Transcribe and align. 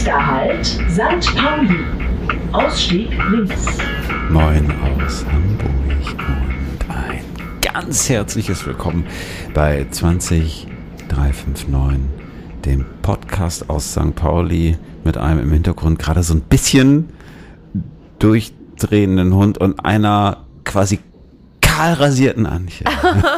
Nächster 0.00 0.26
Halt, 0.26 0.64
St. 0.64 1.36
Pauli. 1.36 1.84
Ausstieg 2.52 3.10
links. 3.30 3.66
Moin 4.30 4.72
aus 5.04 5.26
Hamburg 5.26 5.68
und 6.16 6.88
ein 6.88 7.22
ganz 7.60 8.08
herzliches 8.08 8.64
Willkommen 8.64 9.04
bei 9.52 9.86
20359, 9.90 10.68
dem 12.64 12.86
Podcast 13.02 13.68
aus 13.68 13.92
St. 13.92 14.14
Pauli 14.14 14.78
mit 15.04 15.18
einem 15.18 15.40
im 15.40 15.52
Hintergrund 15.52 15.98
gerade 15.98 16.22
so 16.22 16.32
ein 16.32 16.40
bisschen 16.40 17.10
durchdrehenden 18.20 19.34
Hund 19.34 19.58
und 19.58 19.84
einer 19.84 20.46
quasi 20.64 21.00
kahl 21.80 21.94
rasierten 21.94 22.46
Anche. 22.46 22.84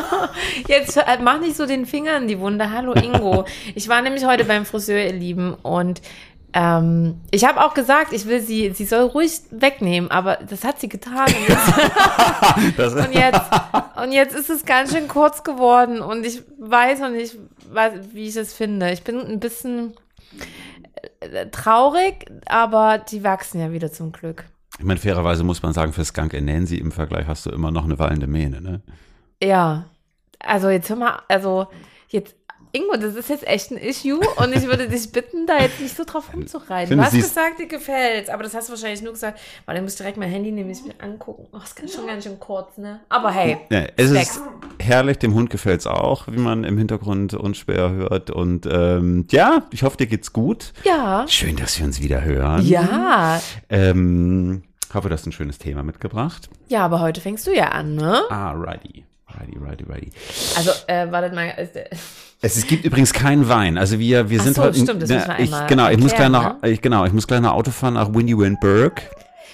Jetzt 0.69 0.97
äh, 0.97 1.19
mach 1.23 1.39
nicht 1.41 1.57
so 1.57 1.67
den 1.67 1.87
Finger 1.87 2.17
in 2.17 2.27
die 2.27 2.39
Wunde. 2.39 2.71
Hallo 2.71 2.93
Ingo. 2.93 3.45
Ich 3.75 3.89
war 3.89 4.03
nämlich 4.03 4.25
heute 4.25 4.45
beim 4.45 4.65
Friseur, 4.65 4.99
ihr 4.99 5.13
Lieben, 5.13 5.55
und 5.55 6.03
ähm, 6.55 7.21
ich 7.31 7.45
habe 7.45 7.65
auch 7.65 7.73
gesagt, 7.73 8.13
ich 8.13 8.27
will 8.27 8.41
sie, 8.41 8.73
sie 8.73 8.85
soll 8.85 9.05
ruhig 9.05 9.41
wegnehmen, 9.51 10.11
aber 10.11 10.39
das 10.49 10.65
hat 10.65 10.81
sie 10.81 10.89
getan. 10.89 11.27
Und 11.27 11.49
jetzt, 11.49 12.97
und 12.97 13.13
jetzt, 13.13 13.41
und 14.03 14.13
jetzt 14.13 14.35
ist 14.35 14.51
es 14.51 14.65
ganz 14.65 14.93
schön 14.93 15.09
kurz 15.09 15.45
geworden 15.45 16.01
und 16.01 16.27
ich 16.27 16.43
weiß 16.59 17.01
noch 17.01 17.11
nicht, 17.11 17.39
was, 17.71 17.93
wie 18.13 18.29
ich 18.29 18.37
es 18.37 18.53
finde. 18.53 18.93
Ich 18.93 19.03
bin 19.03 19.19
ein 19.19 19.41
bisschen 19.41 19.95
äh, 21.21 21.47
traurig, 21.47 22.27
aber 22.47 22.99
die 22.99 23.25
wachsen 23.25 23.61
ja 23.61 23.73
wieder 23.73 23.91
zum 23.91 24.13
Glück. 24.13 24.45
Ich 24.79 24.85
meine, 24.85 25.01
fairerweise 25.01 25.45
muss 25.45 25.63
man 25.63 25.73
sagen, 25.73 25.93
für 25.93 26.05
Skunk 26.05 26.33
Nancy 26.33 26.77
im 26.77 26.93
Vergleich 26.93 27.27
hast 27.27 27.47
du 27.47 27.51
immer 27.51 27.71
noch 27.71 27.85
eine 27.85 27.99
wallende 27.99 28.27
Mähne, 28.27 28.61
ne? 28.61 28.83
Ja, 29.43 29.87
also 30.39 30.69
jetzt 30.69 30.89
hör 30.89 30.97
mal, 30.97 31.23
also 31.29 31.67
jetzt, 32.09 32.37
Ingo, 32.75 32.97
das 32.97 33.15
ist 33.17 33.29
jetzt 33.29 33.47
echt 33.47 33.71
ein 33.71 33.77
Issue 33.77 34.19
und 34.37 34.57
ich 34.57 34.63
würde 34.63 34.89
dich 34.89 35.13
bitten, 35.13 35.47
da 35.47 35.59
jetzt 35.61 35.79
nicht 35.79 35.95
so 35.95 36.05
drauf 36.05 36.33
rumzureiten. 36.33 36.89
Finde, 36.89 37.03
Du 37.05 37.07
hast 37.07 37.15
gesagt, 37.15 37.59
dir 37.61 37.67
gefällt's, 37.67 38.31
aber 38.31 38.43
das 38.43 38.55
hast 38.55 38.69
du 38.69 38.73
wahrscheinlich 38.73 39.03
nur 39.03 39.13
gesagt, 39.13 39.39
weil 39.67 39.77
du 39.77 39.83
musst 39.83 39.99
direkt 39.99 40.17
mein 40.17 40.31
Handy 40.31 40.51
nehmen, 40.53 40.71
ich 40.71 40.83
mir 40.83 40.95
angucken. 40.99 41.49
Oh, 41.53 41.59
das 41.59 41.73
ist 41.73 41.95
schon 41.95 42.07
ganz 42.07 42.25
schön 42.25 42.41
kurz, 42.41 42.79
ne? 42.79 43.01
Aber 43.11 43.31
hey, 43.31 43.59
Ja, 43.71 43.85
es 43.97 44.11
ist 44.11 44.41
herrlich, 44.81 45.19
dem 45.19 45.35
Hund 45.35 45.51
gefällt's 45.51 45.87
auch, 45.87 46.29
wie 46.29 46.39
man 46.39 46.65
im 46.65 46.79
Hintergrund 46.79 47.35
unschwer 47.35 47.91
hört. 47.91 48.31
Und 48.31 48.67
ähm, 48.71 49.27
ja, 49.31 49.65
ich 49.71 49.83
hoffe, 49.83 49.99
dir 49.99 50.07
geht's 50.07 50.33
gut. 50.33 50.73
ja, 50.85 51.27
Schön, 51.29 51.57
dass 51.57 51.79
wir 51.79 51.85
uns 51.85 52.01
wieder 52.01 52.23
hören. 52.25 52.65
ja, 52.67 53.39
Ähm, 53.69 54.63
hoffe, 54.95 55.09
du 55.09 55.15
hast 55.15 55.27
ein 55.27 55.33
schönes 55.33 55.59
Thema 55.59 55.83
mitgebracht. 55.83 56.49
ja, 56.69 56.85
aber 56.85 57.01
heute 57.01 57.21
fängst 57.21 57.47
du 57.47 57.55
ja 57.55 57.69
an, 57.69 57.97
ne? 57.97 58.23
Ah, 58.31 58.53
righty. 59.43 59.59
Righty, 59.59 59.85
righty. 59.85 60.11
Also, 60.57 60.71
äh, 60.87 61.11
wartet 61.11 61.35
mal, 61.35 61.53
Es, 62.41 62.57
es 62.57 62.67
gibt 62.67 62.85
übrigens 62.85 63.13
keinen 63.13 63.49
Wein. 63.49 63.79
Also 63.79 63.99
wir, 63.99 64.29
wir 64.31 64.41
Ach 64.41 64.45
sind 64.45 64.57
so, 64.57 64.63
heute. 64.63 64.79
stimmt, 64.79 65.03
das 65.03 65.09
müssen 65.11 65.29
wir 65.29 65.39
ich, 65.39 65.53
einmal 65.53 65.67
genau, 65.69 65.89
ich 65.91 65.99
muss 65.99 66.13
gleich 66.15 66.31
ich, 66.65 66.81
genau, 66.83 67.05
ich 67.05 67.13
muss 67.13 67.27
gleich 67.27 67.41
noch 67.41 67.53
Auto 67.53 67.71
fahren 67.71 67.95
nach 67.95 68.13
Windy 68.13 68.37
Windberg. 68.37 69.03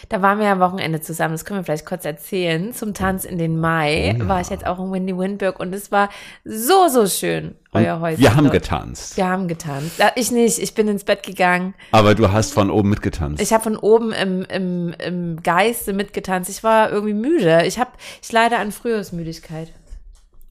da 0.08 0.22
waren 0.22 0.38
wir 0.38 0.46
ja 0.46 0.52
am 0.52 0.60
Wochenende 0.60 1.02
zusammen, 1.02 1.34
das 1.34 1.44
können 1.44 1.60
wir 1.60 1.64
vielleicht 1.64 1.84
kurz 1.84 2.06
erzählen. 2.06 2.72
Zum 2.72 2.94
Tanz 2.94 3.26
in 3.26 3.36
den 3.36 3.60
Mai 3.60 4.16
Oh 4.18 4.26
war 4.28 4.40
ich 4.40 4.48
jetzt 4.48 4.66
auch 4.66 4.78
in 4.78 4.90
Windy 4.90 5.14
Windberg 5.18 5.60
und 5.60 5.74
es 5.74 5.92
war 5.92 6.08
so, 6.46 6.88
so 6.88 7.06
schön, 7.06 7.56
euer 7.72 8.00
Häuschen. 8.00 8.20
wir 8.22 8.34
haben 8.34 8.44
dort. 8.44 8.54
getanzt. 8.54 9.18
Wir 9.18 9.28
haben 9.28 9.48
getanzt. 9.48 9.98
Ja, 9.98 10.12
Ich 10.16 10.30
nicht, 10.30 10.58
ich 10.58 10.74
bin 10.74 10.88
ins 10.88 11.04
Bett 11.04 11.22
gegangen. 11.22 11.74
Aber 11.92 12.14
du 12.14 12.32
hast 12.32 12.54
von 12.54 12.70
oben 12.70 12.88
mitgetanzt. 12.88 13.42
Ich 13.42 13.52
habe 13.52 13.64
von 13.64 13.76
oben 13.76 14.12
im, 14.12 14.46
im, 14.48 14.94
im 14.98 15.42
Geiste 15.42 15.92
mitgetanzt. 15.92 16.48
Ich 16.48 16.64
war 16.64 16.90
irgendwie 16.90 17.12
müde. 17.12 17.64
Ich 17.66 17.78
habe, 17.78 17.90
ich 18.22 18.32
leide 18.32 18.56
an 18.56 18.72
Frühjahrsmüdigkeit. 18.72 19.72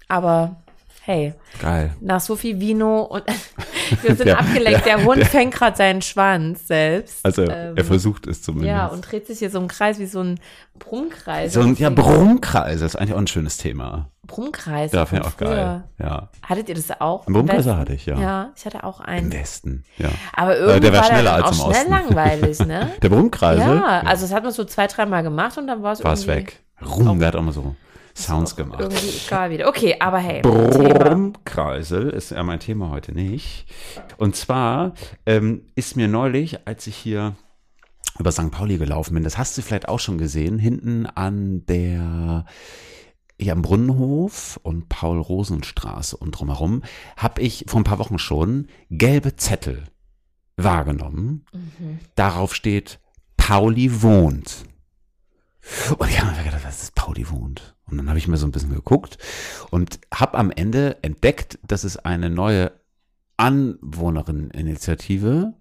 Aber 0.08 0.56
hey, 1.04 1.34
Geil. 1.62 1.94
nach 2.02 2.20
so 2.20 2.36
viel 2.36 2.60
Vino 2.60 3.02
und 3.04 3.24
wir 4.04 4.16
sind 4.16 4.26
Der- 4.28 4.40
abgelenkt. 4.40 4.86
Der, 4.86 4.98
der- 4.98 5.06
Hund 5.06 5.18
der- 5.20 5.26
fängt 5.26 5.54
gerade 5.54 5.76
seinen 5.78 6.02
Schwanz 6.02 6.68
selbst. 6.68 7.26
Also 7.26 7.44
Ähm, 7.44 7.76
er 7.78 7.86
versucht 7.86 8.28
es 8.28 8.42
zumindest. 8.42 8.70
Ja, 8.70 8.88
und 8.88 9.02
dreht 9.10 9.28
sich 9.28 9.40
hier 9.40 9.50
so 9.50 9.58
im 9.60 9.68
Kreis 9.68 10.00
wie 10.00 10.06
so 10.06 10.22
ein 10.22 10.40
Brummkreis. 10.80 11.54
so 11.54 11.62
ein 11.62 11.76
ja, 11.76 11.90
Brummkreis, 11.90 12.82
ist 12.82 12.96
eigentlich 12.96 13.14
auch 13.14 13.18
ein 13.20 13.28
schönes 13.28 13.58
Thema. 13.58 14.10
Brummkreis. 14.26 14.92
Da 14.92 15.06
finde 15.06 15.22
ich 15.24 15.28
auch 15.30 15.38
früher. 15.38 15.56
geil. 15.56 15.84
Ja. 16.00 16.30
Hattet 16.44 16.68
ihr 16.68 16.76
das 16.76 16.92
auch? 17.00 17.22
Einen 17.22 17.28
Im 17.28 17.34
Brummkreis 17.34 17.66
Westen? 17.66 17.78
hatte 17.78 17.94
ich, 17.94 18.06
ja. 18.06 18.20
Ja, 18.20 18.52
ich 18.58 18.66
hatte 18.66 18.84
auch 18.84 19.00
Im 19.00 19.06
einen. 19.06 19.32
Westen, 19.34 19.86
ja. 19.98 20.10
Aber 20.34 20.54
Äh, 20.56 20.60
irgendwie 20.60 20.80
der 20.82 20.94
war 20.94 21.00
war 21.00 21.06
schneller 21.08 21.34
als 21.34 21.46
auch 21.46 21.50
im 21.52 21.74
schnell 21.74 21.86
Osten. 21.86 21.92
langweilig, 21.92 22.60
ne? 22.60 22.90
Der 23.02 23.10
Brummkreisel? 23.10 23.66
Ja, 23.78 24.02
also 24.02 24.26
das 24.26 24.34
hat 24.34 24.44
man 24.44 24.52
so 24.52 24.66
zwei, 24.66 24.88
dreimal 24.88 25.24
gemacht 25.24 25.58
und 25.58 25.68
dann 25.68 25.82
war 25.82 25.94
es 25.94 26.04
war 26.04 26.12
es 26.12 26.26
irgendwie, 26.28 26.48
weg. 26.48 26.60
Rum, 26.86 27.20
der 27.20 27.30
hat 27.30 27.36
auch 27.38 27.42
mal 27.42 27.54
so 27.54 27.74
Sounds 28.18 28.56
gemacht. 28.56 28.80
irgendwie 28.80 29.10
egal 29.26 29.52
wieder. 29.52 29.68
Okay, 29.68 29.96
aber 30.00 30.18
hey. 30.18 30.42
Brummkreisel 30.42 32.10
ist 32.10 32.32
ja 32.32 32.42
mein 32.44 32.60
Thema 32.60 32.90
heute 32.90 33.12
nicht. 33.12 33.68
Und 34.18 34.36
zwar 34.36 34.94
ähm, 35.26 35.62
ist 35.76 35.96
mir 35.96 36.08
neulich, 36.08 36.68
als 36.68 36.88
ich 36.88 36.96
hier 36.96 37.36
über 38.18 38.32
St. 38.32 38.50
Pauli 38.50 38.80
gelaufen 38.80 39.14
bin, 39.14 39.24
das 39.24 39.38
hast 39.38 39.58
du 39.58 39.62
vielleicht 39.62 39.88
auch 39.88 40.00
schon 40.00 40.18
gesehen, 40.18 40.58
hinten 40.58 41.06
an 41.06 41.66
der 41.68 42.46
ja, 43.40 43.54
am 43.54 43.62
Brunnenhof 43.62 44.60
und 44.64 44.90
Paul-Rosen-Straße 44.90 46.18
und 46.18 46.32
drumherum, 46.32 46.82
habe 47.16 47.42
ich 47.42 47.66
vor 47.68 47.80
ein 47.80 47.84
paar 47.84 48.00
Wochen 48.00 48.18
schon 48.18 48.68
gelbe 48.90 49.36
Zettel 49.36 49.84
wahrgenommen. 50.56 51.46
Mhm. 51.54 52.00
Darauf 52.16 52.56
steht, 52.56 53.00
Pauli 53.38 54.02
wohnt. 54.02 54.66
Und 55.98 56.10
ich 56.10 56.22
habe 56.22 56.36
mir 56.36 56.44
gedacht, 56.44 56.66
was 56.66 56.84
ist 56.84 56.96
Pauli 56.96 57.30
wohnt? 57.30 57.76
Und 57.90 57.98
dann 57.98 58.10
habe 58.10 58.18
ich 58.18 58.28
mir 58.28 58.38
so 58.38 58.46
ein 58.46 58.52
bisschen 58.52 58.74
geguckt 58.74 59.18
und 59.70 60.00
habe 60.14 60.38
am 60.38 60.52
Ende 60.52 61.02
entdeckt, 61.04 61.60
dass 61.66 61.84
es 61.84 61.98
eine 61.98 62.30
neue 62.30 62.72
Anwohnerinneninitiative, 63.38 65.54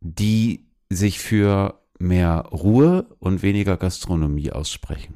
die 0.00 0.66
sich 0.90 1.20
für 1.20 1.80
mehr 1.98 2.46
Ruhe 2.50 3.06
und 3.18 3.42
weniger 3.42 3.76
Gastronomie 3.76 4.52
aussprechen. 4.52 5.14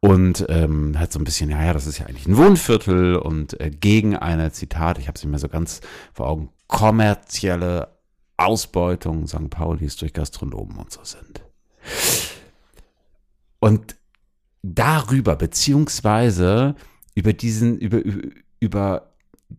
Und 0.00 0.46
ähm, 0.48 0.98
hat 0.98 1.12
so 1.12 1.18
ein 1.18 1.24
bisschen, 1.24 1.50
ja, 1.50 1.64
ja, 1.64 1.72
das 1.72 1.86
ist 1.86 1.98
ja 1.98 2.06
eigentlich 2.06 2.26
ein 2.26 2.36
Wohnviertel 2.36 3.16
und 3.16 3.58
äh, 3.60 3.70
gegen 3.70 4.16
eine, 4.16 4.52
Zitat, 4.52 4.98
ich 4.98 5.08
habe 5.08 5.18
nicht 5.18 5.26
mehr 5.26 5.38
so 5.38 5.48
ganz 5.48 5.80
vor 6.12 6.28
Augen, 6.28 6.50
kommerzielle 6.66 7.96
Ausbeutung 8.36 9.26
St. 9.26 9.50
Paulis 9.50 9.96
durch 9.96 10.12
Gastronomen 10.12 10.76
und 10.76 10.92
so 10.92 11.00
sind. 11.04 11.42
Und 13.58 13.96
darüber, 14.62 15.36
beziehungsweise 15.36 16.74
über 17.14 17.32
diesen, 17.32 17.78
über, 17.78 18.00
über, 18.60 19.12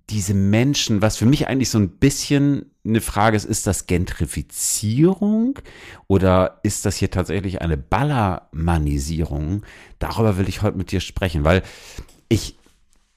diese 0.10 0.34
Menschen, 0.34 1.02
was 1.02 1.18
für 1.18 1.26
mich 1.26 1.48
eigentlich 1.48 1.70
so 1.70 1.80
ein 1.80 1.90
bisschen 1.90 2.72
eine 2.86 3.00
Frage 3.02 3.38
ist, 3.38 3.46
ist 3.46 3.68
das 3.68 3.88
Gentrifizierung 3.88 5.60
oder 6.08 6.60
ist 6.64 6.86
das 6.86 6.98
hier 6.98 7.10
tatsächlich 7.10 7.62
eine 7.62 7.78
Ballermannisierung? 7.78 9.64
Darüber 10.00 10.38
will 10.38 10.50
ich 10.50 10.62
heute 10.62 10.78
mit 10.78 10.92
dir 10.92 11.00
sprechen, 11.00 11.46
weil 11.46 11.64
ich 12.28 12.57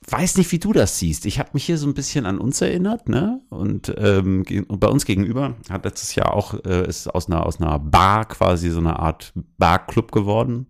weiß 0.09 0.39
nicht, 0.39 0.51
wie 0.53 0.59
du 0.59 0.73
das 0.73 0.99
siehst. 0.99 1.27
Ich 1.27 1.39
habe 1.39 1.51
mich 1.53 1.65
hier 1.65 1.79
so 1.79 1.87
ein 1.87 1.95
bisschen 1.95 2.27
an 2.27 2.39
uns 2.39 2.61
erinnert, 2.61 3.09
ne? 3.09 3.41
Und 3.51 3.95
ähm, 3.99 4.45
bei 4.69 4.89
uns 4.89 5.05
gegenüber 5.05 5.57
hat 5.69 5.85
letztes 5.85 6.15
Jahr 6.15 6.35
auch 6.35 6.55
äh, 6.65 6.89
ist 6.89 7.07
aus 7.09 7.29
einer 7.29 7.45
aus 7.47 7.61
einer 7.61 7.79
Bar 7.79 8.27
quasi 8.27 8.71
so 8.71 8.79
eine 8.79 8.99
Art 8.99 9.33
Barclub 9.59 10.11
geworden, 10.13 10.69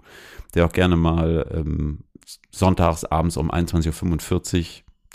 der 0.55 0.67
auch 0.67 0.73
gerne 0.73 0.97
mal 0.97 1.47
ähm, 1.53 2.01
sonntags 2.51 3.05
abends 3.05 3.37
um 3.37 3.51
21:45 3.51 4.59
Uhr 4.59 4.65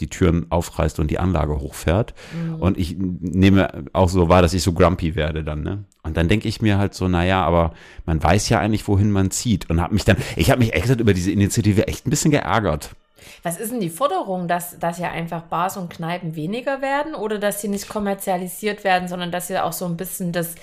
die 0.02 0.10
Türen 0.10 0.48
aufreißt 0.50 1.00
und 1.00 1.10
die 1.10 1.20
Anlage 1.20 1.60
hochfährt. 1.60 2.14
Und 2.60 2.78
ich 2.78 2.98
nehme 3.00 3.86
auch 3.94 4.10
so 4.10 4.28
wahr, 4.28 4.42
dass 4.42 4.54
ich 4.54 4.62
so 4.62 4.74
grumpy 4.74 5.16
werde 5.16 5.44
dann, 5.44 5.64
ne? 5.64 5.86
Und 6.04 6.18
dann 6.18 6.28
denke 6.28 6.48
ich 6.50 6.62
mir 6.62 6.78
halt 6.78 6.94
so, 6.94 7.08
naja, 7.08 7.44
aber 7.46 7.74
man 8.06 8.22
weiß 8.22 8.50
ja 8.50 8.60
eigentlich, 8.60 8.88
wohin 8.90 9.10
man 9.10 9.32
zieht. 9.32 9.70
Und 9.70 9.82
habe 9.82 9.94
mich 9.94 10.04
dann, 10.04 10.18
ich 10.36 10.52
habe 10.52 10.60
mich 10.60 10.74
echt 10.74 10.90
über 11.00 11.14
diese 11.14 11.32
Initiative 11.32 11.88
echt 11.88 12.06
ein 12.06 12.10
bisschen 12.10 12.32
geärgert. 12.32 12.96
Was 13.44 13.58
ist 13.58 13.72
denn 13.72 13.80
die 13.80 13.90
Forderung, 13.90 14.48
dass, 14.48 14.80
dass 14.80 15.00
ja 15.00 15.12
einfach 15.12 15.44
Bars 15.44 15.78
und 15.78 15.90
Kneipen 15.90 16.36
weniger 16.36 16.82
werden 16.82 17.16
oder 17.16 17.40
dass 17.40 17.62
sie 17.62 17.68
nicht 17.68 17.90
kommerzialisiert 17.90 18.84
werden, 18.84 19.08
sondern 19.08 19.32
dass 19.32 19.48
sie 19.48 19.62
auch 19.62 19.74
so 19.74 19.86
ein 19.86 19.98
bisschen 19.98 20.32
das 20.32 20.56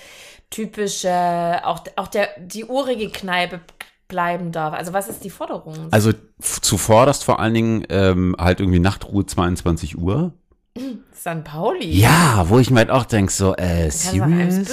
typische, 0.50 1.60
auch, 1.64 1.84
auch 1.96 2.08
der, 2.08 2.28
die 2.38 2.64
urige 2.64 3.08
Kneipe 3.10 3.60
bleiben 4.08 4.52
darf? 4.52 4.74
Also 4.74 4.92
was 4.92 5.08
ist 5.08 5.24
die 5.24 5.30
Forderung? 5.30 5.88
Also 5.90 6.12
zuvorderst 6.40 7.24
vor 7.24 7.40
allen 7.40 7.54
Dingen 7.54 7.86
ähm, 7.88 8.36
halt 8.38 8.60
irgendwie 8.60 8.78
Nachtruhe 8.78 9.26
22 9.26 9.98
Uhr. 9.98 10.34
St. 11.14 11.44
Pauli? 11.44 11.90
Ja, 11.90 12.46
wo 12.48 12.58
ich 12.58 12.70
mir 12.70 12.78
halt 12.78 12.90
auch 12.90 13.04
denke, 13.04 13.32
so, 13.32 13.54
äh, 13.56 13.90
serious? 13.90 14.66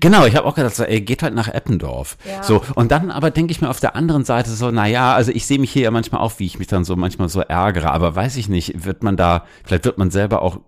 Genau, 0.00 0.26
ich 0.26 0.34
habe 0.34 0.46
auch 0.46 0.54
gedacht, 0.54 0.74
so, 0.74 0.84
ey, 0.84 1.00
geht 1.00 1.22
halt 1.22 1.34
nach 1.34 1.48
Eppendorf. 1.48 2.16
Ja. 2.28 2.42
So, 2.42 2.62
und 2.74 2.90
dann 2.90 3.10
aber 3.10 3.30
denke 3.30 3.52
ich 3.52 3.60
mir 3.60 3.70
auf 3.70 3.80
der 3.80 3.94
anderen 3.94 4.24
Seite 4.24 4.50
so, 4.50 4.70
naja, 4.70 5.14
also 5.14 5.30
ich 5.30 5.46
sehe 5.46 5.58
mich 5.58 5.72
hier 5.72 5.82
ja 5.82 5.90
manchmal 5.90 6.20
auch, 6.20 6.32
wie 6.38 6.46
ich 6.46 6.58
mich 6.58 6.68
dann 6.68 6.84
so 6.84 6.96
manchmal 6.96 7.28
so 7.28 7.40
ärgere, 7.40 7.92
aber 7.92 8.16
weiß 8.16 8.36
ich 8.36 8.48
nicht, 8.48 8.84
wird 8.84 9.02
man 9.02 9.16
da, 9.16 9.46
vielleicht 9.64 9.84
wird 9.84 9.98
man 9.98 10.10
selber 10.10 10.42
auch 10.42 10.58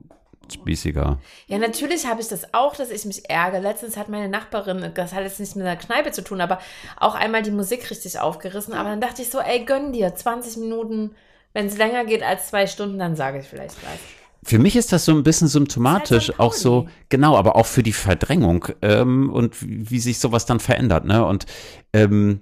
spießiger. 0.53 1.19
Ja, 1.47 1.59
natürlich 1.59 2.07
habe 2.07 2.21
ich 2.21 2.29
das 2.29 2.53
auch, 2.55 2.77
dass 2.77 2.91
ich 2.91 3.05
mich 3.05 3.29
ärgere. 3.29 3.61
Letztens 3.61 3.97
hat 3.97 4.09
meine 4.09 4.29
Nachbarin, 4.29 4.93
das 4.95 5.13
hat 5.13 5.23
jetzt 5.23 5.41
nichts 5.41 5.55
mit 5.55 5.67
der 5.67 5.77
Kneipe 5.77 6.13
zu 6.13 6.23
tun, 6.23 6.41
aber 6.41 6.59
auch 6.99 7.15
einmal 7.15 7.43
die 7.43 7.51
Musik 7.51 7.91
richtig 7.91 8.19
aufgerissen. 8.19 8.75
Aber 8.75 8.91
dann 8.91 9.01
dachte 9.01 9.23
ich 9.23 9.31
so, 9.31 9.41
ey, 9.41 9.65
gönn 9.65 9.93
dir 9.93 10.15
20 10.15 10.59
Minuten. 10.59 11.15
Wenn 11.55 11.67
es 11.67 11.77
länger 11.77 12.05
geht 12.05 12.23
als 12.23 12.49
zwei 12.49 12.67
Stunden, 12.67 12.99
dann 12.99 13.17
sage 13.17 13.39
ich 13.39 13.47
vielleicht 13.47 13.77
was. 13.83 14.22
Für 14.45 14.59
mich 14.59 14.77
ist 14.77 14.93
das 14.93 15.05
so 15.05 15.13
ein 15.13 15.23
bisschen 15.23 15.47
halt 15.47 15.53
symptomatisch, 15.53 16.25
St. 16.25 16.41
auch 16.41 16.53
so, 16.53 16.89
genau, 17.09 17.37
aber 17.37 17.55
auch 17.57 17.67
für 17.67 17.83
die 17.83 17.93
Verdrängung 17.93 18.67
ähm, 18.83 19.31
und 19.31 19.63
wie, 19.63 19.91
wie 19.91 20.01
sich 20.01 20.19
sowas 20.19 20.47
dann 20.47 20.59
verändert, 20.59 21.05
ne? 21.05 21.25
Und 21.25 21.47
ähm, 21.93 22.41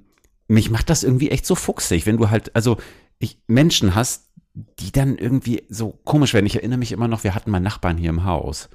mich 0.48 0.70
macht 0.70 0.90
das 0.90 1.04
irgendwie 1.04 1.30
echt 1.30 1.44
so 1.44 1.54
fuchsig, 1.54 2.06
wenn 2.06 2.16
du 2.16 2.30
halt, 2.30 2.56
also 2.56 2.78
ich 3.18 3.38
Menschen 3.46 3.94
hast, 3.94 4.30
die 4.78 4.92
dann 4.92 5.16
irgendwie 5.16 5.62
so 5.68 5.98
komisch 6.04 6.34
werden. 6.34 6.46
Ich 6.46 6.56
erinnere 6.56 6.78
mich 6.78 6.92
immer 6.92 7.06
noch, 7.06 7.22
wir 7.22 7.34
hatten 7.34 7.50
mal 7.50 7.60
Nachbarn 7.60 7.96
hier 7.96 8.10
im 8.10 8.24
Haus. 8.24 8.68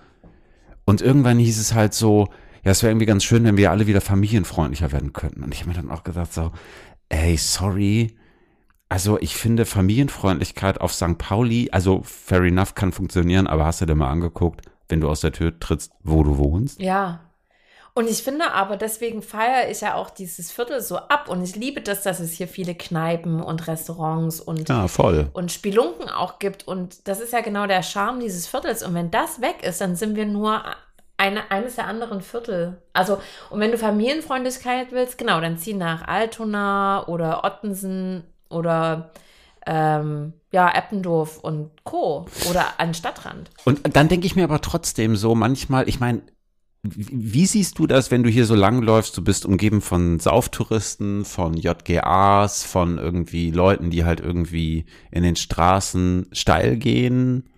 Und 0.85 1.01
irgendwann 1.01 1.39
hieß 1.39 1.59
es 1.59 1.73
halt 1.73 1.93
so, 1.93 2.27
ja, 2.63 2.71
es 2.71 2.81
wäre 2.81 2.91
irgendwie 2.91 3.07
ganz 3.07 3.23
schön, 3.23 3.43
wenn 3.43 3.57
wir 3.57 3.71
alle 3.71 3.87
wieder 3.87 4.01
familienfreundlicher 4.01 4.91
werden 4.91 5.13
könnten. 5.13 5.43
Und 5.43 5.53
ich 5.53 5.61
habe 5.61 5.69
mir 5.69 5.75
dann 5.75 5.91
auch 5.91 6.03
gesagt 6.03 6.33
so, 6.33 6.51
ey, 7.09 7.37
sorry. 7.37 8.15
Also 8.89 9.19
ich 9.19 9.35
finde 9.35 9.65
Familienfreundlichkeit 9.65 10.79
auf 10.79 10.93
St. 10.93 11.17
Pauli, 11.17 11.69
also 11.71 12.01
fair 12.03 12.43
enough 12.43 12.75
kann 12.75 12.91
funktionieren, 12.91 13.47
aber 13.47 13.65
hast 13.65 13.81
du 13.81 13.85
dir 13.85 13.95
mal 13.95 14.11
angeguckt, 14.11 14.61
wenn 14.89 15.01
du 15.01 15.09
aus 15.09 15.21
der 15.21 15.31
Tür 15.31 15.59
trittst, 15.59 15.91
wo 16.03 16.23
du 16.23 16.37
wohnst? 16.37 16.79
Ja. 16.79 17.21
Und 17.97 18.09
ich 18.09 18.23
finde 18.23 18.51
aber, 18.51 18.75
deswegen 18.75 19.21
feiere 19.21 19.71
ich 19.71 19.79
ja 19.79 19.95
auch 19.95 20.09
dieses 20.09 20.51
Viertel 20.51 20.81
so 20.81 20.97
ab. 20.97 21.29
Und 21.29 21.41
ich 21.41 21.55
liebe 21.55 21.79
das, 21.79 22.03
dass 22.03 22.19
es 22.19 22.33
hier 22.33 22.49
viele 22.49 22.75
Kneipen 22.75 23.41
und 23.41 23.67
Restaurants 23.67 24.41
und, 24.41 24.67
Ja, 24.67 24.89
voll. 24.89 25.29
und 25.31 25.49
Spelunken 25.51 26.09
auch 26.09 26.37
gibt. 26.37 26.67
Und 26.67 27.07
das 27.07 27.21
ist 27.21 27.31
ja 27.31 27.39
genau 27.39 27.67
der 27.67 27.83
Charme 27.83 28.19
dieses 28.19 28.47
Viertels. 28.47 28.83
Und 28.83 28.95
wenn 28.95 29.11
das 29.11 29.39
weg 29.39 29.63
ist, 29.63 29.79
dann 29.79 29.95
sind 29.95 30.17
wir 30.17 30.25
nur 30.25 30.61
eine, 31.15 31.49
eines 31.49 31.75
der 31.75 31.87
anderen 31.87 32.19
Viertel. 32.19 32.81
Also, 32.91 33.17
und 33.49 33.61
wenn 33.61 33.71
du 33.71 33.77
Familienfreundlichkeit 33.77 34.91
willst, 34.91 35.17
genau, 35.17 35.39
dann 35.39 35.57
zieh 35.57 35.73
nach 35.73 36.05
Altona 36.05 37.07
oder 37.07 37.45
Ottensen 37.45 38.25
oder 38.49 39.11
ähm, 39.65 40.33
ja, 40.51 40.69
Eppendorf 40.69 41.39
und 41.39 41.71
Co. 41.83 42.27
oder 42.49 42.79
an 42.79 42.93
Stadtrand. 42.93 43.49
Und 43.65 43.95
dann 43.95 44.07
denke 44.07 44.27
ich 44.27 44.35
mir 44.35 44.43
aber 44.43 44.61
trotzdem 44.61 45.15
so 45.15 45.35
manchmal, 45.35 45.89
ich 45.89 45.99
meine, 45.99 46.21
wie 46.83 47.07
wie 47.11 47.45
siehst 47.47 47.79
du 47.79 47.87
das, 47.87 48.11
wenn 48.11 48.21
du 48.21 48.29
hier 48.29 48.45
so 48.45 48.53
lang 48.53 48.81
läufst? 48.81 49.17
Du 49.17 49.23
bist 49.23 49.45
umgeben 49.45 49.81
von 49.81 50.19
Sauftouristen, 50.19 51.25
von 51.25 51.55
JGAs, 51.55 52.63
von 52.63 52.99
irgendwie 52.99 53.49
Leuten, 53.49 53.89
die 53.89 54.05
halt 54.05 54.19
irgendwie 54.19 54.85
in 55.11 55.23
den 55.23 55.35
Straßen 55.35 56.27
steil 56.31 56.77
gehen. 56.77 57.49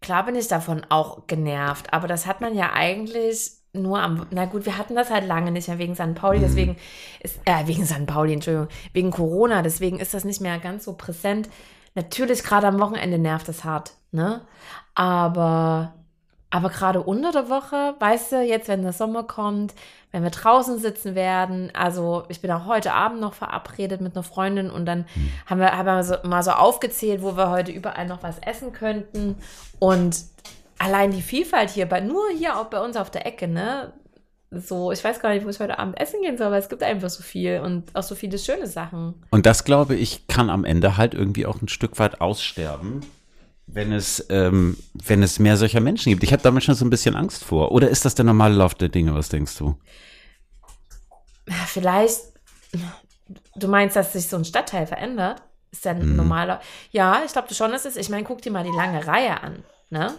Klar 0.00 0.24
bin 0.26 0.36
ich 0.36 0.46
davon 0.46 0.86
auch 0.88 1.26
genervt, 1.26 1.92
aber 1.92 2.06
das 2.06 2.26
hat 2.26 2.40
man 2.40 2.54
ja 2.54 2.72
eigentlich 2.74 3.55
nur 3.76 4.00
am, 4.00 4.26
na 4.30 4.46
gut, 4.46 4.66
wir 4.66 4.78
hatten 4.78 4.94
das 4.94 5.10
halt 5.10 5.26
lange 5.26 5.50
nicht 5.50 5.68
mehr 5.68 5.78
wegen 5.78 5.94
St. 5.94 6.14
Pauli, 6.14 6.38
deswegen 6.40 6.76
ist, 7.20 7.38
äh, 7.44 7.66
wegen 7.66 7.84
St. 7.84 8.06
Pauli, 8.06 8.32
Entschuldigung, 8.32 8.68
wegen 8.92 9.10
Corona, 9.10 9.62
deswegen 9.62 9.98
ist 9.98 10.14
das 10.14 10.24
nicht 10.24 10.40
mehr 10.40 10.58
ganz 10.58 10.84
so 10.84 10.94
präsent. 10.94 11.48
Natürlich, 11.94 12.42
gerade 12.42 12.66
am 12.66 12.78
Wochenende 12.78 13.18
nervt 13.18 13.48
es 13.48 13.64
hart, 13.64 13.94
ne? 14.12 14.42
Aber, 14.94 15.94
aber 16.50 16.68
gerade 16.68 17.02
unter 17.02 17.32
der 17.32 17.48
Woche, 17.48 17.94
weißt 17.98 18.32
du, 18.32 18.42
jetzt, 18.42 18.68
wenn 18.68 18.82
der 18.82 18.92
Sommer 18.92 19.22
kommt, 19.22 19.74
wenn 20.12 20.22
wir 20.22 20.30
draußen 20.30 20.78
sitzen 20.78 21.14
werden, 21.14 21.70
also 21.74 22.24
ich 22.28 22.40
bin 22.40 22.50
auch 22.50 22.66
heute 22.66 22.92
Abend 22.92 23.20
noch 23.20 23.34
verabredet 23.34 24.00
mit 24.00 24.14
einer 24.14 24.22
Freundin 24.22 24.70
und 24.70 24.86
dann 24.86 25.04
haben 25.46 25.60
wir, 25.60 25.76
haben 25.76 25.86
wir 25.86 26.04
so, 26.04 26.14
mal 26.22 26.42
so 26.42 26.52
aufgezählt, 26.52 27.22
wo 27.22 27.36
wir 27.36 27.50
heute 27.50 27.72
überall 27.72 28.06
noch 28.06 28.22
was 28.22 28.38
essen 28.38 28.72
könnten 28.72 29.36
und 29.78 30.16
allein 30.78 31.10
die 31.10 31.22
Vielfalt 31.22 31.70
hier, 31.70 31.86
bei, 31.86 32.00
nur 32.00 32.28
hier 32.36 32.58
auch 32.58 32.66
bei 32.66 32.80
uns 32.80 32.96
auf 32.96 33.10
der 33.10 33.26
Ecke, 33.26 33.48
ne? 33.48 33.92
So, 34.50 34.92
ich 34.92 35.02
weiß 35.02 35.20
gar 35.20 35.34
nicht, 35.34 35.44
wo 35.44 35.48
ich 35.48 35.58
heute 35.58 35.78
Abend 35.78 36.00
essen 36.00 36.22
gehen 36.22 36.38
soll, 36.38 36.46
aber 36.48 36.58
es 36.58 36.68
gibt 36.68 36.82
einfach 36.82 37.10
so 37.10 37.22
viel 37.22 37.60
und 37.60 37.94
auch 37.96 38.02
so 38.02 38.14
viele 38.14 38.38
schöne 38.38 38.66
Sachen. 38.66 39.14
Und 39.30 39.44
das, 39.44 39.64
glaube 39.64 39.96
ich, 39.96 40.28
kann 40.28 40.50
am 40.50 40.64
Ende 40.64 40.96
halt 40.96 41.14
irgendwie 41.14 41.46
auch 41.46 41.60
ein 41.60 41.68
Stück 41.68 41.98
weit 41.98 42.20
aussterben, 42.20 43.04
wenn 43.66 43.92
es, 43.92 44.24
ähm, 44.30 44.76
wenn 44.94 45.22
es 45.22 45.40
mehr 45.40 45.56
solcher 45.56 45.80
Menschen 45.80 46.10
gibt. 46.10 46.22
Ich 46.22 46.32
habe 46.32 46.42
damit 46.42 46.62
schon 46.62 46.76
so 46.76 46.84
ein 46.84 46.90
bisschen 46.90 47.16
Angst 47.16 47.42
vor. 47.42 47.72
Oder 47.72 47.88
ist 47.88 48.04
das 48.04 48.14
der 48.14 48.24
normale 48.24 48.54
Lauf 48.54 48.74
der 48.74 48.88
Dinge? 48.88 49.14
Was 49.14 49.28
denkst 49.28 49.56
du? 49.58 49.76
Vielleicht, 51.66 52.20
du 53.56 53.68
meinst, 53.68 53.96
dass 53.96 54.12
sich 54.12 54.28
so 54.28 54.36
ein 54.36 54.44
Stadtteil 54.44 54.86
verändert? 54.86 55.42
Ist 55.72 55.84
ja 55.84 55.90
ein 55.90 56.16
normaler. 56.16 56.60
Ja, 56.92 57.22
ich 57.26 57.32
glaube 57.32 57.52
schon, 57.52 57.72
dass 57.72 57.84
es. 57.84 57.96
Ich 57.96 58.08
meine, 58.08 58.22
guck 58.24 58.40
dir 58.40 58.52
mal 58.52 58.64
die 58.64 58.70
lange 58.70 59.06
Reihe 59.06 59.42
an, 59.42 59.64
ne? 59.90 60.14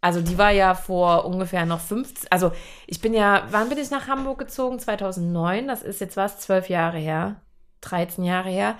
Also 0.00 0.22
die 0.22 0.38
war 0.38 0.50
ja 0.50 0.74
vor 0.74 1.26
ungefähr 1.26 1.66
noch 1.66 1.80
15, 1.80 2.28
also 2.30 2.52
ich 2.86 3.00
bin 3.00 3.12
ja, 3.12 3.46
wann 3.50 3.68
bin 3.68 3.78
ich 3.78 3.90
nach 3.90 4.08
Hamburg 4.08 4.38
gezogen? 4.38 4.78
2009, 4.78 5.68
das 5.68 5.82
ist 5.82 6.00
jetzt 6.00 6.16
was, 6.16 6.38
zwölf 6.40 6.68
Jahre 6.70 6.98
her, 6.98 7.36
13 7.80 8.24
Jahre 8.24 8.50
her. 8.50 8.76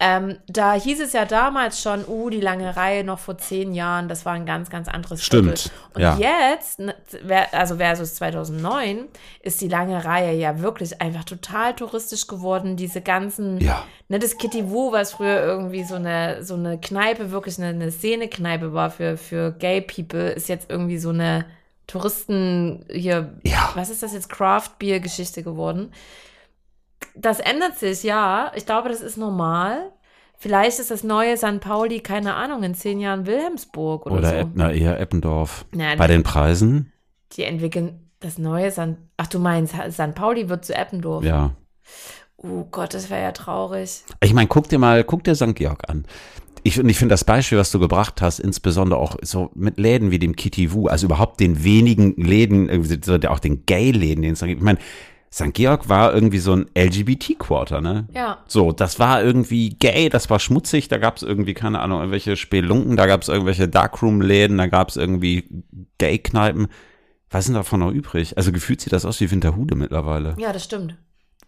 Ähm, 0.00 0.38
da 0.48 0.72
hieß 0.74 1.00
es 1.00 1.12
ja 1.12 1.24
damals 1.24 1.80
schon, 1.80 2.04
uh, 2.08 2.28
die 2.28 2.40
lange 2.40 2.76
Reihe 2.76 3.04
noch 3.04 3.20
vor 3.20 3.38
zehn 3.38 3.72
Jahren, 3.72 4.08
das 4.08 4.26
war 4.26 4.32
ein 4.32 4.46
ganz, 4.46 4.68
ganz 4.68 4.88
anderes 4.88 5.22
Stimmt, 5.24 5.60
Viertel. 5.60 5.70
Und 5.94 6.02
ja. 6.02 6.16
jetzt, 6.16 6.80
ne, 6.80 6.94
also 7.52 7.76
versus 7.76 8.16
2009, 8.16 9.06
ist 9.42 9.60
die 9.60 9.68
lange 9.68 10.04
Reihe 10.04 10.34
ja 10.34 10.58
wirklich 10.60 11.00
einfach 11.00 11.22
total 11.24 11.74
touristisch 11.74 12.26
geworden. 12.26 12.76
Diese 12.76 13.00
ganzen, 13.00 13.60
Ja. 13.60 13.84
ne, 14.08 14.18
das 14.18 14.38
Kitty 14.38 14.68
Wu, 14.70 14.90
was 14.90 15.12
früher 15.12 15.40
irgendwie 15.40 15.84
so 15.84 15.94
eine, 15.94 16.42
so 16.42 16.54
eine 16.54 16.80
Kneipe, 16.80 17.30
wirklich 17.30 17.58
eine, 17.58 17.68
eine 17.68 17.92
Szene-Kneipe 17.92 18.72
war 18.72 18.90
für, 18.90 19.16
für 19.16 19.52
Gay 19.52 19.80
People, 19.80 20.30
ist 20.30 20.48
jetzt 20.48 20.68
irgendwie 20.68 20.98
so 20.98 21.10
eine 21.10 21.44
Touristen 21.86 22.84
hier, 22.90 23.32
Ja. 23.44 23.70
was 23.74 23.88
ist 23.90 24.02
das 24.02 24.14
jetzt, 24.14 24.28
Craft-Bier-Geschichte 24.30 25.42
geworden. 25.42 25.92
Das 27.14 27.40
ändert 27.40 27.78
sich, 27.78 28.02
ja. 28.02 28.52
Ich 28.54 28.66
glaube, 28.66 28.88
das 28.88 29.00
ist 29.00 29.16
normal. 29.16 29.92
Vielleicht 30.36 30.80
ist 30.80 30.90
das 30.90 31.04
neue 31.04 31.36
St. 31.36 31.60
Pauli, 31.60 32.00
keine 32.00 32.34
Ahnung, 32.34 32.64
in 32.64 32.74
zehn 32.74 32.98
Jahren 32.98 33.26
Wilhelmsburg 33.26 34.06
oder, 34.06 34.16
Oder 34.16 34.40
so. 34.42 34.50
Na, 34.54 34.72
eher 34.72 34.98
Eppendorf. 34.98 35.64
Ja, 35.74 35.94
Bei 35.94 36.08
den 36.08 36.24
Preisen? 36.24 36.92
Die 37.36 37.44
entwickeln 37.44 38.10
das 38.18 38.38
neue 38.38 38.70
St. 38.70 38.96
Ach, 39.16 39.26
du 39.26 39.38
meinst, 39.38 39.74
St. 39.90 40.14
Pauli 40.14 40.48
wird 40.48 40.64
zu 40.64 40.74
Eppendorf. 40.74 41.24
Ja. 41.24 41.52
Oh 42.36 42.64
Gott, 42.70 42.94
das 42.94 43.08
wäre 43.10 43.22
ja 43.22 43.32
traurig. 43.32 44.02
Ich 44.20 44.34
meine, 44.34 44.48
guck 44.48 44.68
dir 44.68 44.78
mal, 44.78 45.04
guck 45.04 45.22
dir 45.22 45.34
St. 45.34 45.54
Georg 45.54 45.88
an. 45.88 46.06
Ich, 46.64 46.78
und 46.78 46.88
ich 46.88 46.98
finde 46.98 47.12
das 47.12 47.24
Beispiel, 47.24 47.58
was 47.58 47.72
du 47.72 47.80
gebracht 47.80 48.22
hast, 48.22 48.38
insbesondere 48.38 49.00
auch 49.00 49.16
so 49.22 49.50
mit 49.54 49.78
Läden 49.78 50.10
wie 50.12 50.18
dem 50.18 50.36
Kitty 50.36 50.72
Wu, 50.72 50.86
also 50.86 51.06
überhaupt 51.06 51.40
den 51.40 51.64
wenigen 51.64 52.14
Läden, 52.16 52.68
äh, 52.68 53.26
auch 53.26 53.40
den 53.40 53.66
Gay-Läden, 53.66 54.22
den 54.22 54.34
es 54.34 54.40
da 54.40 54.46
gibt. 54.46 54.60
Ich 54.60 54.64
meine, 54.64 54.78
St. 55.32 55.54
Georg 55.54 55.88
war 55.88 56.12
irgendwie 56.12 56.38
so 56.38 56.52
ein 56.54 56.66
LGBT-Quarter, 56.76 57.80
ne? 57.80 58.06
Ja. 58.14 58.38
So, 58.46 58.70
das 58.72 58.98
war 58.98 59.22
irgendwie 59.22 59.70
gay, 59.70 60.08
das 60.10 60.28
war 60.28 60.38
schmutzig, 60.38 60.88
da 60.88 60.98
gab 60.98 61.16
es 61.16 61.22
irgendwie, 61.22 61.54
keine 61.54 61.80
Ahnung, 61.80 62.00
irgendwelche 62.00 62.36
Spelunken, 62.36 62.96
da 62.96 63.06
gab 63.06 63.22
es 63.22 63.28
irgendwelche 63.28 63.66
Darkroom-Läden, 63.68 64.58
da 64.58 64.66
gab 64.66 64.90
es 64.90 64.96
irgendwie 64.96 65.48
Gay-Kneipen. 65.98 66.68
Was 67.30 67.40
ist 67.40 67.46
denn 67.48 67.54
davon 67.54 67.80
noch 67.80 67.90
übrig? 67.90 68.36
Also 68.36 68.52
gefühlt 68.52 68.82
sieht 68.82 68.92
das 68.92 69.06
aus 69.06 69.20
wie 69.20 69.30
Winterhude 69.30 69.74
mittlerweile. 69.74 70.34
Ja, 70.38 70.52
das 70.52 70.64
stimmt. 70.64 70.96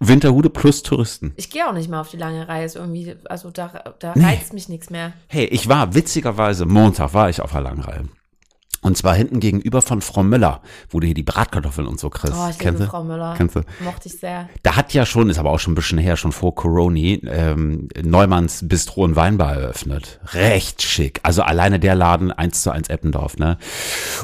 Winterhude 0.00 0.48
plus 0.50 0.82
Touristen. 0.82 1.34
Ich 1.36 1.50
gehe 1.50 1.68
auch 1.68 1.72
nicht 1.74 1.90
mehr 1.90 2.00
auf 2.00 2.08
die 2.10 2.16
lange 2.16 2.48
Reihe. 2.48 2.64
Ist 2.64 2.76
irgendwie, 2.76 3.14
also 3.26 3.50
da, 3.50 3.94
da 3.98 4.12
Nee. 4.16 4.24
reizt 4.24 4.54
mich 4.54 4.68
nichts 4.70 4.88
mehr. 4.90 5.12
Hey, 5.28 5.44
ich 5.44 5.68
war 5.68 5.94
witzigerweise, 5.94 6.64
Montag 6.64 7.12
war 7.12 7.28
ich 7.28 7.40
auf 7.42 7.52
der 7.52 7.60
Langreihe. 7.60 8.08
Und 8.84 8.98
zwar 8.98 9.14
hinten 9.14 9.40
gegenüber 9.40 9.80
von 9.80 10.02
Frau 10.02 10.22
Müller, 10.22 10.60
wo 10.90 11.00
du 11.00 11.06
hier 11.06 11.14
die 11.14 11.22
Bratkartoffeln 11.22 11.88
und 11.88 11.98
so 11.98 12.10
kriegst. 12.10 12.36
Oh, 12.36 12.48
ich 12.50 12.58
Kennst 12.58 12.80
liebe 12.80 12.84
du? 12.84 12.90
Frau 12.90 13.02
Müller. 13.02 13.32
Kennst 13.34 13.56
du? 13.56 13.62
Mochte 13.80 14.08
ich 14.08 14.18
sehr. 14.18 14.50
Da 14.62 14.76
hat 14.76 14.92
ja 14.92 15.06
schon, 15.06 15.30
ist 15.30 15.38
aber 15.38 15.52
auch 15.52 15.58
schon 15.58 15.72
ein 15.72 15.74
bisschen 15.74 15.96
her, 15.96 16.18
schon 16.18 16.32
vor 16.32 16.54
Coroni, 16.54 17.22
ähm, 17.26 17.88
Neumanns 18.02 18.68
Bistro 18.68 19.04
und 19.04 19.16
Weinbar 19.16 19.54
eröffnet. 19.54 20.20
Recht 20.34 20.82
schick. 20.82 21.20
Also 21.22 21.40
alleine 21.40 21.80
der 21.80 21.94
Laden 21.94 22.30
eins 22.30 22.62
zu 22.62 22.72
eins 22.72 22.90
Eppendorf, 22.90 23.38
ne? 23.38 23.56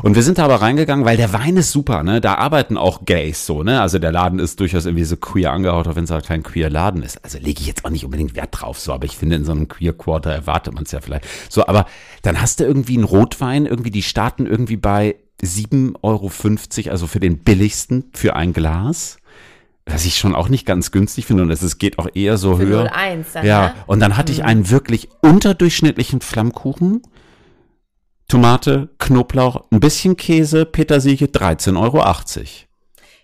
Und 0.02 0.14
wir 0.14 0.22
sind 0.22 0.36
da 0.36 0.44
aber 0.44 0.56
reingegangen, 0.56 1.06
weil 1.06 1.16
der 1.16 1.32
Wein 1.32 1.56
ist 1.56 1.72
super, 1.72 2.02
ne? 2.02 2.20
Da 2.20 2.34
arbeiten 2.34 2.76
auch 2.76 3.06
Gays 3.06 3.46
so, 3.46 3.62
ne? 3.62 3.80
Also 3.80 3.98
der 3.98 4.12
Laden 4.12 4.38
ist 4.38 4.60
durchaus 4.60 4.84
irgendwie 4.84 5.04
so 5.04 5.16
queer 5.16 5.52
angehaucht, 5.52 5.88
auch 5.88 5.96
wenn 5.96 6.04
es 6.04 6.10
halt 6.10 6.26
kein 6.26 6.42
queer 6.42 6.68
Laden 6.68 7.02
ist. 7.02 7.24
Also 7.24 7.38
lege 7.38 7.62
ich 7.62 7.66
jetzt 7.66 7.86
auch 7.86 7.90
nicht 7.90 8.04
unbedingt 8.04 8.36
Wert 8.36 8.50
drauf, 8.52 8.78
so, 8.78 8.92
aber 8.92 9.06
ich 9.06 9.16
finde, 9.16 9.36
in 9.36 9.46
so 9.46 9.52
einem 9.52 9.68
Queer 9.68 9.94
Quarter 9.94 10.32
erwartet 10.32 10.74
man 10.74 10.84
es 10.84 10.92
ja 10.92 11.00
vielleicht. 11.00 11.24
So, 11.48 11.66
aber 11.66 11.86
dann 12.20 12.42
hast 12.42 12.60
du 12.60 12.64
irgendwie 12.64 12.96
einen 12.96 13.04
Rotwein, 13.04 13.64
irgendwie, 13.64 13.90
die 13.90 14.02
starten 14.02 14.49
irgendwie 14.50 14.76
bei 14.76 15.16
7,50 15.42 15.96
Euro, 16.02 16.90
also 16.90 17.06
für 17.06 17.20
den 17.20 17.38
billigsten 17.38 18.10
für 18.12 18.36
ein 18.36 18.52
Glas. 18.52 19.16
Was 19.86 20.04
ich 20.04 20.18
schon 20.18 20.34
auch 20.34 20.48
nicht 20.48 20.66
ganz 20.66 20.92
günstig 20.92 21.26
finde 21.26 21.42
und 21.42 21.50
es 21.50 21.78
geht 21.78 21.98
auch 21.98 22.08
eher 22.14 22.36
so 22.36 22.56
Für 22.56 22.66
höher. 22.66 22.92
01 22.94 23.32
dann, 23.32 23.46
Ja, 23.46 23.68
ne? 23.68 23.74
und 23.86 24.00
dann 24.00 24.16
hatte 24.16 24.30
ich 24.30 24.44
einen 24.44 24.70
wirklich 24.70 25.08
unterdurchschnittlichen 25.22 26.20
Flammkuchen. 26.20 27.02
Tomate, 28.28 28.90
Knoblauch, 28.98 29.64
ein 29.72 29.80
bisschen 29.80 30.16
Käse, 30.16 30.64
Petersilie, 30.64 31.26
13,80 31.26 31.80
Euro. 31.80 32.04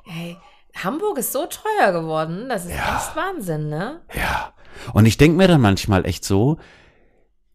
Hey, 0.04 0.37
Hamburg 0.83 1.18
ist 1.18 1.33
so 1.33 1.47
teuer 1.47 1.92
geworden. 1.92 2.47
Das 2.49 2.64
ist 2.64 2.73
Ja. 2.73 2.97
echt 2.97 3.14
Wahnsinn, 3.14 3.68
ne? 3.68 4.00
Ja. 4.14 4.52
Und 4.92 5.06
ich 5.06 5.16
denke 5.18 5.37
mir 5.37 5.47
dann 5.49 5.61
manchmal 5.61 6.04
echt 6.06 6.25
so, 6.25 6.59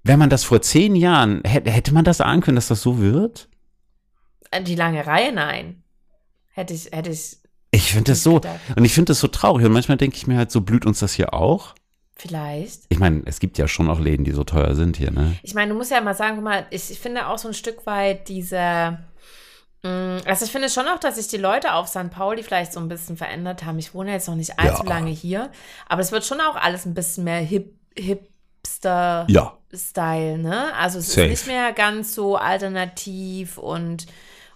wenn 0.04 0.18
man 0.20 0.30
das 0.30 0.44
vor 0.46 0.62
zehn 0.62 0.96
Jahren, 0.96 1.42
hätte, 1.44 1.70
hätte 1.72 1.94
man 1.94 2.06
das 2.06 2.22
ahnen 2.22 2.42
können, 2.42 2.56
dass 2.56 2.70
das 2.70 2.82
so 2.82 3.00
wird? 3.00 3.50
Äh, 4.51 4.62
Die 4.63 4.75
lange 4.75 5.05
Reihe, 5.08 5.31
nein. 5.31 5.81
Hätte 6.53 6.74
ich, 6.74 6.91
hätte 6.91 7.10
ich, 7.10 7.38
Ich 7.72 7.91
finde 7.93 8.12
das 8.12 8.24
so, 8.24 8.36
gedacht. 8.36 8.60
und 8.75 8.86
ich 8.86 8.93
finde 8.93 9.12
das 9.12 9.20
so 9.20 9.27
traurig. 9.27 9.65
Und 9.65 9.72
manchmal 9.72 9.98
denke 9.98 10.17
ich 10.17 10.27
mir 10.27 10.38
halt, 10.38 10.51
so 10.51 10.62
blüht 10.62 10.86
uns 10.86 11.00
das 11.00 11.13
hier 11.13 11.34
auch. 11.34 11.74
Vielleicht. 12.15 12.81
Ich 12.89 13.00
meine, 13.00 13.24
es 13.25 13.39
gibt 13.39 13.58
ja 13.58 13.67
schon 13.67 13.89
auch 13.89 14.00
Läden, 14.00 14.25
die 14.25 14.31
so 14.31 14.43
teuer 14.43 14.75
sind 14.75 14.98
hier, 14.98 15.10
ne? 15.12 15.36
Ich 15.41 15.55
meine, 15.55 15.72
du 15.72 15.77
musst 15.77 15.89
ja 15.89 16.01
mal 16.01 16.13
sagen, 16.13 16.36
guck 16.36 16.43
mal, 16.43 16.67
ich, 16.70 16.91
ich 16.91 17.00
finde 17.00 17.27
auch 17.27 17.38
so 17.39 17.48
ein 17.48 17.53
Stück 17.55 17.86
weit 17.88 18.27
diese. 18.29 19.00
mh, 19.81 20.20
Also 20.25 20.46
ich 20.46 20.51
finde 20.51 20.70
schon 20.70 20.88
auch, 20.88 21.00
dass 21.00 21.15
sich 21.15 21.29
die 21.29 21.38
Leute 21.38 21.74
auf 21.74 21.88
St. 21.88 22.12
Pauli 22.12 22.43
vielleicht 22.43 22.74
so 22.74 22.79
ein 22.79 22.89
bisschen 22.89 23.17
verändert 23.17 23.63
haben. 23.65 23.79
Ich 23.79 23.96
wohne 23.96 24.12
jetzt 24.12 24.27
noch 24.27 24.36
nicht 24.36 24.60
allzu 24.60 24.84
Ja. 24.84 24.89
lange 24.89 25.10
hier, 25.10 25.50
aber 25.89 26.01
es 26.01 26.12
wird 26.12 26.24
schon 26.25 26.41
auch 26.41 26.55
alles 26.58 26.86
ein 26.86 26.93
bisschen 26.93 27.24
mehr 27.24 27.39
hip, 27.39 27.74
hipster 27.98 29.25
Ja. 29.29 29.58
Style, 29.74 30.38
ne? 30.38 30.75
Also 30.75 31.00
es 31.00 31.13
Safe. 31.13 31.27
ist 31.27 31.48
nicht 31.48 31.48
mehr 31.48 31.72
ganz 31.74 32.13
so 32.13 32.36
alternativ 32.36 33.58
und 33.58 34.05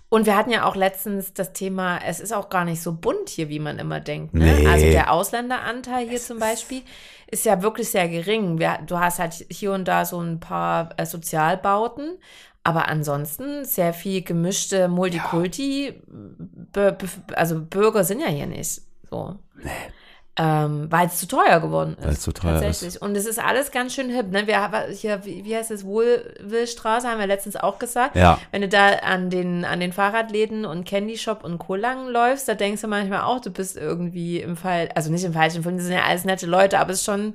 und 0.09 0.25
wir 0.25 0.35
hatten 0.37 0.51
ja 0.51 0.65
auch 0.65 0.75
letztens 0.75 1.33
das 1.33 1.51
Thema, 1.53 1.99
es 2.05 2.19
ist 2.19 2.33
auch 2.33 2.49
gar 2.49 2.63
nicht 2.65 2.81
so 2.81 2.93
bunt 2.93 3.29
hier, 3.29 3.49
wie 3.49 3.59
man 3.59 3.79
immer 3.79 3.99
denkt. 3.99 4.33
Ne? 4.33 4.45
Nee. 4.59 4.67
Also 4.67 4.85
der 4.85 5.11
Ausländeranteil 5.11 6.07
hier 6.07 6.19
zum 6.19 6.39
Beispiel 6.39 6.83
ist 7.29 7.45
ja 7.45 7.61
wirklich 7.61 7.89
sehr 7.89 8.07
gering. 8.07 8.59
Wir, 8.59 8.79
du 8.85 8.99
hast 8.99 9.19
halt 9.19 9.33
hier 9.49 9.71
und 9.73 9.87
da 9.87 10.05
so 10.05 10.19
ein 10.21 10.39
paar 10.39 10.89
äh, 10.97 11.05
Sozialbauten, 11.05 12.17
aber 12.63 12.87
ansonsten 12.87 13.65
sehr 13.65 13.93
viel 13.93 14.21
gemischte 14.21 14.87
Multikulti. 14.87 16.01
Bü- 16.73 16.97
bü- 16.97 17.33
also 17.33 17.61
Bürger 17.61 18.03
sind 18.03 18.21
ja 18.21 18.27
hier 18.27 18.47
nicht 18.47 18.81
so. 19.09 19.35
Ähm, 20.37 20.87
weil 20.91 21.07
es 21.07 21.17
zu 21.17 21.27
teuer 21.27 21.61
geworden 21.61 21.95
ist. 21.97 22.05
Weil 22.05 22.13
es 22.13 22.19
zu 22.19 22.33
teuer 22.33 22.55
ist. 22.55 22.61
tatsächlich. 22.61 23.01
Und 23.01 23.15
es 23.15 23.25
ist 23.25 23.39
alles 23.39 23.71
ganz 23.71 23.93
schön 23.93 24.09
hip. 24.09 24.31
Ne? 24.31 24.47
Wir 24.47 24.61
haben 24.61 24.91
hier, 24.91 25.23
wie, 25.23 25.55
heißt 25.55 25.71
es, 25.71 25.85
Wohlwillstraße, 25.85 27.07
haben 27.07 27.19
wir 27.19 27.27
letztens 27.27 27.55
auch 27.55 27.79
gesagt. 27.79 28.17
Ja. 28.17 28.37
Wenn 28.51 28.61
du 28.61 28.67
da 28.67 28.95
an 28.95 29.29
den, 29.29 29.63
an 29.63 29.79
den 29.79 29.93
Fahrradläden 29.93 30.65
und 30.65 30.83
Candy 30.83 31.17
Shop 31.17 31.45
und 31.45 31.57
Co. 31.57 31.75
lang 31.75 32.09
läufst, 32.09 32.49
da 32.49 32.53
denkst 32.53 32.81
du 32.81 32.87
manchmal 32.89 33.21
auch, 33.21 33.39
du 33.39 33.49
bist 33.49 33.77
irgendwie 33.77 34.41
im 34.41 34.57
Fall, 34.57 34.89
also 34.93 35.09
nicht 35.09 35.23
im 35.23 35.31
falschen 35.31 35.63
Film, 35.63 35.77
das 35.77 35.85
sind 35.85 35.95
ja 35.95 36.03
alles 36.03 36.25
nette 36.25 36.47
Leute, 36.47 36.79
aber 36.79 36.91
es 36.91 36.99
ist 36.99 37.05
schon 37.05 37.31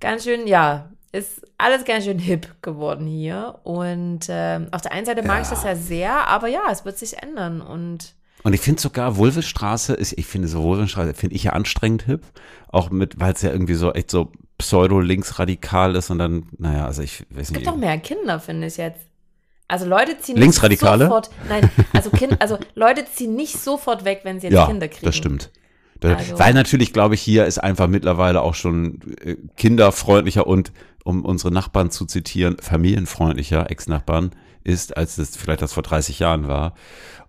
ganz 0.00 0.24
schön, 0.24 0.48
ja, 0.48 0.88
ist 1.12 1.42
alles 1.56 1.84
ganz 1.84 2.04
schön 2.04 2.18
hip 2.18 2.62
geworden 2.62 3.06
hier. 3.06 3.60
Und 3.62 4.26
ähm, 4.28 4.68
auf 4.72 4.82
der 4.82 4.92
einen 4.92 5.06
Seite 5.06 5.22
mag 5.22 5.42
ich 5.42 5.48
das 5.48 5.62
ja 5.62 5.76
sehr, 5.76 6.26
aber 6.26 6.48
ja, 6.48 6.62
es 6.70 6.84
wird 6.84 6.98
sich 6.98 7.22
ändern. 7.22 7.60
Und 7.60 8.14
Und 8.44 8.52
ich 8.52 8.60
finde 8.60 8.80
sogar 8.80 9.16
Wulvestraße 9.16 9.94
ist, 9.94 10.12
ich 10.16 10.26
finde 10.26 10.48
so 10.48 10.62
Wulvestraße, 10.62 11.14
finde 11.14 11.34
ich 11.36 11.44
ja 11.44 11.52
anstrengend 11.52 12.02
hip. 12.02 12.22
Auch 12.68 12.90
mit, 12.90 13.18
weil 13.18 13.32
es 13.32 13.42
ja 13.42 13.50
irgendwie 13.50 13.74
so 13.74 13.92
echt 13.92 14.10
so 14.10 14.30
pseudo-linksradikal 14.58 15.94
ist 15.96 16.10
und 16.10 16.18
dann, 16.18 16.48
naja, 16.58 16.86
also 16.86 17.02
ich 17.02 17.20
weiß 17.30 17.42
es 17.42 17.50
nicht. 17.50 17.54
gibt 17.58 17.66
doch 17.66 17.76
mehr 17.76 17.98
Kinder, 17.98 18.40
finde 18.40 18.66
ich 18.66 18.76
jetzt. 18.76 19.00
Also 19.66 19.84
Leute 19.86 20.18
ziehen 20.18 20.36
Linksradikale? 20.36 21.04
nicht 21.04 21.08
sofort, 21.08 21.30
nein, 21.48 21.70
also 21.92 22.10
kind, 22.10 22.40
also 22.40 22.58
Leute 22.74 23.04
ziehen 23.04 23.34
nicht 23.34 23.58
sofort 23.58 24.04
weg, 24.04 24.20
wenn 24.24 24.40
sie 24.40 24.46
jetzt 24.46 24.54
ja, 24.54 24.66
Kinder 24.66 24.88
kriegen. 24.88 25.04
das 25.04 25.16
stimmt. 25.16 25.50
Also- 26.02 26.38
Weil 26.38 26.54
natürlich, 26.54 26.92
glaube 26.92 27.16
ich, 27.16 27.20
hier 27.20 27.44
ist 27.44 27.58
einfach 27.58 27.88
mittlerweile 27.88 28.40
auch 28.40 28.54
schon 28.54 29.00
äh, 29.20 29.36
kinderfreundlicher 29.56 30.46
und, 30.46 30.72
um 31.04 31.24
unsere 31.24 31.52
Nachbarn 31.52 31.90
zu 31.90 32.06
zitieren, 32.06 32.56
familienfreundlicher, 32.60 33.70
Ex-Nachbarn 33.70 34.30
ist, 34.64 34.96
als 34.96 35.18
es 35.18 35.36
vielleicht 35.36 35.62
das 35.62 35.72
vor 35.72 35.82
30 35.82 36.18
Jahren 36.18 36.48
war. 36.48 36.74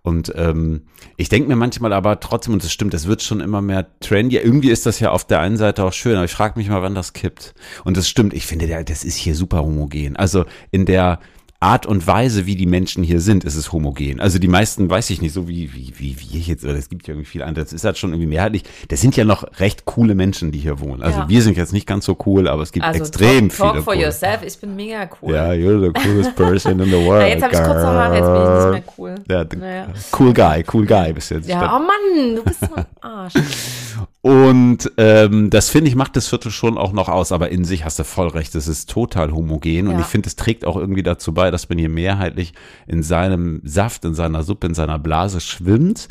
Und 0.02 0.32
ähm, 0.36 0.86
ich 1.16 1.28
denke 1.28 1.48
mir 1.48 1.56
manchmal 1.56 1.92
aber 1.92 2.20
trotzdem, 2.20 2.54
und 2.54 2.64
das 2.64 2.72
stimmt, 2.72 2.94
es 2.94 3.06
wird 3.06 3.22
schon 3.22 3.40
immer 3.40 3.60
mehr 3.60 3.86
trendy. 4.00 4.38
Irgendwie 4.38 4.70
ist 4.70 4.86
das 4.86 4.98
ja 4.98 5.10
auf 5.10 5.26
der 5.26 5.40
einen 5.40 5.58
Seite 5.58 5.84
auch 5.84 5.92
schön, 5.92 6.16
aber 6.16 6.24
ich 6.24 6.32
frage 6.32 6.58
mich 6.58 6.68
mal, 6.68 6.82
wann 6.82 6.94
das 6.94 7.12
kippt. 7.12 7.54
Und 7.84 7.96
das 7.96 8.08
stimmt, 8.08 8.32
ich 8.32 8.46
finde, 8.46 8.66
das 8.84 9.04
ist 9.04 9.16
hier 9.16 9.34
super 9.34 9.62
homogen. 9.62 10.16
Also 10.16 10.46
in 10.70 10.86
der 10.86 11.20
Art 11.62 11.84
und 11.84 12.06
Weise, 12.06 12.46
wie 12.46 12.56
die 12.56 12.64
Menschen 12.64 13.04
hier 13.04 13.20
sind, 13.20 13.44
ist 13.44 13.54
es 13.54 13.70
homogen. 13.70 14.18
Also 14.18 14.38
die 14.38 14.48
meisten, 14.48 14.88
weiß 14.88 15.10
ich 15.10 15.20
nicht, 15.20 15.34
so 15.34 15.46
wie, 15.46 15.74
wie, 15.74 15.92
wie, 15.98 16.38
ich 16.38 16.46
jetzt, 16.46 16.64
oder 16.64 16.74
es 16.74 16.88
gibt 16.88 17.06
ja 17.06 17.12
irgendwie 17.12 17.28
viele 17.28 17.44
andere, 17.44 17.64
das 17.64 17.74
ist 17.74 17.84
halt 17.84 17.98
schon 17.98 18.10
irgendwie 18.12 18.28
mehrheitlich. 18.28 18.62
Das 18.88 19.02
sind 19.02 19.14
ja 19.14 19.26
noch 19.26 19.44
recht 19.60 19.84
coole 19.84 20.14
Menschen, 20.14 20.52
die 20.52 20.58
hier 20.58 20.80
wohnen. 20.80 21.02
Also 21.02 21.20
Ja. 21.20 21.28
wir 21.28 21.42
sind 21.42 21.58
jetzt 21.58 21.74
nicht 21.74 21.86
ganz 21.86 22.06
so 22.06 22.16
cool, 22.24 22.48
aber 22.48 22.62
es 22.62 22.72
gibt 22.72 22.86
Also 22.86 23.00
extrem 23.00 23.50
talk, 23.50 23.58
talk 23.58 23.70
viele 23.72 23.82
for 23.84 23.92
coole. 23.92 24.04
yourself, 24.06 24.42
ich 24.42 24.58
bin 24.58 24.74
mega 24.74 25.06
cool. 25.20 25.34
Ja, 25.34 25.50
you're 25.50 25.80
the 25.86 25.92
coolest 25.92 26.34
person 26.34 26.80
in 26.80 26.86
the 26.86 26.92
world. 27.06 27.20
Na, 27.22 27.28
jetzt 27.28 27.42
habe 27.42 27.52
ich 27.52 27.60
kurze 27.62 27.86
Haare, 27.86 28.16
jetzt 28.16 28.26
bin 28.26 28.42
ich 28.42 28.64
nicht 28.64 28.86
mehr 28.86 28.94
cool. 28.96 29.14
Ja, 29.28 29.44
Naja. 29.58 29.86
Cool 30.18 30.32
guy, 30.32 30.64
cool 30.72 30.86
guy 30.86 31.12
bist 31.12 31.30
du 31.30 31.34
jetzt. 31.34 31.48
Ja, 31.48 31.76
oh 31.76 31.80
Mann, 31.80 32.36
du 32.36 32.42
bist 32.42 32.60
so 32.60 32.74
ein 32.74 32.86
Arsch. 33.02 33.34
Und 34.22 34.92
ähm, 34.98 35.48
das 35.48 35.70
finde 35.70 35.88
ich 35.88 35.96
macht 35.96 36.14
das 36.14 36.28
Viertel 36.28 36.50
schon 36.50 36.76
auch 36.76 36.92
noch 36.92 37.08
aus, 37.08 37.32
aber 37.32 37.50
in 37.50 37.64
sich 37.64 37.86
hast 37.86 37.98
du 37.98 38.04
voll 38.04 38.28
recht, 38.28 38.54
es 38.54 38.68
ist 38.68 38.90
total 38.90 39.32
homogen 39.32 39.88
und 39.88 39.94
Ja. 39.94 40.00
ich 40.00 40.06
finde, 40.06 40.28
es 40.28 40.36
trägt 40.36 40.66
auch 40.66 40.76
irgendwie 40.76 41.02
dazu 41.02 41.32
bei, 41.32 41.50
dass 41.50 41.70
man 41.70 41.78
hier 41.78 41.88
mehrheitlich 41.88 42.52
in 42.86 43.02
seinem 43.02 43.62
Saft, 43.64 44.04
in 44.04 44.12
seiner 44.14 44.42
Suppe, 44.42 44.66
in 44.66 44.74
seiner 44.74 44.98
Blase 44.98 45.40
schwimmt 45.40 46.08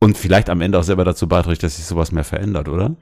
und 0.00 0.18
vielleicht 0.18 0.50
am 0.50 0.60
Ende 0.60 0.78
auch 0.78 0.82
selber 0.82 1.04
dazu 1.04 1.28
beiträgt, 1.28 1.62
dass 1.62 1.76
sich 1.76 1.86
sowas 1.86 2.12
mehr 2.12 2.24
verändert, 2.24 2.68
oder? 2.68 2.94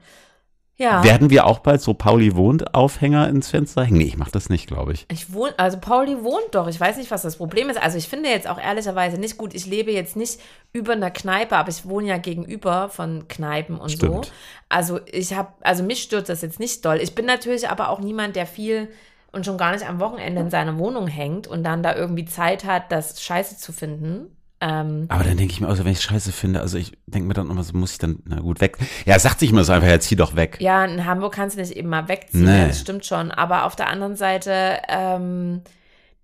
Ja. 0.79 1.03
Werden 1.03 1.29
wir 1.29 1.45
auch 1.45 1.59
bald 1.59 1.81
so 1.81 1.93
Pauli 1.93 2.37
wohnt 2.37 2.73
Aufhänger 2.73 3.27
ins 3.27 3.49
Fenster 3.49 3.83
hängen? 3.83 3.97
Nee, 3.97 4.05
ich 4.05 4.17
mach 4.17 4.31
das 4.31 4.47
nicht, 4.47 4.65
glaube 4.65 4.93
ich. 4.93 5.05
Ich 5.11 5.33
wohne, 5.33 5.53
also 5.57 5.77
Pauli 5.77 6.23
wohnt 6.23 6.47
doch. 6.53 6.67
Ich 6.67 6.79
weiß 6.79 6.95
nicht, 6.95 7.11
was 7.11 7.21
das 7.21 7.35
Problem 7.35 7.69
ist. 7.69 7.81
Also 7.81 7.97
ich 7.97 8.07
finde 8.07 8.29
jetzt 8.29 8.47
auch 8.47 8.57
ehrlicherweise 8.57 9.17
nicht 9.17 9.37
gut. 9.37 9.53
Ich 9.53 9.65
lebe 9.65 9.91
jetzt 9.91 10.15
nicht 10.15 10.39
über 10.71 10.93
einer 10.93 11.11
Kneipe, 11.11 11.57
aber 11.57 11.67
ich 11.67 11.85
wohne 11.85 12.07
ja 12.07 12.17
gegenüber 12.17 12.87
von 12.87 13.27
Kneipen 13.27 13.77
und 13.77 13.91
Stimmt. 13.91 14.25
so. 14.27 14.31
Also 14.69 15.01
ich 15.11 15.33
habe, 15.33 15.49
also 15.59 15.83
mich 15.83 16.01
stört 16.01 16.29
das 16.29 16.41
jetzt 16.41 16.61
nicht 16.61 16.85
doll. 16.85 16.99
Ich 17.01 17.13
bin 17.13 17.25
natürlich 17.25 17.67
aber 17.69 17.89
auch 17.89 17.99
niemand, 17.99 18.37
der 18.37 18.47
viel 18.47 18.87
und 19.33 19.45
schon 19.45 19.57
gar 19.57 19.73
nicht 19.73 19.85
am 19.85 19.99
Wochenende 19.99 20.39
in 20.41 20.49
seiner 20.49 20.77
Wohnung 20.77 21.07
hängt 21.07 21.45
und 21.45 21.63
dann 21.63 21.83
da 21.83 21.93
irgendwie 21.93 22.25
Zeit 22.25 22.63
hat, 22.63 22.89
das 22.89 23.21
Scheiße 23.21 23.57
zu 23.57 23.73
finden. 23.73 24.33
Ähm, 24.61 25.05
Aber 25.07 25.23
dann 25.23 25.37
denke 25.37 25.53
ich 25.53 25.61
mir, 25.61 25.67
also 25.69 25.85
wenn 25.85 25.93
ich 25.93 26.01
Scheiße 26.01 26.31
finde, 26.33 26.59
also 26.59 26.77
ich 26.77 26.91
denke 27.07 27.27
mir 27.27 27.33
dann 27.33 27.49
immer 27.49 27.63
so, 27.63 27.77
muss 27.77 27.93
ich 27.93 27.97
dann, 27.97 28.19
na 28.25 28.39
gut, 28.41 28.59
weg. 28.59 28.77
Ja, 29.05 29.17
sagt 29.17 29.39
sich 29.39 29.51
immer 29.51 29.63
so 29.63 29.71
einfach, 29.71 29.87
ja, 29.87 29.99
zieh 29.99 30.17
doch 30.17 30.35
weg. 30.35 30.57
Ja, 30.59 30.83
in 30.83 31.05
Hamburg 31.05 31.33
kannst 31.33 31.55
du 31.55 31.61
nicht 31.61 31.71
eben 31.77 31.87
mal 31.89 32.07
wegziehen, 32.09 32.43
Nee. 32.45 32.67
das 32.67 32.81
stimmt 32.81 33.05
schon. 33.05 33.31
Aber 33.31 33.65
auf 33.65 33.75
der 33.77 33.87
anderen 33.87 34.15
Seite, 34.17 34.79
ähm, 34.89 35.61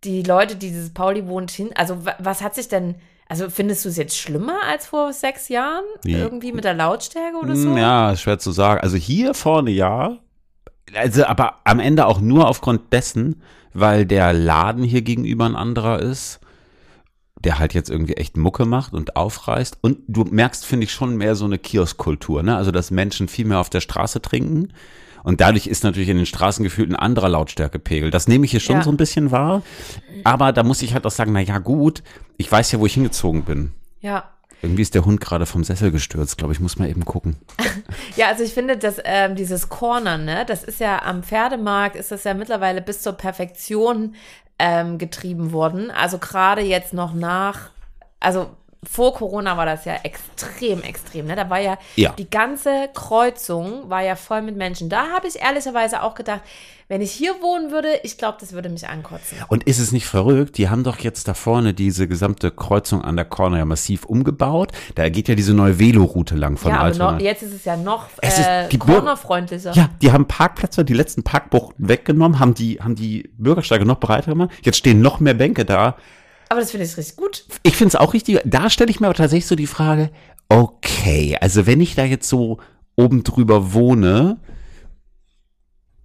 die 0.03 0.21
Leute, 0.23 0.55
die 0.57 0.67
dieses 0.69 0.93
Pauli 0.93 1.27
wohnt, 1.27 1.49
hin, 1.51 1.69
also 1.75 2.05
wa- 2.05 2.15
was 2.19 2.41
hat 2.41 2.55
sich 2.55 2.67
denn, 2.67 2.95
also 3.29 3.49
findest 3.49 3.85
du 3.85 3.89
es 3.89 3.95
jetzt 3.97 4.17
schlimmer 4.17 4.57
als 4.69 4.85
vor 4.87 5.13
sechs 5.13 5.47
Jahren? 5.47 5.85
Nee. 6.03 6.15
Irgendwie 6.19 6.51
mit 6.51 6.65
der 6.65 6.73
Lautstärke 6.73 7.37
oder 7.37 7.55
so? 7.55 7.69
Hm, 7.69 7.77
Ja, 7.77 8.11
ist 8.11 8.21
schwer 8.21 8.37
zu 8.37 8.51
sagen. 8.51 8.81
Also 8.81 8.97
hier 8.97 9.33
vorne 9.33 9.71
ja. 9.71 10.17
Also 10.93 11.25
aber 11.25 11.55
am 11.63 11.79
Ende 11.79 12.05
auch 12.05 12.19
nur 12.19 12.47
aufgrund 12.47 12.91
dessen, 12.93 13.41
weil 13.73 14.05
der 14.05 14.33
Laden 14.33 14.83
hier 14.83 15.01
gegenüber 15.01 15.45
ein 15.45 15.55
anderer 15.55 15.99
ist, 15.99 16.39
der 17.45 17.59
halt 17.59 17.73
jetzt 17.73 17.89
irgendwie 17.89 18.15
echt 18.15 18.35
Mucke 18.35 18.65
macht 18.65 18.93
und 18.93 19.15
aufreißt. 19.15 19.77
Und 19.81 19.99
du 20.07 20.23
merkst, 20.25 20.65
finde 20.65 20.83
ich, 20.85 20.91
schon 20.91 21.15
mehr 21.15 21.35
so 21.35 21.45
eine 21.45 21.57
Kioskkultur, 21.57 22.43
ne? 22.43 22.57
Also 22.57 22.71
dass 22.71 22.91
Menschen 22.91 23.27
viel 23.29 23.45
mehr 23.45 23.59
auf 23.59 23.69
der 23.69 23.81
Straße 23.81 24.21
trinken. 24.21 24.73
Und 25.23 25.41
dadurch 25.41 25.65
ist 25.67 25.83
natürlich 25.83 26.09
in 26.09 26.17
den 26.17 26.25
Straßen 26.27 26.63
gefühlt 26.63 26.89
ein 26.91 26.95
anderer 26.95 27.29
Lautstärkepegel. 27.29 28.11
Das 28.11 28.27
nehme 28.27 28.45
ich 28.45 28.51
hier 28.51 28.59
schon 28.59 28.75
Ja. 28.77 28.83
so 28.83 28.91
ein 28.91 28.97
bisschen 28.97 29.31
wahr. 29.31 29.63
Aber 30.23 30.51
da 30.53 30.61
muss 30.63 30.81
ich 30.83 30.93
halt 30.93 31.05
auch 31.07 31.11
sagen, 31.11 31.31
na 31.31 31.39
ja, 31.39 31.57
gut, 31.57 32.03
ich 32.37 32.51
weiß 32.51 32.71
ja, 32.73 32.79
wo 32.79 32.85
ich 32.85 32.93
hingezogen 32.93 33.43
bin. 33.43 33.71
Ja. 34.01 34.29
Irgendwie 34.61 34.83
ist 34.83 34.93
der 34.95 35.05
Hund 35.05 35.21
gerade 35.21 35.45
vom 35.45 35.63
Sessel 35.63 35.91
gestürzt, 35.91 36.37
glaube 36.37 36.53
ich, 36.53 36.59
muss 36.59 36.77
mal 36.77 36.89
eben 36.89 37.05
gucken. 37.05 37.37
Ja, 38.15 38.27
also 38.29 38.43
ich 38.43 38.53
finde, 38.53 38.77
dass 38.77 38.95
ähm, 39.03 39.35
dieses 39.35 39.67
Cornern, 39.67 40.23
ne, 40.25 40.45
das 40.47 40.63
ist 40.63 40.79
ja 40.79 41.01
am 41.03 41.21
Pferdemarkt, 41.21 41.97
ist 41.97 42.11
das 42.11 42.23
ja 42.23 42.33
mittlerweile 42.33 42.81
bis 42.81 43.01
zur 43.01 43.11
Perfektion 43.13 44.15
ähm, 44.59 44.97
getrieben 44.97 45.51
worden. 45.51 45.91
Also 45.91 46.17
gerade 46.17 46.61
jetzt 46.61 46.93
noch 46.93 47.13
nach, 47.13 47.71
also 48.19 48.49
vor 48.89 49.13
Corona 49.13 49.57
war 49.57 49.65
das 49.65 49.85
ja 49.85 49.95
extrem, 50.03 50.81
extrem. 50.81 51.27
Ne? 51.27 51.35
Da 51.35 51.49
war 51.49 51.59
ja, 51.59 51.77
Ja. 51.95 52.13
die 52.17 52.29
ganze 52.29 52.89
Kreuzung 52.93 53.89
war 53.89 54.01
ja 54.03 54.15
voll 54.15 54.41
mit 54.41 54.55
Menschen. 54.55 54.89
Da 54.89 55.09
habe 55.15 55.27
ich 55.27 55.41
ehrlicherweise 55.41 56.03
auch 56.03 56.15
gedacht, 56.15 56.41
wenn 56.87 57.01
ich 57.01 57.11
hier 57.11 57.31
wohnen 57.41 57.71
würde, 57.71 57.87
ich 58.03 58.19
glaube, 58.19 58.37
das 58.39 58.53
würde 58.53 58.69
mich 58.69 58.87
ankotzen. 58.87 59.39
Und 59.47 59.63
ist 59.63 59.79
es 59.79 59.91
nicht 59.91 60.05
verrückt? 60.05 60.57
Die 60.59 60.69
haben 60.69 60.83
doch 60.83 60.99
jetzt 60.99 61.27
da 61.27 61.33
vorne 61.33 61.73
diese 61.73 62.07
gesamte 62.07 62.51
Kreuzung 62.51 63.01
an 63.03 63.15
der 63.15 63.25
Corner 63.25 63.57
ja 63.57 63.65
massiv 63.65 64.05
umgebaut. 64.05 64.71
Da 64.93 65.09
geht 65.09 65.27
ja 65.27 65.33
diese 65.33 65.55
neue 65.55 65.79
Veloroute 65.79 66.35
lang 66.35 66.57
von 66.57 66.71
ja, 66.71 66.81
Altona. 66.81 67.13
noch, 67.13 67.19
jetzt 67.21 67.41
ist 67.41 67.53
es 67.53 67.65
ja 67.65 67.75
noch 67.75 68.05
Es 68.21 68.37
ist 68.37 68.45
äh, 68.47 68.77
cornerfreundlicher. 68.77 69.71
Ja, 69.73 69.89
die 69.99 70.11
haben 70.11 70.27
Parkplätze, 70.27 70.85
die 70.85 70.93
letzten 70.93 71.23
Parkbuchten 71.23 71.89
weggenommen, 71.89 72.39
haben 72.39 72.53
die, 72.53 72.79
haben 72.79 72.93
die 72.95 73.31
Bürgersteige 73.37 73.83
noch 73.85 73.99
breiter 73.99 74.31
gemacht. 74.31 74.51
Jetzt 74.61 74.77
stehen 74.77 75.01
noch 75.01 75.19
mehr 75.19 75.33
Bänke 75.33 75.65
da. 75.65 75.95
Aber 76.49 76.59
das 76.59 76.71
finde 76.71 76.85
ich 76.85 76.97
richtig 76.97 77.17
gut. 77.17 77.45
Ich 77.63 77.75
finde 77.75 77.89
es 77.89 77.95
auch 77.95 78.13
richtig. 78.13 78.39
Da 78.45 78.69
stelle 78.69 78.91
ich 78.91 78.99
mir 78.99 79.07
aber 79.07 79.15
tatsächlich 79.15 79.47
so 79.47 79.55
die 79.55 79.67
Frage, 79.67 80.11
okay, 80.49 81.37
also 81.41 81.65
wenn 81.65 81.81
ich 81.81 81.95
da 81.95 82.03
jetzt 82.03 82.29
so 82.29 82.59
oben 82.95 83.23
drüber 83.23 83.73
wohne, 83.73 84.39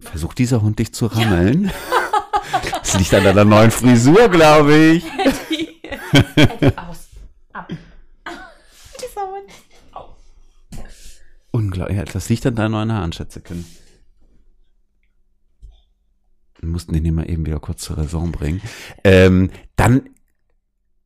versucht 0.00 0.38
dieser 0.38 0.62
Hund 0.62 0.78
dich 0.78 0.92
zu 0.92 1.06
rammeln? 1.06 1.70
Das 2.80 2.98
liegt 2.98 3.14
an 3.14 3.24
deiner 3.24 3.44
neuen 3.44 3.70
Frisur, 3.70 4.28
glaube 4.28 4.74
ich. 4.74 5.04
Aus. 6.76 7.08
Ab. 7.52 7.68
Dieser 8.98 9.20
Hund. 9.22 10.08
Unglaublich. 11.52 11.96
Ja, 11.96 12.04
das 12.04 12.28
liegt 12.28 12.46
an 12.46 12.56
deinen 12.56 12.72
neuen 12.72 12.92
Haaren, 12.92 13.12
Schätzekind. 13.12 13.64
Wir 16.58 16.68
mussten 16.68 16.92
den 16.92 17.04
hier 17.04 17.12
mal 17.12 17.30
eben 17.30 17.46
wieder 17.46 17.60
kurz 17.60 17.82
zur 17.82 17.98
Raison 17.98 18.32
bringen. 18.32 18.60
Ähm, 19.04 19.50
dann 19.76 20.10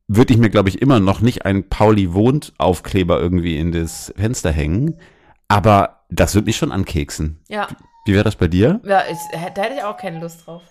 würde 0.07 0.33
ich 0.33 0.39
mir, 0.39 0.49
glaube 0.49 0.69
ich, 0.69 0.81
immer 0.81 0.99
noch 0.99 1.21
nicht 1.21 1.45
einen 1.45 1.67
Pauli 1.69 2.13
wohnt 2.13 2.53
Aufkleber 2.57 3.19
irgendwie 3.19 3.57
in 3.57 3.71
das 3.71 4.13
Fenster 4.15 4.51
hängen. 4.51 4.99
Aber 5.47 6.01
das 6.09 6.35
wird 6.35 6.45
mich 6.45 6.57
schon 6.57 6.71
ankeksen. 6.71 7.41
Ja, 7.47 7.67
Wie 8.05 8.13
wäre 8.13 8.23
das 8.23 8.35
bei 8.35 8.47
dir? 8.47 8.81
Ja, 8.83 9.03
ich, 9.09 9.17
da 9.53 9.61
hätte 9.63 9.75
ich 9.75 9.83
auch 9.83 9.97
keine 9.97 10.19
Lust 10.19 10.45
drauf. 10.45 10.61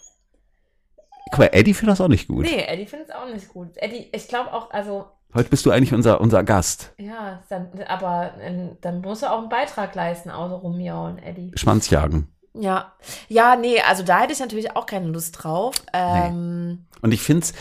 Guck 1.30 1.38
mal, 1.38 1.50
Eddie 1.52 1.74
findet 1.74 1.92
das 1.94 2.00
auch 2.00 2.08
nicht 2.08 2.28
gut. 2.28 2.44
Nee, 2.44 2.64
Eddie 2.66 2.86
findet 2.86 3.08
es 3.08 3.14
auch 3.14 3.28
nicht 3.32 3.48
gut. 3.48 3.70
Eddie, 3.76 4.08
ich 4.12 4.28
glaube 4.28 4.52
auch, 4.52 4.70
also, 4.70 5.06
Heute 5.32 5.48
bist 5.48 5.66
du 5.66 5.72
eigentlich 5.72 5.92
unser, 5.92 6.20
unser 6.20 6.44
Gast. 6.44 6.92
ja, 6.98 7.42
dann, 7.48 7.70
aber 7.88 8.34
ähm, 8.40 8.76
dann 8.82 9.00
muss 9.00 9.22
er 9.22 9.32
auch 9.32 9.40
einen 9.40 9.48
Beitrag 9.48 9.94
leisten, 9.96 10.30
außer 10.30 10.54
rumjauen, 10.54 11.18
Eddie. 11.18 11.50
Schwanzjagen. 11.56 12.28
Ja. 12.54 12.92
Ja, 13.28 13.56
nee, 13.56 13.80
also 13.80 14.02
da 14.02 14.20
hätte 14.20 14.32
ich 14.32 14.40
natürlich 14.40 14.76
auch 14.76 14.86
keine 14.86 15.08
Lust 15.08 15.42
drauf. 15.42 15.74
Ähm, 15.92 16.86
Und 17.02 17.12
ich 17.12 17.20
finde 17.20 17.44
es 17.46 17.52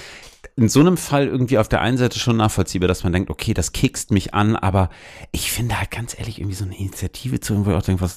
in 0.56 0.70
so 0.70 0.82
einem 0.82 0.98
Fall 0.98 1.28
irgendwie 1.28 1.58
auf 1.58 1.68
der 1.68 1.82
einen 1.82 1.98
Seite 1.98 2.20
schon 2.20 2.38
nachvollziehbar, 2.38 2.88
dass 2.88 3.04
man 3.04 3.12
denkt, 3.12 3.30
okay, 3.32 3.54
das 3.54 3.72
kickst 3.72 4.12
mich 4.12 4.34
an, 4.34 4.56
aber 4.56 4.90
ich 5.32 5.52
finde 5.52 5.80
halt 5.80 5.90
ganz 5.90 6.18
ehrlich 6.18 6.40
irgendwie 6.40 6.56
so 6.56 6.66
eine 6.66 6.78
Initiative 6.78 7.40
zu, 7.40 7.66
wo 7.66 7.72
ich 7.72 7.76
auch 7.76 7.82
denke, 7.82 8.02
was. 8.04 8.16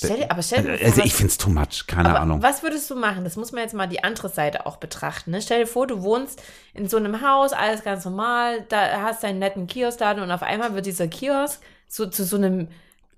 stell 0.00 0.16
dir, 0.18 0.30
aber 0.30 0.42
stell 0.42 0.62
dir 0.62 0.78
vor, 0.78 0.86
Also 0.86 1.02
ich 1.02 1.14
finde 1.14 1.30
es 1.32 1.38
too 1.38 1.50
much, 1.50 1.86
keine 1.88 2.16
Ahnung. 2.20 2.40
was 2.40 2.62
würdest 2.62 2.88
du 2.90 2.94
machen? 2.94 3.24
Das 3.24 3.34
muss 3.34 3.50
man 3.50 3.62
jetzt 3.62 3.74
mal 3.74 3.88
die 3.88 4.04
andere 4.04 4.28
Seite 4.28 4.64
auch 4.64 4.76
betrachten. 4.76 5.32
Ne? 5.32 5.42
Stell 5.42 5.60
dir 5.60 5.66
vor, 5.66 5.88
du 5.88 6.02
wohnst 6.02 6.40
in 6.72 6.88
so 6.88 6.96
einem 6.98 7.20
Haus, 7.20 7.52
alles 7.52 7.82
ganz 7.82 8.04
normal, 8.04 8.64
da 8.68 9.02
hast 9.02 9.24
deinen 9.24 9.40
netten 9.40 9.66
Kiosk-Laden 9.66 10.22
und 10.22 10.30
auf 10.30 10.42
einmal 10.42 10.74
wird 10.74 10.86
dieser 10.86 11.08
Kiosk 11.08 11.60
so, 11.88 12.06
zu 12.06 12.24
so 12.24 12.36
einem 12.36 12.68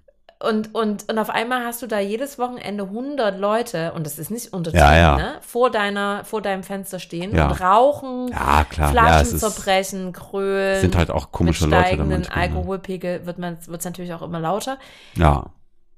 Und, 0.42 0.74
und, 0.74 1.08
und 1.10 1.18
auf 1.18 1.30
einmal 1.30 1.64
hast 1.64 1.82
du 1.82 1.86
da 1.86 2.00
jedes 2.00 2.38
Wochenende 2.38 2.84
100 2.84 3.38
Leute, 3.38 3.92
und 3.92 4.04
das 4.06 4.18
ist 4.18 4.30
nicht 4.30 4.52
untertrieben, 4.52 4.86
Ja, 4.86 4.96
ja. 4.96 5.16
Ne? 5.16 5.34
vor, 5.40 5.70
deiner, 5.70 6.24
vor 6.24 6.42
deinem 6.42 6.62
Fenster 6.62 6.98
stehen 6.98 7.34
Ja. 7.34 7.48
und 7.48 7.60
rauchen, 7.60 8.28
Ja, 8.28 8.64
klar. 8.64 8.90
Flaschen 8.90 9.26
es 9.28 9.32
ist, 9.34 9.40
zerbrechen, 9.40 10.12
krölen. 10.12 10.80
sind 10.80 10.96
halt 10.96 11.10
auch 11.10 11.30
komische 11.30 11.66
mit 11.66 11.74
Leute 11.78 11.96
manchmal. 11.98 12.18
ne? 12.18 12.26
Alkoholpegel 12.34 13.26
wird 13.26 13.38
es 13.38 13.84
natürlich 13.84 14.12
auch 14.14 14.22
immer 14.22 14.40
lauter. 14.40 14.78
Ja, 15.16 15.46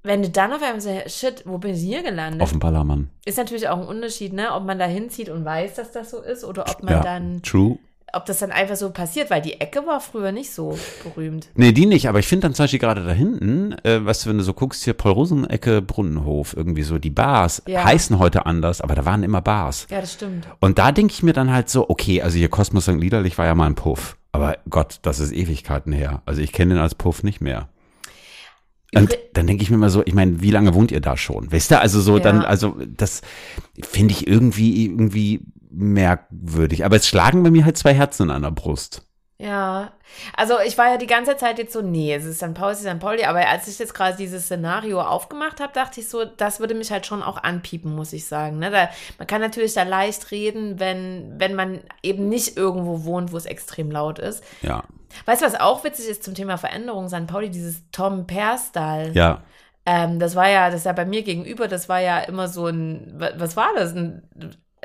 Wenn 0.03 0.21
du 0.23 0.29
dann 0.29 0.53
auf 0.53 0.63
einmal 0.63 0.81
sagst, 0.83 1.19
shit, 1.19 1.43
wo 1.47 1.57
bin 1.57 1.73
ich 1.75 1.81
hier 1.81 2.03
gelandet? 2.03 2.43
auf 2.43 2.51
dem 2.51 2.59
Ballermann. 2.61 3.09
Ist 3.25 3.39
natürlich 3.39 3.69
auch 3.71 3.79
ein 3.79 3.87
Unterschied, 3.87 4.35
ne? 4.35 4.53
ob 4.53 4.65
man 4.65 4.79
da 4.79 4.85
hinzieht 4.85 5.31
und 5.31 5.45
weiß, 5.47 5.75
dass 5.77 5.93
das 5.93 6.11
so 6.11 6.21
ist 6.21 6.45
oder 6.45 6.67
ob 6.69 6.83
man 6.83 7.03
dann, 7.03 7.43
true. 7.43 7.79
Ob 8.15 8.27
das 8.27 8.39
dann 8.39 8.51
einfach 8.51 8.77
so 8.77 8.91
passiert, 8.91 9.31
weil 9.31 9.43
die 9.43 9.61
Ecke 9.61 9.87
war 9.87 10.01
früher 10.01 10.33
nicht 10.33 10.53
so 10.53 10.79
berühmt. 11.03 11.49
Nee, 11.55 11.73
die 11.73 11.87
nicht, 11.87 12.09
aber 12.09 12.19
ich 12.19 12.27
finde 12.27 12.47
dann 12.49 12.55
zum 12.55 12.65
Beispiel 12.65 12.79
gerade 12.79 13.05
da 13.05 13.13
hinten, 13.13 13.73
äh, 13.85 14.05
weißt 14.05 14.25
du, 14.25 14.31
wenn 14.31 14.39
du 14.39 14.45
so 14.45 14.55
guckst, 14.55 14.85
hier 14.85 14.95
Paul-Rosen-Ecke, 14.95 15.83
Brunnenhof, 15.83 16.57
irgendwie 16.57 16.83
so, 16.83 16.99
die 16.99 17.11
Bars 17.11 17.63
Ja. 17.67 17.85
heißen 17.85 18.19
heute 18.19 18.47
anders, 18.47 18.81
aber 18.81 18.95
da 18.95 19.05
waren 19.05 19.23
immer 19.23 19.41
Bars. 19.43 19.87
Ja, 19.91 20.01
das 20.01 20.13
stimmt. 20.15 20.47
Und 20.61 20.79
da 20.79 20.93
denke 20.93 21.13
ich 21.13 21.23
mir 21.23 21.33
dann 21.33 21.53
halt 21.53 21.69
so, 21.69 21.89
okay, 21.89 22.23
also 22.23 22.37
hier 22.39 22.49
Kosmos 22.49 22.85
St. 22.85 22.93
Liederlich 23.01 23.39
war 23.39 23.47
ja 23.47 23.55
mal 23.55 23.67
ein 23.67 23.75
Puff. 23.75 24.17
Aber 24.33 24.57
Gott, 24.69 24.99
das 25.03 25.21
ist 25.21 25.33
Ewigkeiten 25.33 25.93
her. 25.93 26.23
Also 26.27 26.41
ich 26.43 26.53
kenne 26.53 26.75
den 26.75 26.83
als 26.83 26.95
Puff 26.95 27.23
nicht 27.23 27.41
mehr. 27.41 27.69
Und 28.97 29.19
dann 29.33 29.47
denke 29.49 29.63
ich 29.65 29.71
mir 29.71 29.77
immer 29.77 29.91
so, 29.91 30.03
ich 30.05 30.15
meine, 30.15 30.41
wie 30.41 30.53
lange 30.53 30.73
wohnt 30.75 30.93
ihr 30.93 31.01
da 31.01 31.17
schon? 31.17 31.51
Weißt 31.53 31.73
du, 31.73 31.81
also 31.81 32.01
so 32.01 32.17
Ja. 32.17 32.23
dann, 32.23 32.43
also 32.43 32.77
das 32.97 33.23
finde 33.83 34.13
ich 34.13 34.27
irgendwie, 34.29 34.85
irgendwie 34.87 35.41
merkwürdig. 35.77 36.85
Aber 36.85 36.97
es 36.97 37.09
schlagen 37.09 37.43
bei 37.43 37.51
mir 37.51 37.65
halt 37.65 37.77
zwei 37.79 37.95
Herzen 37.95 38.31
an 38.31 38.43
der 38.43 38.51
Brust. 38.51 39.03
Ja, 39.37 39.93
also 40.37 40.55
ich 40.65 40.79
war 40.79 40.91
ja 40.91 40.97
die 40.97 41.09
ganze 41.09 41.37
Zeit 41.37 41.59
jetzt 41.59 41.73
so, 41.73 41.83
nee, 41.83 42.15
es 42.15 42.25
ist 42.25 42.39
St. 42.39 42.55
Pauli, 42.55 42.73
es 42.73 42.81
ist 42.83 42.89
St. 42.89 43.01
Pauli, 43.01 43.25
aber 43.25 43.47
als 43.49 43.67
ich 43.67 43.81
jetzt 43.81 43.93
gerade 43.93 44.17
dieses 44.17 44.45
Szenario 44.45 45.01
aufgemacht 45.03 45.61
habe, 45.61 45.73
dachte 45.73 46.01
ich 46.01 46.09
so, 46.09 46.25
das 46.25 46.61
würde 46.61 46.75
mich 46.75 46.93
halt 46.93 47.05
schon 47.05 47.21
auch 47.21 47.43
anpiepen, 47.43 47.93
muss 47.95 48.13
ich 48.13 48.27
sagen. 48.27 48.61
Ne? 48.61 48.71
Da, 48.71 48.89
man 49.19 49.27
kann 49.27 49.41
natürlich 49.41 49.75
da 49.75 49.83
leicht 49.83 50.31
reden, 50.31 50.79
wenn, 50.79 51.35
wenn 51.39 51.57
man 51.57 51.81
eben 52.03 52.29
nicht 52.29 52.57
irgendwo 52.57 53.05
wohnt, 53.05 53.33
wo 53.33 53.37
es 53.37 53.45
extrem 53.47 53.91
laut 53.91 54.21
ist. 54.21 54.43
Ja, 54.63 54.85
Weißt 55.27 55.43
du, 55.43 55.47
was 55.47 55.61
auch 55.61 55.83
witzig 55.85 56.07
ist 56.09 56.23
zum 56.25 56.35
Thema 56.35 56.57
Veränderung? 56.57 57.09
St. 57.09 57.27
Pauli, 57.27 57.51
dieses 57.51 57.83
Tom 57.91 58.27
Perstall. 58.27 59.13
ja. 59.15 59.43
Ähm, 59.87 60.19
das 60.19 60.35
war 60.35 60.49
ja, 60.49 60.69
das 60.71 60.77
ist 60.81 60.87
ja 60.87 60.93
bei 60.93 61.05
mir 61.05 61.23
gegenüber, 61.23 61.69
das 61.69 61.91
war 61.91 62.01
ja 62.01 62.21
immer 62.21 62.49
so 62.49 62.69
ein, 62.69 63.13
wa- 63.21 63.33
was 63.37 63.55
war 63.57 63.69
das? 63.77 63.95
Ein, 63.95 64.23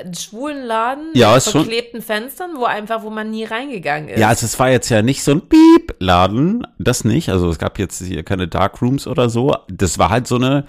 ein 0.04 0.14
schwulen 0.14 0.64
Laden 0.66 1.10
Ja, 1.14 1.28
mit 1.30 1.38
ist 1.38 1.50
schon- 1.50 1.62
verklebten 1.64 2.02
Fenstern, 2.02 2.50
wo 2.56 2.64
einfach, 2.64 3.02
wo 3.02 3.10
man 3.10 3.30
nie 3.30 3.44
reingegangen 3.44 4.08
ist. 4.08 4.18
Ja, 4.20 4.28
also 4.28 4.46
es 4.46 4.58
war 4.58 4.70
jetzt 4.70 4.88
ja 4.88 5.02
nicht 5.02 5.22
so 5.22 5.32
ein 5.32 5.42
Piep-Laden, 5.48 6.66
das 6.78 7.04
nicht. 7.04 7.28
Also 7.30 7.48
es 7.50 7.58
gab 7.58 7.78
jetzt 7.78 8.02
hier 8.04 8.22
keine 8.22 8.48
Darkrooms 8.48 9.06
oder 9.06 9.28
so. 9.30 9.56
Das 9.68 9.98
war 9.98 10.10
halt 10.10 10.26
so 10.26 10.36
eine 10.36 10.66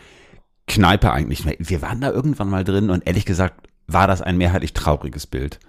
Kneipe 0.68 1.12
eigentlich. 1.12 1.44
Wir 1.60 1.82
waren 1.82 2.02
da 2.02 2.12
irgendwann 2.12 2.50
mal 2.50 2.64
drin 2.64 2.90
und 2.90 3.06
ehrlich 3.08 3.26
gesagt 3.26 3.68
war 3.88 4.08
das 4.08 4.22
ein 4.22 4.38
mehrheitlich 4.38 4.74
trauriges 4.74 5.28
Bild. 5.28 5.60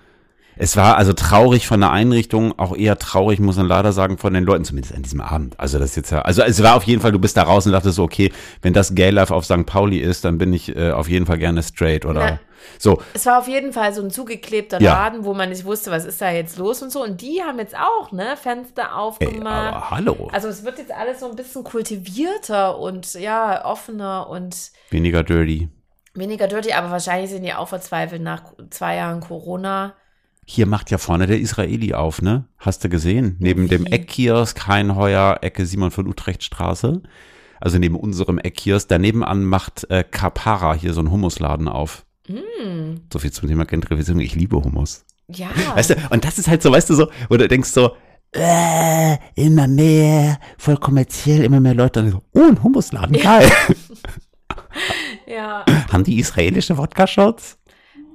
Es 0.56 0.76
war 0.76 0.96
also 0.96 1.12
traurig 1.14 1.66
von 1.66 1.80
der 1.80 1.90
Einrichtung, 1.92 2.58
auch 2.58 2.76
eher 2.76 2.98
traurig, 2.98 3.40
muss 3.40 3.56
man 3.56 3.66
leider 3.66 3.92
sagen, 3.92 4.18
von 4.18 4.34
den 4.34 4.44
Leuten, 4.44 4.64
zumindest 4.64 4.94
an 4.94 5.02
diesem 5.02 5.20
Abend. 5.20 5.58
Also 5.58 5.78
das 5.78 5.96
jetzt 5.96 6.10
ja, 6.10 6.22
also 6.22 6.42
es 6.42 6.62
war 6.62 6.76
auf 6.76 6.84
jeden 6.84 7.00
Fall, 7.00 7.10
du 7.12 7.18
bist 7.18 7.36
da 7.36 7.44
raus 7.44 7.64
und 7.66 7.72
dachtest 7.72 7.96
so, 7.96 8.02
okay, 8.04 8.30
wenn 8.60 8.72
das 8.74 8.94
Gay 8.94 9.10
Life 9.10 9.34
auf 9.34 9.44
St. 9.46 9.64
Pauli 9.66 9.98
ist, 9.98 10.24
dann 10.24 10.36
bin 10.38 10.52
ich 10.52 10.76
äh, 10.76 10.92
auf 10.92 11.08
jeden 11.08 11.24
Fall 11.26 11.38
gerne 11.38 11.62
straight 11.62 12.04
oder 12.04 12.20
Na. 12.32 12.38
so. 12.78 13.00
Es 13.14 13.24
war 13.26 13.38
auf 13.38 13.48
jeden 13.48 13.72
Fall 13.72 13.94
so 13.94 14.02
ein 14.02 14.10
zugeklebter 14.10 14.80
Ja. 14.82 14.92
Laden, 14.92 15.24
wo 15.24 15.32
man 15.32 15.48
nicht 15.48 15.64
wusste, 15.64 15.90
was 15.90 16.04
ist 16.04 16.20
da 16.20 16.30
jetzt 16.30 16.58
los 16.58 16.82
und 16.82 16.92
so. 16.92 17.02
Und 17.02 17.22
die 17.22 17.42
haben 17.42 17.58
jetzt 17.58 17.74
auch, 17.76 18.12
ne, 18.12 18.36
Fenster 18.36 18.82
Ey, 18.82 18.88
aufgemacht. 18.94 19.74
aber 19.74 19.90
hallo. 19.90 20.28
also 20.32 20.48
es 20.48 20.64
wird 20.64 20.78
jetzt 20.78 20.92
alles 20.92 21.20
so 21.20 21.30
ein 21.30 21.34
bisschen 21.36 21.64
kultivierter 21.64 22.78
und 22.78 23.14
ja, 23.14 23.64
offener 23.64 24.28
und 24.28 24.70
Weniger 24.90 25.22
dirty. 25.22 25.70
weniger 26.14 26.46
dirty, 26.46 26.72
aber 26.74 26.90
wahrscheinlich 26.90 27.30
sind 27.30 27.42
die 27.42 27.54
auch 27.54 27.68
verzweifelt 27.68 28.20
nach 28.22 28.42
zwei 28.70 28.96
Jahren 28.96 29.20
Corona. 29.20 29.94
Hier 30.44 30.66
macht 30.66 30.90
ja 30.90 30.98
vorne 30.98 31.26
der 31.26 31.38
Israeli 31.40 31.94
auf, 31.94 32.20
ne? 32.20 32.46
Hast 32.58 32.82
du 32.84 32.88
gesehen? 32.88 33.36
Neben 33.38 33.68
dem? 33.68 33.86
Eckkiosk 33.86 34.66
Heinheuer, 34.66 35.38
Ecke 35.40 35.64
Simon 35.66 35.90
von 35.92 36.08
Utrecht 36.08 36.42
Straße. 36.42 37.00
Also 37.60 37.78
neben 37.78 37.94
unserem 37.96 38.38
Eckkiosk. 38.38 38.88
Daneben 38.88 39.22
an 39.22 39.44
macht 39.44 39.88
äh, 39.88 40.02
Kapara 40.02 40.74
hier 40.74 40.94
so 40.94 41.00
ein 41.00 41.10
Hummusladen 41.12 41.68
auf. 41.68 42.04
Mm, 42.28 42.96
So 43.12 43.18
viel 43.20 43.30
zum 43.30 43.48
Thema 43.48 43.64
Gentrifizierung. 43.66 44.20
Ich 44.20 44.34
liebe 44.34 44.56
Hummus. 44.56 45.04
ja. 45.28 45.48
Weißt 45.76 45.90
du, 45.90 45.94
und 46.10 46.24
das 46.24 46.38
ist 46.38 46.48
halt 46.48 46.60
so, 46.62 46.72
weißt 46.72 46.90
du 46.90 46.94
so, 46.94 47.08
wo 47.28 47.36
du 47.36 47.46
denkst 47.46 47.70
so, 47.70 47.92
äh, 48.34 49.16
immer 49.36 49.68
mehr, 49.68 50.38
voll 50.58 50.76
kommerziell, 50.76 51.44
immer 51.44 51.60
mehr 51.60 51.74
Leute. 51.74 52.00
Und 52.00 52.10
so, 52.10 52.22
oh, 52.32 52.48
ein 52.48 52.62
Hummusladen, 52.62 53.16
geil. 53.20 53.48
ja. 55.26 55.64
Haben 55.92 56.04
die 56.04 56.18
israelische 56.18 56.76
Wodka-Shots? 56.76 57.58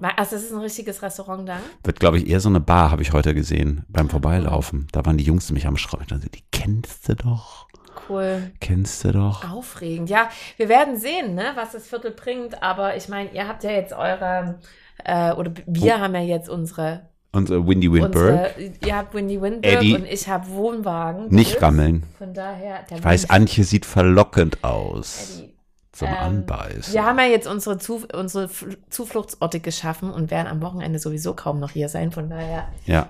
Also 0.01 0.35
das 0.35 0.43
ist 0.45 0.51
ein 0.53 0.59
richtiges 0.59 1.01
Restaurant 1.01 1.47
da. 1.47 1.57
Wird, 1.83 1.99
glaube 1.99 2.17
ich, 2.19 2.27
eher 2.27 2.39
so 2.39 2.49
eine 2.49 2.59
Bar, 2.59 2.91
habe 2.91 3.01
ich 3.01 3.13
heute 3.13 3.33
gesehen, 3.33 3.83
beim 3.89 4.09
Vorbeilaufen. 4.09 4.87
Da 4.91 5.05
waren 5.05 5.17
die 5.17 5.23
Jungs 5.23 5.51
mich 5.51 5.65
am 5.67 5.77
Schrauben. 5.77 6.05
Die 6.33 6.43
kennst 6.51 7.09
du 7.09 7.15
doch. 7.15 7.67
Cool. 8.09 8.51
Kennst 8.59 9.03
du 9.03 9.11
doch. 9.11 9.49
Aufregend. 9.49 10.09
Ja, 10.09 10.29
wir 10.57 10.69
werden 10.69 10.97
sehen, 10.97 11.35
ne, 11.35 11.51
was 11.55 11.71
das 11.71 11.87
Viertel 11.87 12.11
bringt. 12.11 12.61
Aber 12.61 12.95
ich 12.95 13.09
meine, 13.09 13.31
ihr 13.33 13.47
habt 13.47 13.63
ja 13.63 13.71
jetzt 13.71 13.93
eure, 13.93 14.59
äh, 15.03 15.31
oder 15.33 15.51
wir 15.65 15.99
haben 15.99 16.13
ja 16.15 16.21
jetzt 16.21 16.47
unsere, 16.49 17.09
äh, 17.33 17.39
Windy 17.39 17.91
Windberg. 17.91 18.55
unsere 18.57 18.73
ihr 18.85 18.95
habt 18.95 19.13
Windy 19.13 19.41
Windberg 19.41 19.77
Eddie. 19.77 19.95
und 19.95 20.05
ich 20.05 20.27
habe 20.29 20.47
Wohnwagen. 20.49 21.27
Nicht 21.29 21.61
rammeln. 21.61 22.03
Von 22.17 22.33
daher, 22.33 22.85
Ich 22.95 23.03
weiß, 23.03 23.29
Antje 23.29 23.63
sieht 23.63 23.85
verlockend 23.85 24.63
aus. 24.63 25.39
Eddie. 25.39 25.56
Zum 25.97 26.09
Ähm, 26.09 26.13
Anbeißen. 26.13 26.93
Wir 26.93 27.05
haben 27.05 27.17
ja 27.17 27.25
jetzt 27.25 27.47
unsere, 27.47 27.79
Zu 27.79 28.05
unsere 28.13 28.51
Zufluchtsorte 28.91 29.59
geschaffen 29.59 30.11
und 30.11 30.29
werden 30.29 30.45
am 30.45 30.61
Wochenende 30.61 30.99
sowieso 30.99 31.33
kaum 31.33 31.59
noch 31.59 31.71
hier 31.71 31.89
sein. 31.89 32.11
Von 32.11 32.29
daher, 32.29 32.67
Ja. 32.85 33.09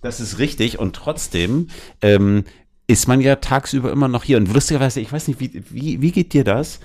Das 0.00 0.18
ist 0.18 0.38
richtig 0.38 0.78
und 0.78 0.96
trotzdem 0.96 1.68
ähm, 2.00 2.44
ist 2.86 3.06
man 3.06 3.20
ja 3.20 3.36
tagsüber 3.36 3.92
immer 3.92 4.08
noch 4.08 4.24
hier. 4.24 4.38
Und 4.38 4.50
lustigerweise, 4.52 5.00
ich 5.00 5.12
weiß 5.12 5.28
nicht, 5.28 5.40
wie, 5.40 5.62
wie, 5.70 6.00
wie 6.00 6.12
geht 6.12 6.32
dir 6.32 6.44
das? 6.44 6.80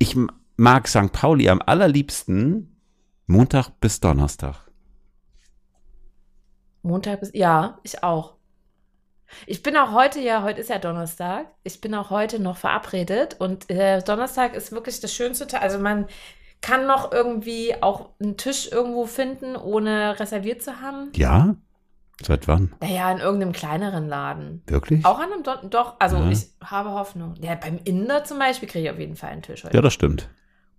Ich 0.00 0.16
mag 0.56 0.88
St. 0.88 1.12
Pauli 1.12 1.48
am 1.48 1.62
allerliebsten 1.64 2.80
Montag 3.26 3.70
bis 3.78 4.00
Donnerstag. 4.00 4.56
Montag 6.82 7.20
bis, 7.20 7.30
ja, 7.32 7.78
ich 7.84 8.02
auch. 8.02 8.37
Ich 9.46 9.62
bin 9.62 9.76
auch 9.76 9.92
heute, 9.92 10.20
ja, 10.20 10.42
heute 10.42 10.60
ist 10.60 10.70
ja 10.70 10.78
Donnerstag. 10.78 11.46
Ich 11.62 11.80
bin 11.80 11.94
auch 11.94 12.10
heute 12.10 12.40
noch 12.40 12.56
verabredet 12.56 13.36
und 13.38 13.70
äh, 13.70 14.02
Donnerstag 14.02 14.54
ist 14.54 14.72
wirklich 14.72 15.00
das 15.00 15.12
schönste 15.12 15.46
Tag. 15.46 15.62
Also 15.62 15.78
man 15.78 16.06
kann 16.60 16.86
noch 16.86 17.12
irgendwie 17.12 17.74
auch 17.82 18.10
einen 18.20 18.36
Tisch 18.36 18.70
irgendwo 18.70 19.06
finden, 19.06 19.56
ohne 19.56 20.18
reserviert 20.18 20.62
zu 20.62 20.80
haben. 20.80 21.10
Ja? 21.14 21.54
Seit 22.20 22.48
wann? 22.48 22.74
Naja, 22.80 23.12
in 23.12 23.18
irgendeinem 23.18 23.52
kleineren 23.52 24.08
Laden. 24.08 24.62
Wirklich? 24.66 25.04
Auch 25.04 25.20
an 25.20 25.32
einem 25.32 25.44
Don 25.44 25.70
Doch, 25.70 25.94
also 26.00 26.16
Ja. 26.16 26.30
ich 26.30 26.48
habe 26.64 26.90
Hoffnung. 26.90 27.34
Ja, 27.40 27.54
beim 27.54 27.78
Inder 27.84 28.24
zum 28.24 28.40
Beispiel 28.40 28.68
kriege 28.68 28.86
ich 28.86 28.90
auf 28.90 28.98
jeden 28.98 29.14
Fall 29.14 29.30
einen 29.30 29.42
Tisch 29.42 29.62
heute. 29.62 29.76
Ja, 29.76 29.82
das 29.82 29.92
stimmt. 29.92 30.28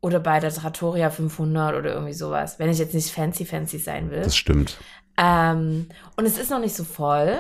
Oder 0.02 0.20
bei 0.20 0.40
der 0.40 0.52
Trattoria 0.54 1.10
500 1.10 1.76
oder 1.76 1.94
irgendwie 1.94 2.14
sowas. 2.14 2.60
Wenn 2.60 2.70
ich 2.70 2.78
jetzt 2.78 2.94
nicht 2.94 3.12
fancy, 3.12 3.46
fancy 3.46 3.78
sein 3.78 4.12
will. 4.12 4.22
Das 4.22 4.36
stimmt. 4.36 4.78
Ähm, 5.18 5.88
und 6.18 6.26
es 6.26 6.38
ist 6.38 6.52
noch 6.52 6.60
nicht 6.60 6.76
so 6.76 6.84
voll. 6.84 7.38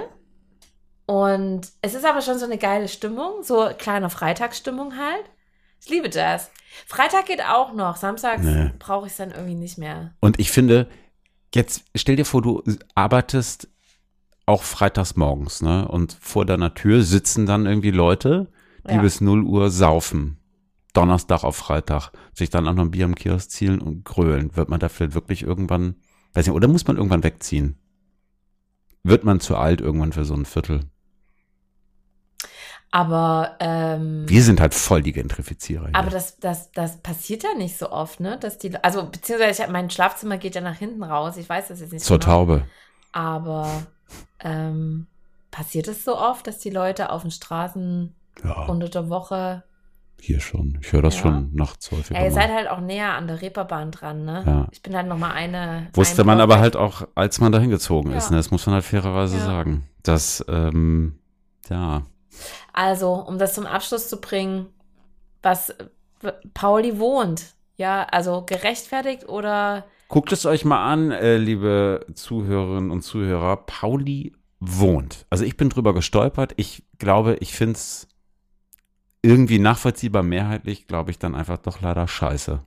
Und 1.09 1.61
es 1.81 1.95
ist 1.95 2.05
aber 2.05 2.21
schon 2.21 2.37
so 2.37 2.45
eine 2.45 2.59
geile 2.59 2.87
Stimmung, 2.87 3.41
so 3.41 3.67
kleine 3.79 4.11
Freitagsstimmung 4.11 4.95
halt. 4.95 5.23
Ich 5.81 5.89
liebe 5.89 6.07
das. 6.07 6.51
Freitag 6.85 7.25
geht 7.25 7.41
auch 7.43 7.73
noch. 7.73 7.95
Samstags 7.95 8.43
Nee. 8.43 8.73
brauche 8.77 9.07
ich 9.07 9.13
es 9.13 9.17
dann 9.17 9.31
irgendwie 9.31 9.55
nicht 9.55 9.79
mehr. 9.79 10.13
Und 10.19 10.39
ich 10.39 10.51
finde, 10.51 10.87
jetzt 11.55 11.83
stell 11.95 12.15
dir 12.15 12.25
vor, 12.25 12.43
du 12.43 12.61
arbeitest 12.93 13.69
auch 14.45 14.61
freitags 14.61 15.15
morgens, 15.15 15.63
ne? 15.63 15.87
Und 15.87 16.15
vor 16.21 16.45
deiner 16.45 16.75
Tür 16.75 17.01
sitzen 17.01 17.47
dann 17.47 17.65
irgendwie 17.65 17.89
Leute, 17.89 18.51
die 18.87 18.93
Ja. 18.93 19.01
bis 19.01 19.19
0 19.19 19.41
Uhr 19.45 19.71
saufen. 19.71 20.37
Donnerstag 20.93 21.43
auf 21.43 21.55
Freitag. 21.55 22.11
Sich 22.35 22.51
dann 22.51 22.67
auch 22.67 22.73
noch 22.73 22.83
ein 22.83 22.91
Bier 22.91 23.05
am 23.05 23.15
Kiosk 23.15 23.49
zielen 23.49 23.81
und 23.81 24.05
grölen. 24.05 24.55
Wird 24.55 24.69
man 24.69 24.79
da 24.79 24.89
vielleicht 24.89 25.15
wirklich 25.15 25.41
irgendwann, 25.41 25.95
weiß 26.33 26.45
nicht, 26.45 26.55
oder 26.55 26.67
muss 26.67 26.85
man 26.85 26.97
irgendwann 26.97 27.23
wegziehen? 27.23 27.79
Wird 29.03 29.23
man 29.23 29.39
zu 29.39 29.55
alt 29.57 29.81
irgendwann 29.81 30.13
für 30.13 30.23
so 30.25 30.35
ein 30.35 30.45
Viertel? 30.45 30.81
Aber, 32.91 33.55
ähm, 33.59 34.27
Wir 34.27 34.41
sind 34.43 34.59
halt 34.59 34.73
voll 34.73 35.03
die 35.03 35.11
Gentrifizierer. 35.11 35.85
Hier. 35.87 35.95
aber 35.95 36.09
das, 36.09 36.37
das, 36.39 36.71
das 36.71 36.97
passiert 36.97 37.43
ja 37.43 37.53
nicht 37.55 37.77
so 37.77 37.91
oft, 37.91 38.19
ne? 38.19 38.37
Dass 38.39 38.57
die, 38.57 38.75
also, 38.83 39.05
beziehungsweise 39.05 39.63
ich 39.63 39.69
mein 39.69 39.89
Schlafzimmer 39.91 40.37
geht 40.37 40.55
ja 40.55 40.61
nach 40.61 40.75
hinten 40.77 41.03
raus. 41.03 41.37
Ich 41.37 41.47
weiß 41.47 41.67
das 41.67 41.81
jetzt 41.81 41.93
nicht 41.93 42.03
Zur 42.03 42.17
genau. 42.19 42.31
Taube. 42.31 42.63
Aber 43.11 43.67
ähm, 44.39 45.05
passiert 45.51 45.87
es 45.87 46.03
so 46.03 46.17
oft, 46.17 46.47
dass 46.47 46.57
die 46.59 46.69
Leute 46.71 47.11
auf 47.11 47.21
den 47.21 47.31
Straßen 47.31 48.13
Ja, 48.43 48.65
unter 48.65 48.89
der 48.89 49.09
Woche. 49.09 49.63
hier 50.19 50.39
schon. 50.39 50.79
Ich 50.81 50.91
höre 50.91 51.01
das 51.03 51.15
Ja. 51.15 51.21
schon 51.21 51.53
nachts 51.53 51.91
häufiger. 51.91 52.19
Ja, 52.19 52.25
ihr 52.25 52.31
seid 52.31 52.49
halt 52.51 52.69
auch 52.69 52.81
näher 52.81 53.13
an 53.13 53.27
der 53.27 53.41
Reeperbahn 53.41 53.91
dran, 53.91 54.25
ne? 54.25 54.43
Ja. 54.45 54.67
Ich 54.71 54.81
bin 54.81 54.95
halt 54.95 55.07
nochmal 55.07 55.31
eine. 55.33 55.87
Wusste 55.93 56.23
man 56.23 56.41
aber 56.41 56.59
halt 56.59 56.75
auch, 56.75 57.07
als 57.15 57.39
man 57.39 57.51
da 57.51 57.59
hingezogen 57.59 58.11
Ja. 58.11 58.17
ist. 58.17 58.31
Ne? 58.31 58.37
Das 58.37 58.49
muss 58.51 58.65
man 58.65 58.73
halt 58.75 58.83
fairerweise 58.85 59.39
sagen. 59.39 59.87
Das, 60.03 60.43
ähm, 60.49 61.19
ja. 61.69 62.01
Also, 62.73 63.13
um 63.13 63.37
das 63.37 63.53
zum 63.53 63.65
Abschluss 63.65 64.09
zu 64.09 64.19
bringen, 64.21 64.67
was 65.41 65.73
Pauli 66.53 66.99
wohnt. 66.99 67.53
Ja, 67.77 68.03
also 68.11 68.43
gerechtfertigt 68.45 69.29
oder 69.29 69.85
Guckt 70.09 70.31
es 70.31 70.45
euch 70.45 70.65
mal 70.65 70.91
an, 70.91 71.11
äh, 71.11 71.37
liebe 71.37 72.05
Zuhörerinnen 72.13 72.89
und 72.89 73.03
Zuhörer. 73.03 73.57
Pauli 73.57 74.33
wohnt. 74.59 75.25
Also 75.29 75.45
ich 75.45 75.55
bin 75.55 75.69
drüber 75.69 75.93
gestolpert. 75.93 76.53
Ich 76.57 76.83
glaube, 76.97 77.37
ich 77.39 77.53
finde 77.53 77.73
es 77.73 78.07
irgendwie 79.21 79.59
nachvollziehbar 79.59 80.23
mehrheitlich, 80.23 80.87
glaube 80.87 81.11
ich, 81.11 81.19
dann 81.19 81.35
einfach 81.35 81.57
doch 81.57 81.79
leider 81.81 82.07
scheiße. 82.07 82.61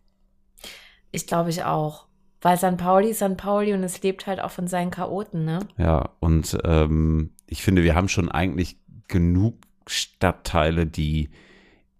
ich 1.10 1.26
glaube 1.26 1.50
ich 1.50 1.64
auch. 1.64 2.06
Weil 2.40 2.56
St. 2.56 2.76
Pauli 2.76 3.10
ist 3.10 3.18
St. 3.18 3.36
Pauli 3.36 3.72
und 3.72 3.84
es 3.84 4.02
lebt 4.02 4.26
halt 4.26 4.40
auch 4.40 4.50
von 4.50 4.66
seinen 4.66 4.90
Chaoten, 4.90 5.44
ne? 5.44 5.60
Ja, 5.78 6.10
und 6.18 6.58
ähm, 6.64 7.30
ich 7.46 7.62
finde, 7.62 7.84
wir 7.84 7.94
haben 7.94 8.08
schon 8.08 8.28
eigentlich 8.30 8.78
genug 9.12 9.58
Stadtteile, 9.86 10.86
die 10.86 11.28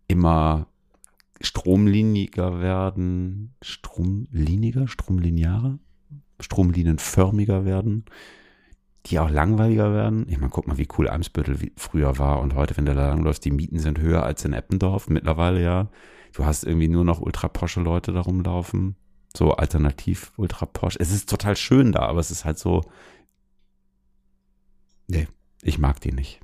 immer 0.08 0.66
stromliniger 1.40 2.60
werden. 2.60 3.54
Stromliniger? 3.60 4.88
Stromlinearer? 4.88 5.78
Stromlinienförmiger 6.40 7.64
werden. 7.64 8.06
Die 9.06 9.18
auch 9.18 9.30
langweiliger 9.30 9.92
werden. 9.92 10.26
Ich 10.28 10.38
meine, 10.38 10.50
guck 10.50 10.66
mal, 10.66 10.78
wie 10.78 10.88
cool 10.96 11.08
Eimsbüttel 11.08 11.58
früher 11.76 12.18
war 12.18 12.40
und 12.40 12.54
heute, 12.54 12.76
wenn 12.76 12.86
du 12.86 12.94
da 12.94 13.08
langläufst, 13.08 13.44
die 13.44 13.50
Mieten 13.50 13.78
sind 13.78 13.98
höher 14.00 14.22
als 14.22 14.44
in 14.44 14.52
Eppendorf 14.52 15.08
mittlerweile 15.08 15.62
ja. 15.62 15.90
Du 16.32 16.46
hast 16.46 16.64
irgendwie 16.64 16.88
nur 16.88 17.04
noch 17.04 17.20
ultra 17.20 17.48
posche 17.48 17.80
Leute 17.80 18.12
da 18.12 18.20
rumlaufen. 18.20 18.96
So 19.36 19.52
alternativ 19.52 20.32
ultra 20.36 20.66
posch. 20.66 20.96
Es 20.98 21.12
ist 21.12 21.28
total 21.28 21.56
schön 21.56 21.92
da, 21.92 22.00
aber 22.00 22.20
es 22.20 22.30
ist 22.30 22.44
halt 22.44 22.58
so, 22.58 22.82
Nee, 25.08 25.28
ich 25.62 25.78
mag 25.78 26.00
die 26.00 26.12
nicht. 26.12 26.41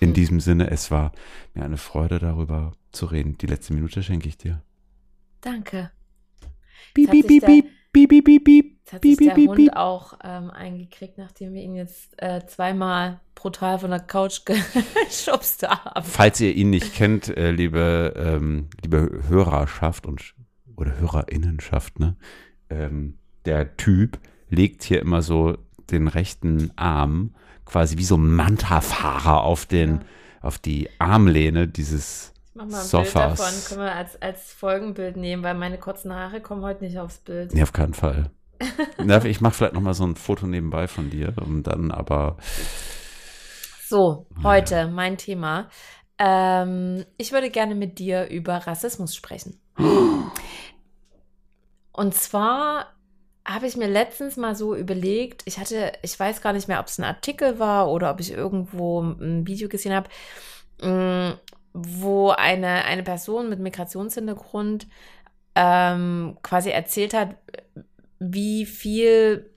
In 0.00 0.08
Hm. 0.08 0.14
diesem 0.14 0.40
Sinne, 0.40 0.70
es 0.70 0.90
war 0.90 1.12
mir 1.54 1.64
eine 1.64 1.76
Freude, 1.78 2.18
darüber 2.18 2.72
zu 2.92 3.06
reden. 3.06 3.38
Die 3.38 3.46
letzte 3.46 3.74
Minute 3.74 4.02
schenke 4.02 4.28
ich 4.28 4.36
dir. 4.38 4.62
Danke. 5.40 5.90
Piep, 6.94 7.10
piep, 7.10 7.26
piep, 7.26 7.44
piep, 7.44 7.66
piep, 7.92 8.08
piep, 8.08 8.24
piep, 8.24 8.44
piep. 8.44 8.72
Jetzt 8.78 8.92
hat 8.92 9.02
Piep, 9.02 9.18
sich 9.18 9.26
der 9.28 9.34
piep, 9.34 9.48
Hund 9.48 9.56
piep. 9.56 9.72
auch 9.76 10.14
ähm, 10.22 10.50
eingekriegt, 10.50 11.18
nachdem 11.18 11.54
wir 11.54 11.62
ihn 11.62 11.74
jetzt 11.74 12.14
äh, 12.22 12.46
zweimal 12.46 13.20
brutal 13.34 13.78
von 13.80 13.90
der 13.90 14.00
Couch 14.00 14.42
geschubst 15.08 15.66
haben. 15.68 16.04
Falls 16.06 16.40
ihr 16.40 16.54
ihn 16.54 16.70
nicht 16.70 16.94
kennt, 16.94 17.28
äh, 17.36 17.50
liebe, 17.50 18.14
ähm, 18.16 18.68
liebe 18.82 19.22
Hörerschaft 19.28 20.06
und 20.06 20.34
oder 20.76 20.98
Hörerinnenschaft, 21.00 21.98
ne? 21.98 22.16
Ähm, 22.70 23.18
der 23.44 23.76
Typ 23.76 24.18
legt 24.50 24.82
hier 24.84 25.00
immer 25.00 25.22
so 25.22 25.56
den 25.90 26.06
rechten 26.08 26.70
Arm 26.76 27.34
quasi 27.66 27.98
wie 27.98 28.04
so 28.04 28.16
Manta-Fahrer 28.16 29.42
auf 29.42 29.66
den, 29.66 29.96
Ja. 29.96 30.00
auf 30.42 30.58
die 30.58 30.88
Armlehne 30.98 31.68
dieses 31.68 32.32
Ich 32.48 32.54
mach 32.54 32.64
mal 32.66 32.80
ein 32.80 32.86
Sofas. 32.86 33.12
Bild 33.12 33.38
davon, 33.38 33.54
können 33.68 33.80
wir 33.82 33.94
als, 33.94 34.22
als 34.22 34.52
Folgenbild 34.52 35.16
nehmen, 35.18 35.42
weil 35.42 35.54
meine 35.54 35.78
kurzen 35.78 36.14
Haare 36.14 36.40
kommen 36.40 36.62
heute 36.62 36.84
nicht 36.84 36.98
aufs 36.98 37.18
Bild. 37.18 37.52
Nee, 37.52 37.62
auf 37.62 37.72
keinen 37.74 37.94
Fall. 37.94 38.30
Ich 39.24 39.42
mache 39.42 39.52
vielleicht 39.52 39.74
noch 39.74 39.82
mal 39.82 39.92
so 39.92 40.06
ein 40.06 40.16
Foto 40.16 40.46
nebenbei 40.46 40.88
von 40.88 41.10
dir 41.10 41.34
und 41.44 41.64
dann 41.64 41.90
aber 41.90 42.38
So, 43.86 44.26
heute 44.42 44.88
mein 44.88 45.18
Thema. 45.18 45.68
Ähm, 46.18 47.04
ich 47.18 47.32
würde 47.32 47.50
gerne 47.50 47.74
mit 47.74 47.98
dir 47.98 48.30
über 48.30 48.56
Rassismus 48.56 49.14
sprechen. 49.14 49.60
Und 51.92 52.14
zwar 52.14 52.94
habe 53.46 53.66
ich 53.66 53.76
mir 53.76 53.86
letztens 53.88 54.36
mal 54.36 54.56
so 54.56 54.74
überlegt, 54.74 55.42
ich 55.46 55.58
hatte, 55.58 55.92
ich 56.02 56.18
weiß 56.18 56.42
gar 56.42 56.52
nicht 56.52 56.68
mehr, 56.68 56.80
ob 56.80 56.86
es 56.88 56.98
ein 56.98 57.04
Artikel 57.04 57.58
war 57.58 57.88
oder 57.90 58.10
ob 58.10 58.20
ich 58.20 58.32
irgendwo 58.32 59.00
ein 59.02 59.46
Video 59.46 59.68
gesehen 59.68 59.94
habe, 59.94 60.08
mh, 60.82 61.38
wo 61.72 62.30
eine, 62.30 62.84
eine 62.84 63.02
Person 63.04 63.48
mit 63.48 63.60
Migrationshintergrund 63.60 64.88
ähm, 65.54 66.38
quasi 66.42 66.70
erzählt 66.70 67.14
hat, 67.14 67.36
wie 68.18 68.66
viel 68.66 69.50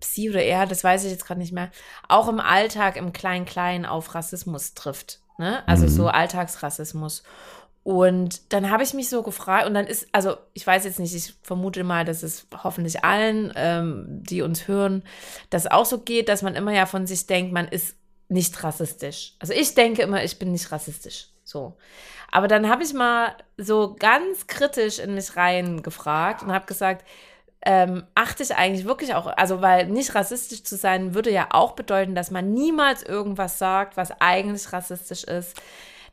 sie 0.00 0.30
oder 0.30 0.42
er, 0.42 0.66
das 0.66 0.82
weiß 0.82 1.04
ich 1.04 1.10
jetzt 1.12 1.26
gerade 1.26 1.40
nicht 1.40 1.52
mehr, 1.52 1.70
auch 2.08 2.28
im 2.28 2.40
Alltag 2.40 2.96
im 2.96 3.12
Klein-Klein 3.12 3.86
auf 3.86 4.14
Rassismus 4.14 4.74
trifft. 4.74 5.20
Ne? 5.38 5.66
Also 5.68 5.84
Mhm. 5.84 5.90
so 5.90 6.08
Alltagsrassismus. 6.08 7.22
Und 7.84 8.52
dann 8.52 8.70
habe 8.70 8.84
ich 8.84 8.94
mich 8.94 9.08
so 9.08 9.22
gefragt, 9.22 9.66
und 9.66 9.74
dann 9.74 9.86
ist, 9.86 10.06
also 10.12 10.36
ich 10.52 10.64
weiß 10.64 10.84
jetzt 10.84 11.00
nicht, 11.00 11.14
ich 11.14 11.34
vermute 11.42 11.82
mal, 11.82 12.04
dass 12.04 12.22
es 12.22 12.46
hoffentlich 12.62 13.04
allen, 13.04 13.52
ähm, 13.56 14.04
die 14.08 14.42
uns 14.42 14.68
hören, 14.68 15.02
das 15.50 15.66
auch 15.66 15.84
so 15.84 15.98
geht, 15.98 16.28
dass 16.28 16.42
man 16.42 16.54
immer 16.54 16.72
ja 16.72 16.86
von 16.86 17.06
sich 17.06 17.26
denkt, 17.26 17.52
man 17.52 17.66
ist 17.66 17.96
nicht 18.28 18.62
rassistisch. 18.62 19.34
Also 19.40 19.52
ich 19.52 19.74
denke 19.74 20.02
immer, 20.02 20.22
ich 20.22 20.38
bin 20.38 20.52
nicht 20.52 20.70
rassistisch. 20.70 21.26
So. 21.44 21.76
Aber 22.30 22.46
dann 22.48 22.68
habe 22.68 22.84
ich 22.84 22.94
mal 22.94 23.36
so 23.56 23.94
ganz 23.98 24.46
kritisch 24.46 25.00
in 25.00 25.14
mich 25.14 25.36
rein 25.36 25.82
gefragt 25.82 26.42
und 26.42 26.52
habe 26.52 26.66
gesagt, 26.66 27.04
ähm, 27.64 28.04
achte 28.14 28.42
ich 28.42 28.56
eigentlich 28.56 28.86
wirklich 28.86 29.14
auch, 29.14 29.26
also 29.26 29.60
weil 29.60 29.86
nicht 29.86 30.14
rassistisch 30.14 30.64
zu 30.64 30.76
sein 30.76 31.14
würde 31.14 31.30
ja 31.30 31.48
auch 31.50 31.72
bedeuten, 31.72 32.14
dass 32.14 32.30
man 32.30 32.52
niemals 32.52 33.02
irgendwas 33.02 33.58
sagt, 33.58 33.96
was 33.96 34.12
eigentlich 34.20 34.72
rassistisch 34.72 35.24
ist, 35.24 35.60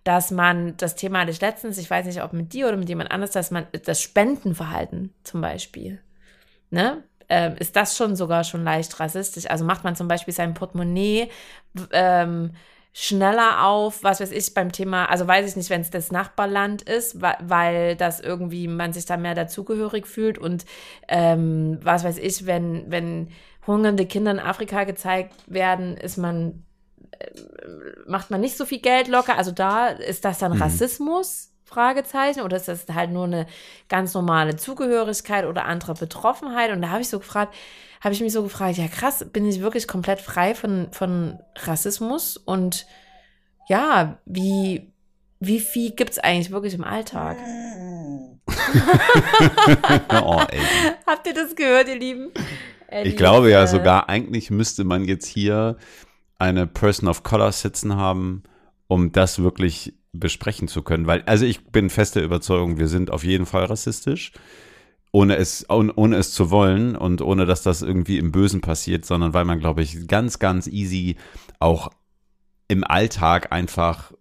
dass 0.03 0.31
man, 0.31 0.75
das 0.77 0.95
Thema 0.95 1.21
hatte 1.21 1.31
ich 1.31 1.41
letztens, 1.41 1.77
ich 1.77 1.89
weiß 1.89 2.05
nicht, 2.05 2.23
ob 2.23 2.33
mit 2.33 2.53
dir 2.53 2.67
oder 2.67 2.77
mit 2.77 2.89
jemand 2.89 3.11
anders, 3.11 3.31
dass 3.31 3.51
man 3.51 3.67
das 3.85 4.01
Spendenverhalten 4.01 5.13
zum 5.23 5.41
Beispiel, 5.41 6.01
ne, 6.69 7.03
ähm, 7.29 7.55
ist 7.59 7.75
das 7.75 7.95
schon 7.95 8.15
sogar 8.15 8.43
schon 8.43 8.63
leicht 8.63 8.99
rassistisch. 8.99 9.49
Also 9.49 9.63
macht 9.63 9.83
man 9.83 9.95
zum 9.95 10.07
Beispiel 10.07 10.33
sein 10.33 10.55
Portemonnaie 10.55 11.29
ähm, 11.91 12.51
schneller 12.91 13.65
auf, 13.65 14.03
was 14.03 14.19
weiß 14.19 14.31
ich, 14.31 14.53
beim 14.53 14.71
Thema, 14.71 15.05
also 15.05 15.27
weiß 15.27 15.47
ich 15.47 15.55
nicht, 15.55 15.69
wenn 15.69 15.81
es 15.81 15.91
das 15.91 16.11
Nachbarland 16.11 16.81
ist, 16.81 17.21
weil 17.21 17.95
das 17.95 18.19
irgendwie 18.19 18.67
man 18.67 18.93
sich 18.93 19.05
da 19.05 19.15
mehr 19.15 19.35
dazugehörig 19.35 20.07
fühlt 20.07 20.39
und 20.39 20.65
ähm, 21.07 21.77
was 21.83 22.03
weiß 22.03 22.17
ich, 22.17 22.47
wenn, 22.47 22.89
wenn 22.91 23.29
hungernde 23.67 24.07
Kinder 24.07 24.31
in 24.31 24.39
Afrika 24.39 24.85
gezeigt 24.85 25.35
werden, 25.45 25.97
ist 25.97 26.17
man, 26.17 26.63
macht 28.07 28.31
man 28.31 28.41
nicht 28.41 28.57
so 28.57 28.65
viel 28.65 28.79
Geld 28.79 29.07
locker. 29.07 29.37
Also 29.37 29.51
da 29.51 29.87
ist 29.87 30.25
das 30.25 30.39
dann 30.39 30.53
Mhm. 30.53 30.61
Rassismus? 30.61 31.45
Fragezeichen 31.65 32.41
oder 32.41 32.57
ist 32.57 32.67
das 32.67 32.87
halt 32.91 33.11
nur 33.11 33.25
eine 33.25 33.45
ganz 33.89 34.15
normale 34.15 34.55
Zugehörigkeit 34.55 35.45
oder 35.45 35.65
andere 35.65 35.93
Betroffenheit? 35.93 36.71
Und 36.71 36.81
da 36.81 36.89
habe 36.89 37.01
ich 37.01 37.09
so 37.09 37.19
gefragt, 37.19 37.53
habe 38.01 38.13
ich 38.13 38.21
mich 38.21 38.33
so 38.33 38.41
gefragt, 38.41 38.77
ja 38.77 38.87
krass, 38.87 39.23
bin 39.31 39.47
ich 39.47 39.61
wirklich 39.61 39.87
komplett 39.87 40.19
frei 40.19 40.55
von, 40.55 40.87
von 40.91 41.37
Rassismus? 41.55 42.37
Und 42.37 42.87
ja, 43.67 44.17
wie, 44.25 44.91
wie 45.39 45.59
viel 45.59 45.91
gibt 45.91 46.11
es 46.11 46.19
eigentlich 46.19 46.49
wirklich 46.49 46.73
im 46.73 46.83
Alltag? 46.83 47.37
oh. 50.23 50.41
Habt 51.05 51.27
ihr 51.27 51.33
das 51.35 51.55
gehört, 51.55 51.87
ihr 51.87 51.99
Lieben? 51.99 52.31
Ellie, 52.87 53.11
Ich 53.11 53.17
glaube 53.17 53.51
ja 53.51 53.63
äh, 53.63 53.67
sogar, 53.67 54.09
eigentlich 54.09 54.49
müsste 54.49 54.83
man 54.83 55.05
jetzt 55.05 55.27
hier 55.27 55.77
eine 56.39 56.65
Person 56.65 57.07
of 57.09 57.23
Color 57.23 57.51
sitzen 57.51 57.95
haben, 57.95 58.43
um 58.87 59.11
das 59.11 59.39
wirklich 59.39 59.93
besprechen 60.11 60.67
zu 60.67 60.81
können. 60.81 61.05
Weil, 61.05 61.21
also 61.23 61.45
ich 61.45 61.67
bin 61.67 61.89
fester 61.89 62.21
Überzeugung, 62.21 62.77
wir 62.79 62.87
sind 62.87 63.11
auf 63.11 63.23
jeden 63.23 63.45
Fall 63.45 63.65
rassistisch, 63.65 64.31
ohne 65.11 65.35
es, 65.35 65.69
ohne, 65.69 65.93
ohne 65.95 66.17
es 66.17 66.31
zu 66.33 66.49
wollen 66.49 66.95
und 66.95 67.21
ohne 67.21 67.45
dass 67.45 67.61
das 67.61 67.81
irgendwie 67.81 68.17
im 68.17 68.31
Bösen 68.31 68.61
passiert, 68.61 69.05
sondern 69.05 69.33
weil 69.33 69.45
man, 69.45 69.59
glaube 69.59 69.81
ich, 69.81 70.07
ganz, 70.07 70.39
ganz 70.39 70.67
easy 70.67 71.17
auch 71.59 71.91
im 72.67 72.83
Alltag 72.83 73.51
einfach 73.51 74.13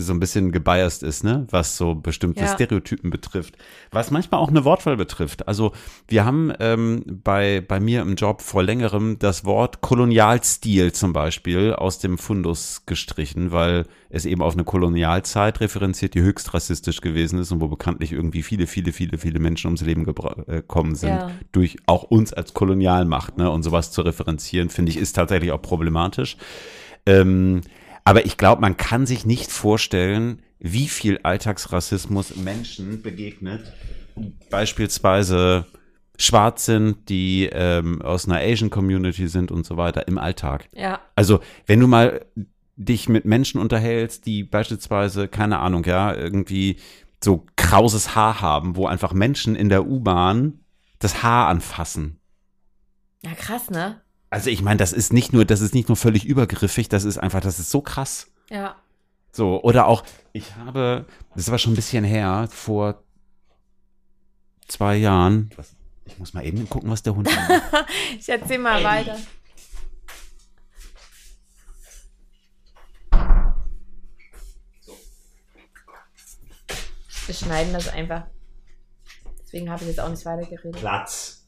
so 0.00 0.12
ein 0.12 0.20
bisschen 0.20 0.52
gebiased 0.52 1.02
ist, 1.02 1.24
ne, 1.24 1.46
was 1.50 1.76
so 1.76 1.94
bestimmte 1.94 2.42
Ja. 2.42 2.48
Stereotypen 2.48 3.10
betrifft, 3.10 3.56
was 3.90 4.10
manchmal 4.10 4.40
auch 4.40 4.48
eine 4.48 4.64
Wortwahl 4.64 4.96
betrifft. 4.96 5.48
Also 5.48 5.72
wir 6.06 6.24
haben 6.24 6.52
ähm, 6.60 7.02
bei, 7.24 7.60
bei 7.66 7.80
mir 7.80 8.02
im 8.02 8.14
Job 8.14 8.42
vor 8.42 8.62
längerem 8.62 9.18
das 9.18 9.44
Wort 9.44 9.80
Kolonialstil 9.80 10.92
zum 10.92 11.12
Beispiel 11.12 11.72
aus 11.74 11.98
dem 11.98 12.18
Fundus 12.18 12.82
gestrichen, 12.86 13.50
weil 13.52 13.84
es 14.10 14.24
eben 14.24 14.40
auf 14.42 14.54
eine 14.54 14.64
Kolonialzeit 14.64 15.60
referenziert, 15.60 16.14
die 16.14 16.22
höchst 16.22 16.54
rassistisch 16.54 17.00
gewesen 17.00 17.38
ist 17.38 17.50
und 17.52 17.60
wo 17.60 17.68
bekanntlich 17.68 18.12
irgendwie 18.12 18.42
viele, 18.42 18.66
viele, 18.66 18.92
viele, 18.92 19.18
viele 19.18 19.38
Menschen 19.38 19.66
ums 19.68 19.82
Leben 19.82 20.06
äh, 20.06 20.52
gekommen 20.56 20.94
sind 20.94 21.08
Ja. 21.10 21.30
durch 21.52 21.76
auch 21.86 22.04
uns 22.04 22.32
als 22.32 22.54
Kolonialmacht, 22.54 23.36
ne, 23.38 23.50
und 23.50 23.62
sowas 23.62 23.90
zu 23.90 24.02
referenzieren, 24.02 24.70
finde 24.70 24.90
ich, 24.90 24.98
ist 24.98 25.14
tatsächlich 25.14 25.52
auch 25.52 25.60
problematisch. 25.62 26.36
Ähm, 27.06 27.62
aber 28.08 28.24
ich 28.24 28.38
glaube, 28.38 28.62
man 28.62 28.78
kann 28.78 29.04
sich 29.04 29.26
nicht 29.26 29.52
vorstellen, 29.52 30.40
wie 30.58 30.88
viel 30.88 31.20
Alltagsrassismus 31.24 32.36
Menschen 32.36 33.02
begegnet, 33.02 33.70
beispielsweise 34.48 35.66
schwarz 36.18 36.64
sind, 36.64 37.10
die 37.10 37.50
ähm, 37.52 38.00
aus 38.00 38.26
einer 38.26 38.40
Asian 38.40 38.70
Community 38.70 39.28
sind 39.28 39.52
und 39.52 39.66
so 39.66 39.76
weiter 39.76 40.08
im 40.08 40.16
Alltag. 40.16 40.70
Ja. 40.72 41.00
Also, 41.16 41.40
wenn 41.66 41.80
du 41.80 41.86
mal 41.86 42.24
dich 42.76 43.10
mit 43.10 43.26
Menschen 43.26 43.60
unterhältst, 43.60 44.24
die 44.24 44.42
beispielsweise, 44.42 45.28
keine 45.28 45.58
Ahnung, 45.58 45.84
ja, 45.84 46.14
irgendwie 46.14 46.76
so 47.22 47.44
krauses 47.56 48.14
Haar 48.14 48.40
haben, 48.40 48.76
wo 48.76 48.86
einfach 48.86 49.12
Menschen 49.12 49.54
in 49.54 49.68
der 49.68 49.86
U-Bahn 49.86 50.60
das 50.98 51.22
Haar 51.22 51.48
anfassen. 51.48 52.20
Ja, 53.22 53.34
krass, 53.34 53.68
ne? 53.68 54.00
Also 54.30 54.50
ich 54.50 54.62
meine, 54.62 54.76
das 54.76 54.92
ist 54.92 55.12
nicht 55.12 55.32
nur, 55.32 55.44
das 55.44 55.60
ist 55.60 55.74
nicht 55.74 55.88
nur 55.88 55.96
völlig 55.96 56.24
übergriffig, 56.26 56.88
das 56.88 57.04
ist 57.04 57.18
einfach, 57.18 57.40
das 57.40 57.58
ist 57.58 57.70
so 57.70 57.80
krass. 57.80 58.30
Ja. 58.50 58.76
So, 59.32 59.62
oder 59.62 59.86
auch, 59.86 60.04
ich 60.32 60.54
habe, 60.56 61.06
das 61.34 61.50
war 61.50 61.58
schon 61.58 61.72
ein 61.72 61.76
bisschen 61.76 62.04
her, 62.04 62.48
vor 62.50 63.02
zwei 64.66 64.96
Jahren, 64.96 65.50
was, 65.56 65.74
ich 66.04 66.18
muss 66.18 66.34
mal 66.34 66.44
eben 66.44 66.68
gucken, 66.68 66.90
was 66.90 67.02
der 67.02 67.14
Hund 67.14 67.28
macht. 67.48 67.86
Ich 68.18 68.28
erzähl 68.28 68.58
mal 68.58 68.82
weiter. 68.84 69.16
Wir 77.26 77.34
schneiden 77.34 77.74
das 77.74 77.88
einfach. 77.88 78.26
Deswegen 79.42 79.70
habe 79.70 79.82
ich 79.82 79.88
jetzt 79.88 80.00
auch 80.00 80.08
nicht 80.08 80.24
weiter 80.24 80.46
geredet. 80.46 80.80
Platz. 80.80 81.46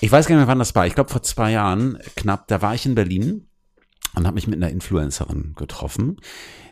Ich 0.00 0.12
weiß 0.12 0.26
gar 0.26 0.36
nicht 0.36 0.42
mehr, 0.42 0.48
wann 0.48 0.58
das 0.58 0.74
war. 0.74 0.86
Ich 0.86 0.94
glaube, 0.94 1.10
vor 1.10 1.22
zwei 1.22 1.52
Jahren 1.52 1.98
knapp, 2.16 2.48
da 2.48 2.60
war 2.60 2.74
ich 2.74 2.84
in 2.84 2.94
Berlin 2.94 3.48
und 4.14 4.26
habe 4.26 4.34
mich 4.34 4.46
mit 4.46 4.56
einer 4.56 4.70
Influencerin 4.70 5.54
getroffen. 5.56 6.18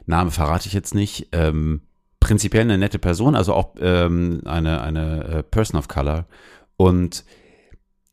Name 0.07 0.31
verrate 0.31 0.69
ich 0.69 0.75
jetzt 0.75 0.95
nicht. 0.95 1.29
Ähm, 1.33 1.83
prinzipiell 2.21 2.63
eine 2.63 2.79
nette 2.79 2.99
Person, 2.99 3.35
also 3.35 3.55
auch 3.55 3.75
ähm, 3.81 4.43
eine, 4.45 4.83
eine 4.83 5.25
äh, 5.25 5.43
Person 5.43 5.79
of 5.79 5.89
Color. 5.89 6.27
Und 6.77 7.25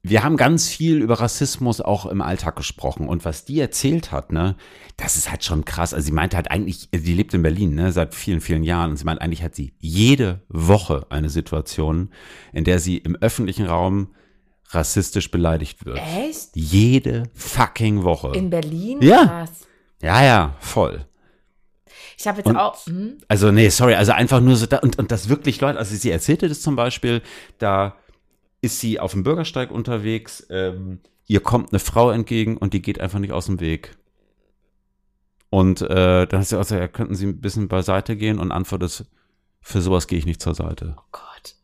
wir 0.04 0.24
haben 0.24 0.36
ganz 0.36 0.68
viel 0.68 1.02
über 1.02 1.20
Rassismus 1.20 1.82
auch 1.82 2.06
im 2.06 2.22
Alltag 2.22 2.56
gesprochen. 2.56 3.08
Und 3.08 3.26
was 3.26 3.46
die 3.46 3.60
erzählt 3.60 4.12
hat, 4.12 4.32
ne, 4.32 4.56
das 4.98 5.18
ist 5.18 5.30
halt 5.30 5.44
schon 5.44 5.66
krass. 5.66 5.94
Also 5.94 6.06
sie 6.06 6.12
meinte 6.12 6.38
halt 6.38 6.50
eigentlich, 6.50 6.90
die 6.92 7.14
lebt 7.14 7.34
in 7.34 7.44
Berlin, 7.44 7.76
ne, 7.76 7.92
seit 7.92 8.16
vielen, 8.16 8.42
vielen 8.42 8.64
Jahren. 8.64 8.92
Und 8.92 8.98
sie 8.98 9.06
meint, 9.06 9.22
eigentlich 9.22 9.44
hat 9.44 9.56
sie 9.56 9.74
jede 9.80 10.42
Woche 10.48 11.06
eine 11.10 11.30
Situation, 11.30 12.12
in 12.54 12.64
der 12.64 12.80
sie 12.80 12.98
im 12.98 13.16
öffentlichen 13.18 13.66
Raum 13.66 14.10
rassistisch 14.74 15.32
beleidigt 15.32 15.86
wird. 15.86 15.98
Echt? 16.00 16.50
Jede 16.56 17.24
fucking 17.34 18.04
Woche. 18.04 18.32
In 18.36 18.50
Berlin? 18.50 19.00
Ja. 19.02 19.26
Krass. 19.26 19.52
ja, 20.02 20.24
ja, 20.24 20.56
voll. 20.60 21.06
Ich 22.18 22.28
habe 22.28 22.38
jetzt 22.40 22.48
Und- 22.48 22.58
auch. 22.58 22.86
Hm? 22.86 23.18
Also, 23.28 23.52
nee, 23.52 23.70
sorry, 23.70 23.96
also 23.96 24.12
einfach 24.12 24.40
nur 24.42 24.56
so, 24.56 24.66
da, 24.66 24.78
und, 24.78 24.98
und 25.00 25.12
das 25.12 25.28
wirklich 25.30 25.60
Leute, 25.62 25.80
also 25.80 25.96
sie 25.96 26.12
erzählte 26.12 26.48
das 26.48 26.62
zum 26.62 26.76
Beispiel, 26.76 27.22
da 27.58 27.96
ist 28.62 28.80
sie 28.80 29.00
auf 29.00 29.12
dem 29.14 29.24
Bürgersteig 29.24 29.72
unterwegs, 29.72 30.46
ähm, 30.50 31.00
ihr 31.28 31.40
kommt 31.40 31.72
eine 31.74 31.80
Frau 31.80 32.12
entgegen 32.12 32.58
und 32.58 32.74
die 32.74 32.82
geht 32.82 33.00
einfach 33.00 33.20
nicht 33.20 33.32
aus 33.34 33.48
dem 33.48 33.60
Weg. 33.60 33.98
Und 35.50 35.82
äh, 35.82 36.28
dann 36.28 36.40
hat 36.40 36.48
sie 36.48 36.56
auch 36.56 36.62
gesagt, 36.62 36.80
ja, 36.80 36.88
könnten 36.88 37.16
Sie 37.16 37.26
ein 37.28 37.42
bisschen 37.42 37.68
beiseite 37.68 38.16
gehen 38.16 38.40
und 38.40 38.52
antwortet, 38.52 39.06
für 39.62 39.82
sowas 39.82 40.08
gehe 40.08 40.18
ich 40.18 40.26
nicht 40.26 40.42
zur 40.42 40.56
Seite. 40.56 40.96
Oh 40.98 41.04
Gott. 41.12 41.56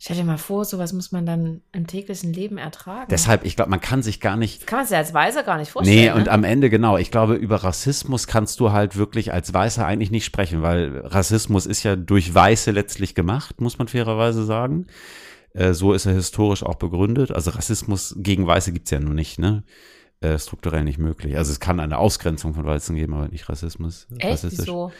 Stell 0.00 0.16
dir 0.16 0.24
mal 0.24 0.38
vor, 0.38 0.64
sowas 0.64 0.92
muss 0.92 1.10
man 1.10 1.26
dann 1.26 1.60
im 1.72 1.88
täglichen 1.88 2.32
Leben 2.32 2.56
ertragen. 2.56 3.08
Deshalb, 3.10 3.44
ich 3.44 3.56
glaube, 3.56 3.70
man 3.70 3.80
kann 3.80 4.00
sich 4.00 4.20
gar 4.20 4.36
nicht 4.36 4.64
kann 4.64 4.78
man 4.78 4.86
sich 4.86 4.96
als 4.96 5.12
Weiser 5.12 5.42
gar 5.42 5.58
nicht 5.58 5.72
vorstellen. 5.72 5.98
Nee, 5.98 6.12
und 6.12 6.26
ne? 6.26 6.30
am 6.30 6.44
Ende, 6.44 6.70
genau, 6.70 6.96
ich 6.96 7.10
glaube, 7.10 7.34
über 7.34 7.56
Rassismus 7.56 8.28
kannst 8.28 8.60
du 8.60 8.70
halt 8.70 8.96
wirklich 8.96 9.32
als 9.32 9.52
Weißer 9.52 9.84
eigentlich 9.84 10.12
nicht 10.12 10.24
sprechen, 10.24 10.62
weil 10.62 10.98
Rassismus 10.98 11.66
ist 11.66 11.82
ja 11.82 11.96
durch 11.96 12.32
Weiße 12.32 12.70
letztlich 12.70 13.16
gemacht, 13.16 13.60
muss 13.60 13.78
man 13.78 13.88
fairerweise 13.88 14.44
sagen. 14.44 14.86
Äh, 15.52 15.72
so 15.72 15.92
ist 15.92 16.06
er 16.06 16.14
historisch 16.14 16.62
auch 16.62 16.76
begründet. 16.76 17.32
Also 17.32 17.50
Rassismus 17.50 18.14
gegen 18.18 18.46
Weiße 18.46 18.72
gibt's 18.72 18.92
ja 18.92 19.00
nur 19.00 19.14
nicht, 19.14 19.40
ne? 19.40 19.64
Äh, 20.20 20.38
strukturell 20.38 20.84
nicht 20.84 20.98
möglich. 20.98 21.36
Also 21.36 21.50
es 21.50 21.58
kann 21.58 21.80
eine 21.80 21.98
Ausgrenzung 21.98 22.54
von 22.54 22.64
Weißen 22.64 22.94
geben, 22.94 23.14
aber 23.14 23.28
nicht 23.28 23.48
Rassismus. 23.48 24.06
Echt? 24.18 24.32
rassistisch. 24.32 24.66
Wieso? 24.66 24.92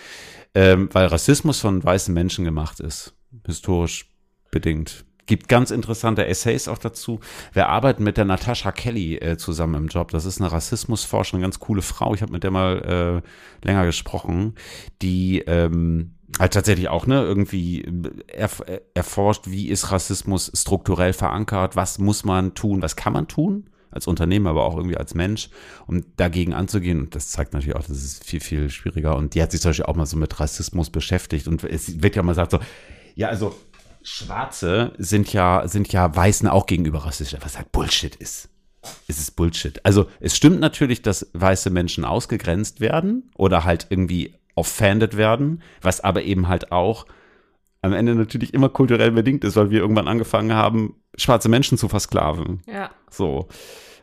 Ähm, 0.56 0.88
weil 0.92 1.06
Rassismus 1.06 1.60
von 1.60 1.84
weißen 1.84 2.12
Menschen 2.12 2.44
gemacht 2.44 2.80
ist, 2.80 3.14
historisch 3.46 4.10
bedingt. 4.50 5.04
Gibt 5.26 5.48
ganz 5.48 5.70
interessante 5.70 6.26
Essays 6.26 6.68
auch 6.68 6.78
dazu. 6.78 7.20
Wir 7.52 7.68
arbeiten 7.68 8.02
mit 8.02 8.16
der 8.16 8.24
Natascha 8.24 8.72
Kelly 8.72 9.16
äh, 9.16 9.36
zusammen 9.36 9.74
im 9.74 9.88
Job. 9.88 10.10
Das 10.10 10.24
ist 10.24 10.40
eine 10.40 10.50
Rassismusforscherin, 10.50 11.42
ganz 11.42 11.58
coole 11.58 11.82
Frau. 11.82 12.14
Ich 12.14 12.22
habe 12.22 12.32
mit 12.32 12.44
der 12.44 12.50
mal 12.50 13.22
äh, 13.62 13.66
länger 13.66 13.84
gesprochen, 13.84 14.54
die 15.02 15.40
ähm, 15.40 16.14
halt 16.38 16.54
tatsächlich 16.54 16.88
auch 16.88 17.06
ne 17.06 17.22
irgendwie 17.22 17.84
erf 18.26 18.62
erforscht, 18.94 19.44
wie 19.48 19.68
ist 19.68 19.92
Rassismus 19.92 20.50
strukturell 20.54 21.12
verankert, 21.12 21.76
was 21.76 21.98
muss 21.98 22.24
man 22.24 22.54
tun, 22.54 22.80
was 22.80 22.96
kann 22.96 23.12
man 23.12 23.28
tun 23.28 23.68
als 23.90 24.06
Unternehmen, 24.06 24.46
aber 24.46 24.64
auch 24.64 24.76
irgendwie 24.76 24.96
als 24.96 25.14
Mensch, 25.14 25.50
um 25.86 26.04
dagegen 26.16 26.54
anzugehen. 26.54 27.00
Und 27.00 27.14
das 27.14 27.28
zeigt 27.28 27.52
natürlich 27.52 27.76
auch, 27.76 27.82
das 27.82 28.02
ist 28.02 28.24
viel, 28.24 28.40
viel 28.40 28.70
schwieriger. 28.70 29.16
Und 29.16 29.34
die 29.34 29.42
hat 29.42 29.52
sich 29.52 29.60
zum 29.60 29.70
Beispiel 29.70 29.86
auch 29.86 29.96
mal 29.96 30.06
so 30.06 30.16
mit 30.16 30.38
Rassismus 30.40 30.90
beschäftigt. 30.90 31.48
Und 31.48 31.64
es 31.64 32.02
wird 32.02 32.16
ja 32.16 32.22
mal 32.22 32.32
gesagt 32.32 32.52
so, 32.52 32.60
ja, 33.14 33.28
also 33.28 33.54
Schwarze 34.02 34.92
sind 34.98 35.32
ja, 35.32 35.66
sind 35.66 35.92
ja 35.92 36.14
Weißen 36.14 36.48
auch 36.48 36.66
gegenüber 36.66 37.04
rassistisch, 37.04 37.38
was 37.42 37.56
halt 37.56 37.72
Bullshit 37.72 38.14
ist. 38.16 38.48
Es 39.06 39.18
ist 39.18 39.32
Bullshit. 39.32 39.84
Also 39.84 40.06
es 40.20 40.36
stimmt 40.36 40.60
natürlich, 40.60 41.02
dass 41.02 41.30
weiße 41.32 41.70
Menschen 41.70 42.04
ausgegrenzt 42.04 42.80
werden 42.80 43.30
oder 43.36 43.64
halt 43.64 43.86
irgendwie 43.90 44.34
offended 44.54 45.16
werden, 45.16 45.62
was 45.82 46.02
aber 46.02 46.22
eben 46.22 46.48
halt 46.48 46.72
auch 46.72 47.06
am 47.82 47.92
Ende 47.92 48.14
natürlich 48.14 48.54
immer 48.54 48.68
kulturell 48.68 49.12
bedingt 49.12 49.44
ist, 49.44 49.56
weil 49.56 49.70
wir 49.70 49.80
irgendwann 49.80 50.08
angefangen 50.08 50.52
haben, 50.52 50.96
schwarze 51.16 51.48
Menschen 51.48 51.78
zu 51.78 51.88
versklaven. 51.88 52.62
Ja. 52.66 52.90
So. 53.10 53.48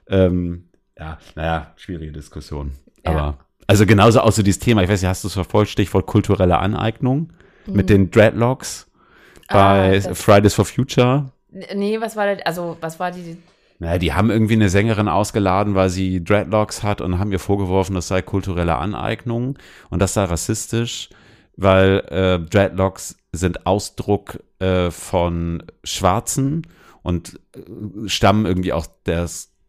Ähm, 0.08 0.70
ja, 0.98 1.18
naja, 1.36 1.74
schwierige 1.76 2.14
Diskussion. 2.14 2.72
Ja. 3.04 3.12
Aber, 3.12 3.38
also 3.68 3.86
genauso 3.86 4.22
auch 4.22 4.32
so 4.32 4.44
dieses 4.44 4.60
Thema, 4.60 4.84
ich 4.84 4.90
weiß 4.90 5.02
nicht, 5.02 5.10
hast 5.10 5.24
du 5.24 5.28
es 5.28 5.34
verfolgt, 5.34 5.72
Stichwort 5.72 6.06
kulturelle 6.06 6.60
Aneignung 6.60 7.34
mit 7.68 7.90
den 7.90 8.12
Dreadlocks 8.12 8.90
bei. 9.48 10.02
Ah, 10.06 10.14
Fridays 10.14 10.54
for 10.54 10.66
Future. 10.66 11.32
Nee, 11.74 12.00
was 12.02 12.16
war 12.16 12.36
das? 12.36 12.46
Also, 12.46 12.78
was 12.82 13.00
war 13.00 13.12
die. 13.12 13.38
Naja, 13.80 13.98
die 13.98 14.14
haben 14.14 14.30
irgendwie 14.30 14.54
eine 14.54 14.70
Sängerin 14.70 15.10
ausgeladen, 15.10 15.76
weil 15.76 15.90
sie 15.90 16.24
Dreadlocks 16.24 16.82
hat 16.82 17.02
und 17.02 17.20
haben 17.20 17.32
ihr 17.32 17.40
vorgeworfen, 17.40 17.94
das 17.96 18.08
sei 18.08 18.22
kulturelle 18.22 18.76
Aneignung 18.76 19.58
und 19.90 20.02
das 20.02 20.14
sei 20.14 20.24
rassistisch, 20.24 21.10
weil 21.58 22.00
äh, 22.10 22.40
Dreadlocks 22.40 23.18
sind 23.34 23.66
Ausdruck 23.66 24.40
äh, 24.60 24.92
von 24.92 25.64
Schwarzen 25.84 26.66
und 27.04 27.40
äh, 27.54 28.08
stammen 28.08 28.46
irgendwie 28.46 28.72
aus 28.72 28.90
der 29.06 29.28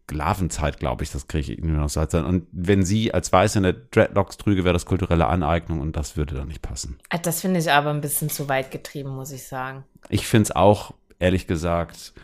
Sklavenzeit, 0.09 0.79
glaube 0.79 1.03
ich, 1.03 1.11
das 1.11 1.27
kriege 1.27 1.53
ich 1.53 1.59
irgendwie 1.59 1.77
noch 1.77 1.89
so 1.89 1.99
als 1.99 2.15
Und 2.15 2.47
wenn 2.53 2.85
sie 2.85 3.13
als 3.13 3.33
Weiße 3.33 3.59
eine 3.59 3.75
Dreadlocks 3.75 4.37
trüge, 4.37 4.63
wäre 4.63 4.73
das 4.73 4.87
kulturelle 4.87 5.27
Aneignung 5.27 5.81
und 5.81 5.97
das 5.97 6.17
würde 6.17 6.37
dann 6.37 6.49
nicht 6.49 6.63
passen. 6.63 6.99
Ah, 7.11 7.19
Das 7.19 7.41
finde 7.41 7.59
ich 7.59 7.71
aber 7.71 7.91
ein 7.91 8.01
bisschen 8.01 8.31
zu 8.31 8.49
weit 8.49 8.71
getrieben, 8.71 9.11
muss 9.11 9.33
ich 9.33 9.47
sagen. 9.47 9.85
Ich 10.09 10.27
finde 10.29 10.45
es 10.45 10.55
auch, 10.55 10.95
ehrlich 11.19 11.49
gesagt, 11.49 12.15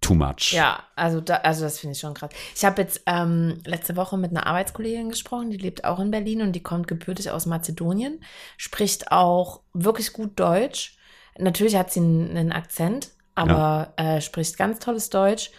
too 0.00 0.14
much. 0.14 0.52
Ja, 0.52 0.84
also, 0.94 1.20
da, 1.20 1.36
also 1.36 1.64
das 1.64 1.80
finde 1.80 1.92
ich 1.94 2.00
schon 2.00 2.14
krass. 2.14 2.30
Ich 2.54 2.64
habe 2.64 2.80
jetzt 2.80 3.02
ähm, 3.06 3.58
letzte 3.64 3.96
Woche 3.96 4.16
mit 4.16 4.30
einer 4.30 4.46
Arbeitskollegin 4.46 5.08
gesprochen, 5.08 5.50
die 5.50 5.56
lebt 5.56 5.84
auch 5.84 5.98
in 5.98 6.12
Berlin 6.12 6.42
und 6.42 6.52
die 6.52 6.62
kommt 6.62 6.86
gebürtig 6.86 7.32
aus 7.32 7.44
Mazedonien, 7.46 8.22
spricht 8.56 9.10
auch 9.10 9.62
wirklich 9.72 10.12
gut 10.12 10.38
Deutsch. 10.38 10.96
Natürlich 11.38 11.74
hat 11.74 11.92
sie 11.92 12.00
einen, 12.00 12.30
einen 12.36 12.52
Akzent, 12.52 13.10
aber 13.34 13.94
äh, 13.96 14.20
spricht 14.20 14.56
ganz 14.56 14.78
tolles 14.78 15.10
Deutsch. 15.10 15.50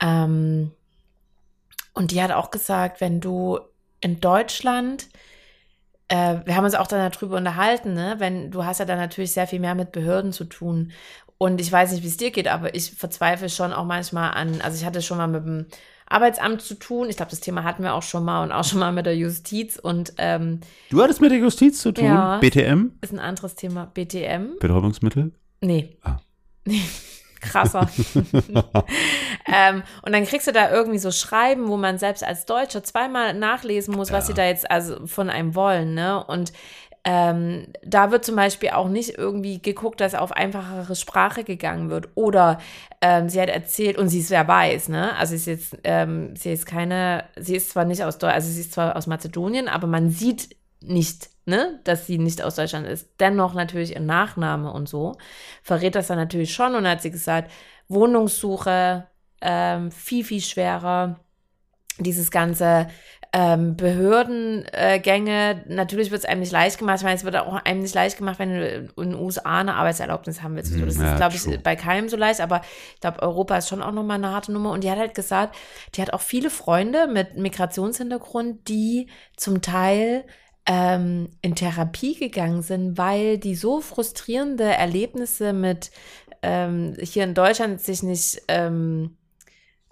Ähm, 0.00 0.72
und 1.94 2.10
die 2.10 2.22
hat 2.22 2.32
auch 2.32 2.50
gesagt, 2.50 3.00
wenn 3.00 3.20
du 3.20 3.58
in 4.00 4.20
Deutschland, 4.20 5.08
äh, 6.08 6.38
wir 6.44 6.56
haben 6.56 6.64
uns 6.64 6.74
auch 6.74 6.86
dann 6.86 7.10
darüber 7.10 7.36
unterhalten, 7.36 7.94
ne? 7.94 8.16
wenn 8.18 8.50
du 8.50 8.64
hast 8.64 8.78
ja 8.78 8.84
dann 8.84 8.98
natürlich 8.98 9.32
sehr 9.32 9.46
viel 9.46 9.60
mehr 9.60 9.74
mit 9.74 9.92
Behörden 9.92 10.32
zu 10.32 10.44
tun. 10.44 10.92
Und 11.38 11.60
ich 11.60 11.72
weiß 11.72 11.92
nicht, 11.92 12.02
wie 12.02 12.08
es 12.08 12.16
dir 12.16 12.30
geht, 12.30 12.48
aber 12.48 12.74
ich 12.74 12.90
verzweifle 12.90 13.48
schon 13.48 13.72
auch 13.72 13.86
manchmal 13.86 14.32
an, 14.32 14.60
also 14.60 14.76
ich 14.76 14.84
hatte 14.84 15.00
schon 15.00 15.16
mal 15.16 15.26
mit 15.26 15.44
dem 15.44 15.66
Arbeitsamt 16.06 16.60
zu 16.60 16.74
tun. 16.74 17.08
Ich 17.08 17.16
glaube, 17.16 17.30
das 17.30 17.40
Thema 17.40 17.64
hatten 17.64 17.82
wir 17.82 17.94
auch 17.94 18.02
schon 18.02 18.24
mal 18.24 18.42
und 18.42 18.52
auch 18.52 18.64
schon 18.64 18.80
mal 18.80 18.92
mit 18.92 19.06
der 19.06 19.16
Justiz 19.16 19.78
und 19.78 20.12
ähm, 20.18 20.60
Du 20.90 21.00
hattest 21.02 21.20
mit 21.20 21.30
der 21.30 21.38
Justiz 21.38 21.80
zu 21.80 21.92
tun? 21.92 22.04
Ja. 22.04 22.38
BTM? 22.38 22.90
ist 23.00 23.12
ein 23.12 23.20
anderes 23.20 23.54
Thema. 23.54 23.86
BTM? 23.86 24.58
Betäubungsmittel? 24.58 25.32
Nee. 25.60 25.96
Ah. 26.02 26.18
Nee. 26.64 26.82
Krasser. 27.40 27.88
ähm, 29.46 29.82
und 30.02 30.12
dann 30.12 30.26
kriegst 30.26 30.46
du 30.46 30.52
da 30.52 30.70
irgendwie 30.70 30.98
so 30.98 31.10
Schreiben, 31.10 31.68
wo 31.68 31.76
man 31.76 31.98
selbst 31.98 32.24
als 32.24 32.46
Deutscher 32.46 32.82
zweimal 32.82 33.34
nachlesen 33.34 33.94
muss, 33.94 34.12
was 34.12 34.26
sie 34.26 34.34
da 34.34 34.44
jetzt 34.44 34.70
also 34.70 35.06
von 35.06 35.30
einem 35.30 35.54
wollen, 35.54 35.94
ne? 35.94 36.24
Und 36.24 36.52
ähm, 37.04 37.68
da 37.82 38.10
wird 38.10 38.26
zum 38.26 38.36
Beispiel 38.36 38.70
auch 38.70 38.88
nicht 38.88 39.16
irgendwie 39.16 39.60
geguckt, 39.60 40.00
dass 40.00 40.14
auf 40.14 40.32
einfachere 40.32 40.94
Sprache 40.94 41.44
gegangen 41.44 41.88
wird. 41.88 42.08
Oder 42.14 42.58
ähm, 43.00 43.30
sie 43.30 43.40
hat 43.40 43.48
erzählt, 43.48 43.96
und 43.96 44.08
sie 44.08 44.20
ist 44.20 44.30
wer 44.30 44.46
weiß, 44.46 44.90
ne? 44.90 45.16
Also 45.16 45.30
sie 45.30 45.36
ist 45.36 45.46
jetzt, 45.46 45.78
ähm, 45.84 46.36
sie 46.36 46.52
ist 46.52 46.66
keine, 46.66 47.24
sie 47.36 47.56
ist 47.56 47.70
zwar 47.70 47.86
nicht 47.86 48.04
aus 48.04 48.18
Deutschland, 48.18 48.34
also 48.34 48.50
sie 48.50 48.60
ist 48.60 48.72
zwar 48.74 48.96
aus 48.96 49.06
Mazedonien, 49.06 49.68
aber 49.68 49.86
man 49.86 50.10
sieht 50.10 50.56
nicht, 50.82 51.29
ne, 51.46 51.80
dass 51.84 52.06
sie 52.06 52.18
nicht 52.18 52.42
aus 52.42 52.56
Deutschland 52.56 52.86
ist. 52.86 53.08
Dennoch 53.18 53.54
natürlich 53.54 53.94
ihr 53.94 54.00
Nachname 54.00 54.72
und 54.72 54.88
so 54.88 55.16
verrät 55.62 55.94
das 55.94 56.08
dann 56.08 56.18
natürlich 56.18 56.54
schon. 56.54 56.74
Und 56.74 56.88
hat 56.88 57.02
sie 57.02 57.10
gesagt, 57.10 57.50
Wohnungssuche 57.88 59.06
ähm, 59.40 59.90
viel, 59.90 60.24
viel 60.24 60.40
schwerer. 60.40 61.20
Dieses 61.98 62.30
ganze 62.30 62.88
ähm, 63.32 63.76
Behördengänge, 63.76 65.64
natürlich 65.68 66.10
wird 66.10 66.22
es 66.22 66.28
einem 66.28 66.40
nicht 66.40 66.52
leicht 66.52 66.78
gemacht. 66.78 66.98
Ich 66.98 67.04
meine, 67.04 67.16
es 67.16 67.24
wird 67.24 67.36
auch 67.36 67.54
einem 67.64 67.80
nicht 67.80 67.94
leicht 67.94 68.16
gemacht, 68.16 68.38
wenn 68.38 68.54
du 68.54 68.92
in 68.96 69.10
den 69.10 69.14
USA 69.14 69.60
eine 69.60 69.74
Arbeitserlaubnis 69.74 70.42
haben 70.42 70.56
willst. 70.56 70.74
Hm, 70.74 70.86
das 70.86 70.96
ja, 70.96 71.12
ist, 71.12 71.16
glaube 71.16 71.36
ich, 71.36 71.62
bei 71.62 71.76
keinem 71.76 72.08
so 72.08 72.16
leicht, 72.16 72.40
aber 72.40 72.62
ich 72.94 73.00
glaube, 73.00 73.22
Europa 73.22 73.58
ist 73.58 73.68
schon 73.68 73.82
auch 73.82 73.92
nochmal 73.92 74.16
eine 74.16 74.32
harte 74.32 74.50
Nummer. 74.50 74.72
Und 74.72 74.82
die 74.82 74.90
hat 74.90 74.98
halt 74.98 75.14
gesagt, 75.14 75.54
die 75.94 76.02
hat 76.02 76.12
auch 76.12 76.22
viele 76.22 76.50
Freunde 76.50 77.06
mit 77.06 77.36
Migrationshintergrund, 77.36 78.68
die 78.68 79.08
zum 79.36 79.62
Teil 79.62 80.24
ähm, 80.72 81.28
in 81.42 81.56
Therapie 81.56 82.14
gegangen 82.14 82.62
sind, 82.62 82.96
weil 82.96 83.38
die 83.38 83.56
so 83.56 83.80
frustrierende 83.80 84.62
Erlebnisse 84.64 85.52
mit 85.52 85.90
ähm, 86.42 86.96
hier 87.00 87.24
in 87.24 87.34
Deutschland 87.34 87.80
sich 87.80 88.04
nicht, 88.04 88.40
ähm, 88.46 89.16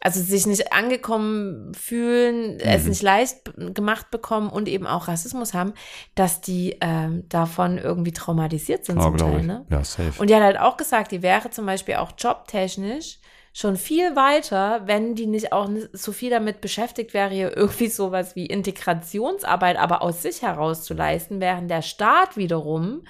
also 0.00 0.20
sich 0.22 0.46
nicht 0.46 0.72
angekommen 0.72 1.74
fühlen, 1.74 2.60
es 2.60 2.84
Mhm. 2.84 2.88
nicht 2.90 3.02
leicht 3.02 3.50
gemacht 3.74 4.12
bekommen 4.12 4.48
und 4.50 4.68
eben 4.68 4.86
auch 4.86 5.08
Rassismus 5.08 5.52
haben, 5.52 5.72
dass 6.14 6.40
die 6.40 6.76
ähm, 6.80 7.28
davon 7.28 7.76
irgendwie 7.78 8.12
traumatisiert 8.12 8.84
sind 8.84 8.98
Oh, 8.98 9.02
zum 9.02 9.16
Teil. 9.16 9.42
Ne? 9.42 9.66
Ja, 9.70 9.82
safe. 9.82 10.12
Und 10.20 10.30
die 10.30 10.34
hat 10.36 10.42
halt 10.42 10.60
auch 10.60 10.76
gesagt, 10.76 11.10
die 11.10 11.22
wäre 11.22 11.50
zum 11.50 11.66
Beispiel 11.66 11.96
auch 11.96 12.12
jobtechnisch 12.16 13.18
schon 13.52 13.76
viel 13.76 14.14
weiter, 14.14 14.82
wenn 14.86 15.14
die 15.14 15.26
nicht 15.26 15.52
auch 15.52 15.68
so 15.92 16.12
viel 16.12 16.30
damit 16.30 16.60
beschäftigt 16.60 17.14
wäre, 17.14 17.30
hier 17.30 17.56
irgendwie 17.56 17.88
sowas 17.88 18.36
wie 18.36 18.46
Integrationsarbeit 18.46 19.76
aber 19.78 20.02
aus 20.02 20.22
sich 20.22 20.42
heraus 20.42 20.84
zu 20.84 20.94
leisten, 20.94 21.40
während 21.40 21.70
der 21.70 21.82
Staat 21.82 22.36
wiederum 22.36 23.02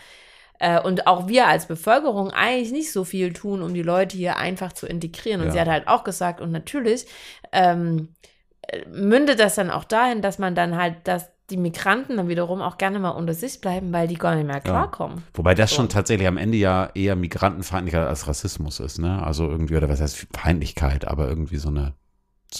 äh, 0.58 0.80
und 0.80 1.06
auch 1.06 1.28
wir 1.28 1.46
als 1.46 1.66
Bevölkerung 1.66 2.30
eigentlich 2.30 2.72
nicht 2.72 2.92
so 2.92 3.04
viel 3.04 3.32
tun, 3.32 3.62
um 3.62 3.74
die 3.74 3.82
Leute 3.82 4.16
hier 4.16 4.36
einfach 4.36 4.72
zu 4.72 4.86
integrieren. 4.86 5.40
Und 5.40 5.48
Ja. 5.48 5.52
sie 5.52 5.60
hat 5.60 5.68
halt 5.68 5.88
auch 5.88 6.04
gesagt, 6.04 6.40
und 6.40 6.50
natürlich 6.50 7.06
ähm, 7.52 8.14
äh, 8.62 8.84
mündet 8.88 9.38
das 9.40 9.54
dann 9.54 9.70
auch 9.70 9.84
dahin, 9.84 10.22
dass 10.22 10.38
man 10.38 10.54
dann 10.54 10.76
halt, 10.76 10.96
dass 11.06 11.30
die 11.50 11.56
Migranten 11.56 12.16
dann 12.16 12.28
wiederum 12.28 12.60
auch 12.60 12.76
gerne 12.76 12.98
mal 12.98 13.10
unter 13.10 13.32
sich 13.32 13.60
bleiben, 13.60 13.92
weil 13.92 14.06
die 14.06 14.16
gar 14.16 14.34
nicht 14.34 14.46
mehr 14.46 14.60
klarkommen. 14.60 15.22
Wobei 15.34 15.54
das 15.54 15.70
So. 15.70 15.76
schon 15.76 15.88
tatsächlich 15.88 16.28
am 16.28 16.36
Ende 16.36 16.58
ja 16.58 16.90
eher 16.94 17.16
migrantenfeindlicher 17.16 18.06
als 18.06 18.28
Rassismus 18.28 18.80
ist, 18.80 18.98
ne? 18.98 19.22
Also 19.22 19.48
irgendwie, 19.48 19.76
oder 19.76 19.88
was 19.88 20.00
heißt 20.00 20.26
Feindlichkeit, 20.36 21.06
aber 21.06 21.28
irgendwie 21.28 21.56
so 21.56 21.68
eine 21.68 21.94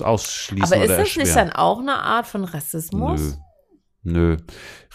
Ausschließen 0.01 0.73
Aber 0.73 0.83
ist 0.83 0.91
das 0.91 1.17
nicht 1.17 1.37
dann 1.37 1.51
auch 1.51 1.81
eine 1.81 1.95
Art 1.95 2.27
von 2.27 2.45
Rassismus? 2.45 3.39
Nö. 4.03 4.13
Nö. 4.13 4.37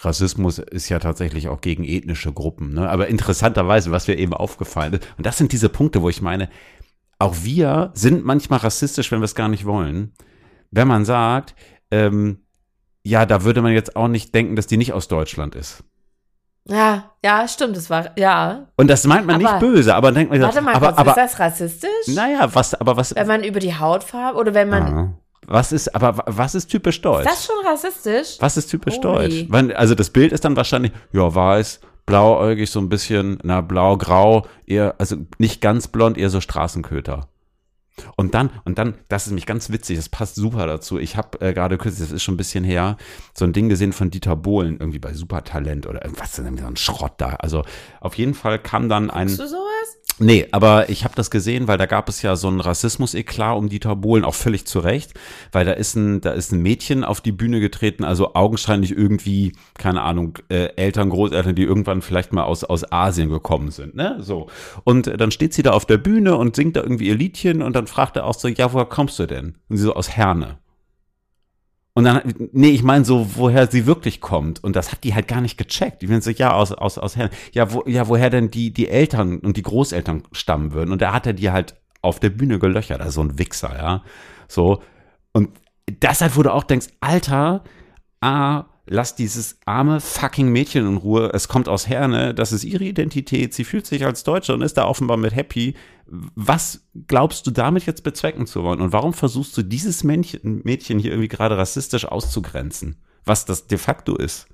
Rassismus 0.02 0.60
ist 0.60 0.90
ja 0.90 1.00
tatsächlich 1.00 1.48
auch 1.48 1.62
gegen 1.62 1.84
ethnische 1.84 2.32
Gruppen. 2.32 2.74
Ne? 2.74 2.90
Aber 2.90 3.08
interessanterweise, 3.08 3.92
was 3.92 4.08
mir 4.08 4.18
eben 4.18 4.34
aufgefallen 4.34 4.94
ist, 4.94 5.08
und 5.18 5.26
das 5.26 5.38
sind 5.38 5.52
diese 5.52 5.70
Punkte, 5.70 6.02
wo 6.02 6.10
ich 6.10 6.22
meine, 6.22 6.50
auch 7.20 7.36
wir 7.44 7.92
sind 7.94 8.26
manchmal 8.26 8.60
rassistisch, 8.60 9.12
wenn 9.12 9.20
wir 9.20 9.26
es 9.26 9.36
gar 9.36 9.50
nicht 9.50 9.66
wollen. 9.66 10.14
Wenn 10.72 10.88
man 10.88 11.06
sagt, 11.06 11.56
ähm, 11.92 12.43
ja, 13.04 13.26
da 13.26 13.44
würde 13.44 13.62
man 13.62 13.74
jetzt 13.74 13.96
auch 13.96 14.08
nicht 14.08 14.34
denken, 14.34 14.56
dass 14.56 14.68
die 14.68 14.78
nicht 14.78 14.94
aus 14.94 15.08
Deutschland 15.08 15.56
ist. 15.56 15.84
Ja, 16.66 17.12
ja, 17.24 17.46
stimmt, 17.48 17.76
das 17.76 17.90
war, 17.90 18.18
ja. 18.18 18.68
Und 18.78 18.88
das 18.88 19.04
meint 19.06 19.26
man 19.28 19.36
Aber- 19.36 19.44
nicht 19.44 19.60
böse, 19.60 19.94
aber 19.96 20.12
denkt 20.14 20.32
man, 20.32 20.42
Warte 20.42 20.62
mal, 20.62 20.74
aber, 20.76 20.88
kurz, 20.88 20.98
aber 21.00 21.10
ist 21.12 21.18
das 21.18 21.40
rassistisch? 21.40 22.08
naja, 22.08 22.48
was, 22.54 22.74
aber 22.74 22.96
was, 22.96 23.14
Wenn 23.14 23.28
man 23.28 23.44
über 23.44 23.60
die 23.60 23.76
Hautfarbe 23.76 24.40
oder 24.40 24.54
wenn 24.54 24.70
man, 24.70 24.84
Ah. 24.98 25.14
was 25.46 25.74
ist, 25.74 25.94
aber 25.94 26.18
wa- 26.20 26.24
was 26.28 26.56
ist 26.56 26.68
typisch 26.68 27.02
deutsch? 27.02 27.26
ist 27.26 27.32
das 27.34 27.46
schon 27.46 27.66
rassistisch? 27.66 28.38
Was 28.40 28.56
ist 28.56 28.68
typisch 28.68 28.96
Ui. 28.96 29.02
deutsch? 29.02 29.46
Wann- 29.50 29.74
Also 29.74 29.94
das 29.94 30.10
Bild 30.10 30.32
ist 30.32 30.46
dann 30.46 30.56
wahrscheinlich, 30.56 30.94
ja, 31.12 31.36
weiß, 31.36 31.82
blauäugig, 32.06 32.72
so 32.72 32.80
ein 32.80 32.88
bisschen, 32.88 33.40
na, 33.44 33.60
blau, 33.60 33.98
grau, 33.98 34.46
eher, 34.66 34.96
also 35.00 35.18
nicht 35.40 35.60
ganz 35.60 35.90
blond, 35.90 36.18
eher 36.18 36.30
so 36.30 36.40
Straßenköter. 36.40 37.28
Und 38.16 38.34
dann, 38.34 38.50
und 38.66 38.78
dann, 38.78 38.96
das 39.08 39.24
ist 39.24 39.30
nämlich 39.30 39.46
ganz 39.46 39.70
witzig, 39.70 39.98
das 39.98 40.10
passt 40.10 40.36
super 40.36 40.66
dazu. 40.66 40.98
Ich 40.98 41.16
habe 41.16 41.40
äh, 41.42 41.54
gerade 41.54 41.78
kürzlich, 41.78 42.08
das 42.08 42.16
ist 42.16 42.24
schon 42.24 42.36
ein 42.36 42.38
bisschen 42.38 42.64
her, 42.64 42.98
so 43.34 43.46
ein 43.46 43.54
Ding 43.54 43.70
gesehen 43.70 43.94
von 43.94 44.10
Dieter 44.10 44.36
Bohlen, 44.36 44.78
irgendwie 44.80 45.00
bei 45.00 45.14
Supertalent 45.14 45.86
oder 45.86 46.04
irgendwas, 46.04 46.36
so 46.36 46.44
ein 46.44 46.76
Schrott 46.76 47.14
da. 47.18 47.36
Also 47.36 47.64
auf 48.02 48.16
jeden 48.16 48.34
Fall 48.34 48.60
kam 48.60 48.90
dann 48.90 49.10
ein. 49.10 49.28
Bist 49.28 49.40
du 49.40 49.48
sowas? 49.48 49.98
Nee, 50.20 50.48
aber 50.52 50.90
ich 50.90 51.04
habe 51.04 51.16
das 51.16 51.32
gesehen, 51.32 51.68
weil 51.68 51.78
da 51.78 51.88
gab 51.88 52.08
es 52.08 52.22
ja 52.22 52.36
so 52.36 52.48
ein 52.48 52.60
Rassismus-Eklat 52.60 53.58
um 53.58 53.70
Dieter 53.70 53.96
Bohlen, 53.96 54.24
auch 54.24 54.36
völlig 54.36 54.66
zu 54.66 54.80
Recht, 54.80 55.14
weil 55.52 55.66
da 55.66 55.72
ist 55.72 55.96
ein, 55.96 56.22
da 56.22 56.32
ist 56.32 56.52
ein 56.52 56.62
Mädchen 56.62 57.04
auf 57.04 57.20
die 57.20 57.32
Bühne 57.32 57.60
getreten, 57.60 58.04
also 58.04 58.36
augenscheinlich 58.36 58.92
irgendwie, 58.96 59.54
keine 59.78 60.02
Ahnung, 60.04 60.38
äh, 60.50 60.70
Eltern, 60.76 61.10
Großeltern, 61.10 61.56
die 61.56 61.64
irgendwann 61.64 62.02
vielleicht 62.02 62.32
mal 62.32 62.44
aus, 62.44 62.64
aus 62.64 62.92
Asien 62.92 63.30
gekommen 63.30 63.72
sind, 63.72 63.96
ne, 63.96 64.18
so. 64.20 64.48
Und 64.84 65.08
äh, 65.08 65.18
dann 65.18 65.32
steht 65.32 65.54
sie 65.54 65.64
da 65.64 65.72
auf 65.72 65.86
der 65.86 65.98
Bühne 65.98 66.36
und 66.38 66.56
singt 66.56 66.76
da 66.76 66.82
irgendwie 66.82 67.08
ihr 67.08 67.16
Liedchen 67.16 67.62
und 67.64 67.76
dann 67.76 67.88
fragt 67.88 68.16
er 68.16 68.26
auch 68.26 68.36
so, 68.36 68.48
ja, 68.48 68.72
woher 68.72 68.86
kommst 68.86 69.18
du 69.18 69.26
denn? 69.26 69.56
Und 69.68 69.78
sie 69.78 69.84
so, 69.84 69.96
aus 69.96 70.10
Herne. 70.10 70.60
Und 71.96 72.06
dann, 72.06 72.34
nee, 72.52 72.70
ich 72.70 72.82
meine 72.82 73.06
so, 73.06 73.36
woher 73.36 73.68
sie 73.68 73.86
wirklich 73.86 74.20
kommt. 74.20 74.64
Und 74.64 74.76
das 74.76 74.92
hat 74.92 75.04
die 75.04 75.14
halt 75.14 75.28
gar 75.28 75.42
nicht 75.42 75.58
gecheckt. 75.58 76.02
Die 76.02 76.10
werden 76.10 76.22
so, 76.22 76.32
ja, 76.32 76.54
aus, 76.54 76.72
aus, 76.72 76.98
aus 76.98 77.16
Herne. 77.16 77.30
Ja, 77.52 77.72
wo, 77.72 77.84
ja, 77.86 78.08
woher 78.08 78.32
denn 78.32 78.50
die, 78.50 78.74
die 78.74 78.90
Eltern 78.90 79.40
und 79.40 79.58
die 79.58 79.62
Großeltern 79.62 80.24
stammen 80.32 80.74
würden. 80.74 80.92
Und 80.92 81.04
da 81.04 81.14
hat 81.14 81.28
er 81.28 81.34
die 81.34 81.52
halt 81.52 81.76
auf 82.02 82.20
der 82.20 82.32
Bühne 82.32 82.58
gelöchert. 82.58 83.00
Also 83.00 83.22
so 83.22 83.30
ein 83.30 83.38
Wichser, 83.38 83.76
ja. 83.78 84.04
So. 84.48 84.82
Und 85.34 85.50
deshalb, 85.88 86.36
wo 86.36 86.42
du 86.42 86.52
auch 86.52 86.64
denkst, 86.64 86.88
Alter, 87.00 87.64
ah, 88.22 88.66
lass 88.86 89.16
dieses 89.16 89.60
arme 89.66 90.00
fucking 90.02 90.50
Mädchen 90.50 90.88
in 90.88 90.98
Ruhe. 90.98 91.32
Es 91.34 91.48
kommt 91.48 91.70
aus 91.70 91.88
Herne, 91.88 92.34
das 92.34 92.52
ist 92.52 92.64
ihre 92.64 92.84
Identität. 92.84 93.54
Sie 93.54 93.64
fühlt 93.64 93.86
sich 93.86 94.06
als 94.06 94.24
Deutsche 94.24 94.54
und 94.54 94.62
ist 94.62 94.78
da 94.78 94.86
offenbar 94.86 95.18
mit 95.18 95.36
happy. 95.36 95.76
Was 96.06 96.86
glaubst 97.08 97.48
du 97.48 97.52
damit 97.52 97.86
jetzt 97.86 98.04
bezwecken 98.04 98.46
zu 98.46 98.64
wollen? 98.64 98.82
Und 98.82 98.92
warum 98.92 99.14
versuchst 99.14 99.58
du 99.58 99.64
dieses 99.64 100.04
Mädchen 100.04 101.00
hier 101.00 101.12
irgendwie 101.12 101.28
gerade 101.28 101.58
rassistisch 101.58 102.06
auszugrenzen? 102.06 102.98
Was 103.26 103.46
das 103.46 103.68
de 103.68 103.78
facto 103.78 104.16
ist? 104.16 104.48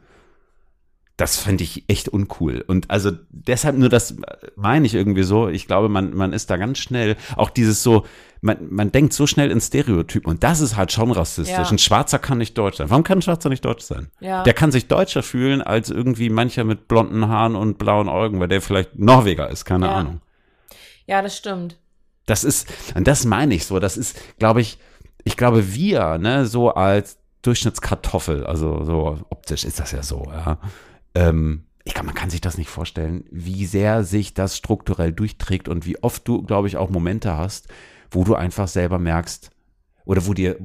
Das 1.19 1.35
fände 1.35 1.65
ich 1.65 1.83
echt 1.89 2.07
uncool. 2.07 2.63
Und 2.65 2.89
also 2.89 3.11
deshalb 3.29 3.77
nur 3.77 3.89
das 3.89 4.15
meine 4.55 4.85
ich 4.85 4.95
irgendwie 4.95 5.23
so. 5.23 5.49
Ich 5.49 5.67
glaube, 5.67 5.89
man, 5.89 6.15
man 6.15 6.31
ist 6.31 6.49
da 6.49 6.55
ganz 6.55 6.77
schnell, 6.77 7.17
auch 7.35 7.49
dieses 7.49 7.83
so, 7.83 8.05
man, 8.39 8.69
man 8.69 8.93
denkt 8.93 9.11
so 9.11 9.27
schnell 9.27 9.51
in 9.51 9.59
Stereotypen 9.59 10.31
und 10.31 10.45
das 10.45 10.61
ist 10.61 10.77
halt 10.77 10.93
schon 10.93 11.11
rassistisch. 11.11 11.57
Ja. 11.57 11.69
Ein 11.69 11.77
Schwarzer 11.77 12.19
kann 12.19 12.37
nicht 12.37 12.57
deutsch 12.57 12.77
sein. 12.77 12.89
Warum 12.89 13.03
kann 13.03 13.17
ein 13.17 13.21
Schwarzer 13.21 13.49
nicht 13.49 13.65
deutsch 13.65 13.83
sein? 13.83 14.07
Ja. 14.21 14.43
Der 14.43 14.53
kann 14.53 14.71
sich 14.71 14.87
deutscher 14.87 15.21
fühlen 15.21 15.61
als 15.61 15.89
irgendwie 15.89 16.29
mancher 16.29 16.63
mit 16.63 16.87
blonden 16.87 17.27
Haaren 17.27 17.57
und 17.57 17.77
blauen 17.77 18.07
Augen, 18.07 18.39
weil 18.39 18.47
der 18.47 18.61
vielleicht 18.61 18.97
Norweger 18.97 19.49
ist, 19.49 19.65
keine 19.65 19.87
Ja. 19.87 19.95
Ahnung. 19.95 20.21
Ja, 21.05 21.21
das 21.21 21.35
stimmt. 21.35 21.77
Das 22.27 22.45
ist, 22.45 22.65
und 22.95 23.07
das 23.09 23.25
meine 23.25 23.55
ich 23.55 23.65
so, 23.65 23.79
das 23.79 23.97
ist, 23.97 24.17
glaube 24.39 24.61
ich, 24.61 24.77
ich 25.25 25.35
glaube, 25.35 25.73
wir, 25.73 26.17
ne, 26.17 26.45
so 26.45 26.73
als 26.73 27.17
Durchschnittskartoffel, 27.41 28.45
also 28.45 28.85
so 28.85 29.19
optisch 29.29 29.65
ist 29.65 29.81
das 29.81 29.91
ja 29.91 30.01
so, 30.01 30.23
ja. 30.31 30.59
Ähm, 31.15 31.65
ich 31.83 31.93
glaube, 31.93 32.07
man 32.07 32.15
kann 32.15 32.29
sich 32.29 32.41
das 32.41 32.57
nicht 32.57 32.69
vorstellen, 32.69 33.25
wie 33.31 33.65
sehr 33.65 34.03
sich 34.03 34.33
das 34.33 34.55
strukturell 34.57 35.11
durchträgt 35.11 35.67
und 35.67 35.85
wie 35.85 36.01
oft 36.03 36.27
du, 36.27 36.43
glaube 36.43 36.67
ich, 36.67 36.77
auch 36.77 36.89
Momente 36.89 37.35
hast, 37.37 37.67
wo 38.11 38.23
du 38.23 38.35
einfach 38.35 38.67
selber 38.67 38.99
merkst, 38.99 39.49
oder 40.05 40.25
wo 40.27 40.33
dir, 40.33 40.57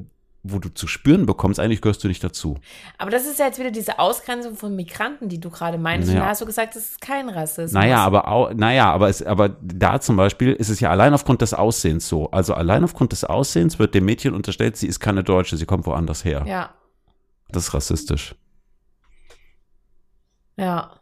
wo 0.43 0.59
du 0.59 0.69
zu 0.69 0.85
spüren 0.87 1.25
bekommst, 1.25 1.59
eigentlich 1.59 1.81
gehörst 1.81 2.03
du 2.03 2.07
nicht 2.07 2.23
dazu. 2.23 2.57
Aber 2.99 3.09
das 3.09 3.25
ist 3.25 3.39
ja 3.39 3.45
jetzt 3.47 3.57
wieder 3.59 3.71
diese 3.71 3.97
Ausgrenzung 3.97 4.55
von 4.55 4.75
Migranten, 4.75 5.27
die 5.29 5.39
du 5.39 5.49
gerade 5.49 5.77
meinst. 5.79 6.09
Und 6.09 6.15
Ja. 6.15 6.21
da 6.21 6.27
hast 6.29 6.41
du 6.41 6.45
gesagt, 6.45 6.75
das 6.75 6.83
ist 6.83 7.01
kein 7.01 7.29
Rassismus. 7.29 7.71
Naja, 7.71 7.97
aber 7.97 8.27
auch, 8.27 8.53
naja, 8.53 8.91
aber 8.91 9.09
es, 9.09 9.23
aber 9.23 9.49
da 9.49 9.99
zum 9.99 10.17
Beispiel 10.17 10.53
ist 10.53 10.69
es 10.69 10.79
ja 10.79 10.91
allein 10.91 11.13
aufgrund 11.15 11.41
des 11.41 11.55
Aussehens 11.55 12.07
so. 12.07 12.29
Also 12.29 12.53
allein 12.53 12.83
aufgrund 12.83 13.11
des 13.11 13.23
Aussehens 13.23 13.79
wird 13.79 13.95
dem 13.95 14.05
Mädchen 14.05 14.35
unterstellt, 14.35 14.77
sie 14.77 14.87
ist 14.87 14.99
keine 14.99 15.23
Deutsche, 15.23 15.57
sie 15.57 15.65
kommt 15.65 15.87
woanders 15.87 16.23
her. 16.25 16.43
Ja, 16.47 16.69
Das 17.49 17.63
ist 17.67 17.73
rassistisch. 17.73 18.35
Ja. 20.57 20.99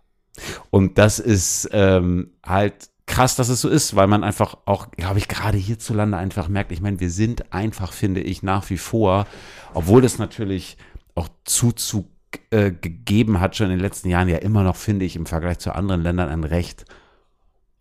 Und 0.72 0.98
das 0.98 1.20
ist 1.20 1.70
ähm, 1.72 2.32
halt 2.44 2.90
krass, 3.06 3.36
dass 3.36 3.50
es 3.50 3.62
so 3.62 3.70
ist, 3.70 3.96
weil 3.96 4.08
man 4.08 4.24
einfach 4.24 4.58
auch, 4.66 4.90
glaube 4.92 5.20
ich, 5.20 5.28
gerade 5.28 5.58
hierzulande 5.58 6.18
einfach 6.18 6.48
merkt, 6.48 6.72
ich 6.72 6.82
meine, 6.82 7.00
wir 7.00 7.12
sind 7.12 7.54
einfach, 7.54 7.94
finde 7.94 8.22
ich, 8.22 8.44
nach 8.44 8.70
wie 8.70 8.78
vor, 8.78 9.28
obwohl 9.74 10.02
das 10.02 10.18
natürlich 10.18 10.78
auch 11.16 11.30
Zuzug 11.44 12.08
äh, 12.50 12.72
gegeben 12.72 13.40
hat, 13.40 13.56
schon 13.56 13.68
in 13.68 13.74
den 13.74 13.82
letzten 13.82 14.10
Jahren, 14.10 14.30
ja 14.30 14.38
immer 14.38 14.64
noch, 14.64 14.76
finde 14.76 15.06
ich, 15.06 15.16
im 15.16 15.26
Vergleich 15.26 15.60
zu 15.60 15.76
anderen 15.76 16.02
Ländern 16.02 16.30
ein 16.30 16.44
recht 16.44 16.86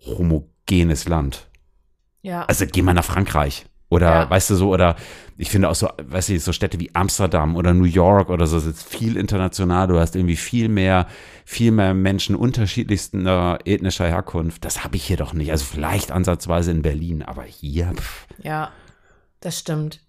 homogenes 0.04 1.08
Land. 1.08 1.48
Ja. 2.22 2.44
Also 2.44 2.66
geh 2.66 2.82
mal 2.82 2.94
nach 2.94 3.04
Frankreich. 3.04 3.66
Oder 3.93 4.07
Ja. 4.22 4.30
weißt 4.30 4.49
du 4.49 4.55
so, 4.55 4.70
oder 4.72 4.97
ich 5.36 5.51
finde 5.51 5.68
auch 5.68 5.74
so, 5.74 5.86
weißt 6.03 6.30
du, 6.30 6.38
so 6.40 6.53
Städte 6.53 6.80
wie 6.80 6.90
Amsterdam 6.95 7.57
oder 7.57 7.74
New 7.74 7.84
York 7.84 8.30
oder 8.30 8.47
so, 8.47 8.57
ist 8.57 8.82
viel 8.88 9.18
international, 9.18 9.86
du 9.86 9.99
hast 9.99 10.16
irgendwie 10.16 10.36
viel 10.36 10.70
mehr, 10.70 11.07
viel 11.45 11.72
mehr 11.72 11.93
Menschen 11.93 12.34
unterschiedlichster 12.34 13.59
ethnischer 13.66 14.07
Herkunft. 14.07 14.64
Das 14.64 14.82
habe 14.82 14.97
ich 14.97 15.05
hier 15.05 15.18
doch 15.18 15.34
nicht. 15.34 15.51
Also 15.51 15.66
vielleicht 15.66 16.11
ansatzweise 16.11 16.70
in 16.70 16.80
Berlin, 16.80 17.22
aber 17.22 17.43
hier. 17.43 17.93
Pff. 17.95 18.26
Ja, 18.43 18.70
das 19.40 19.59
stimmt. 19.59 20.01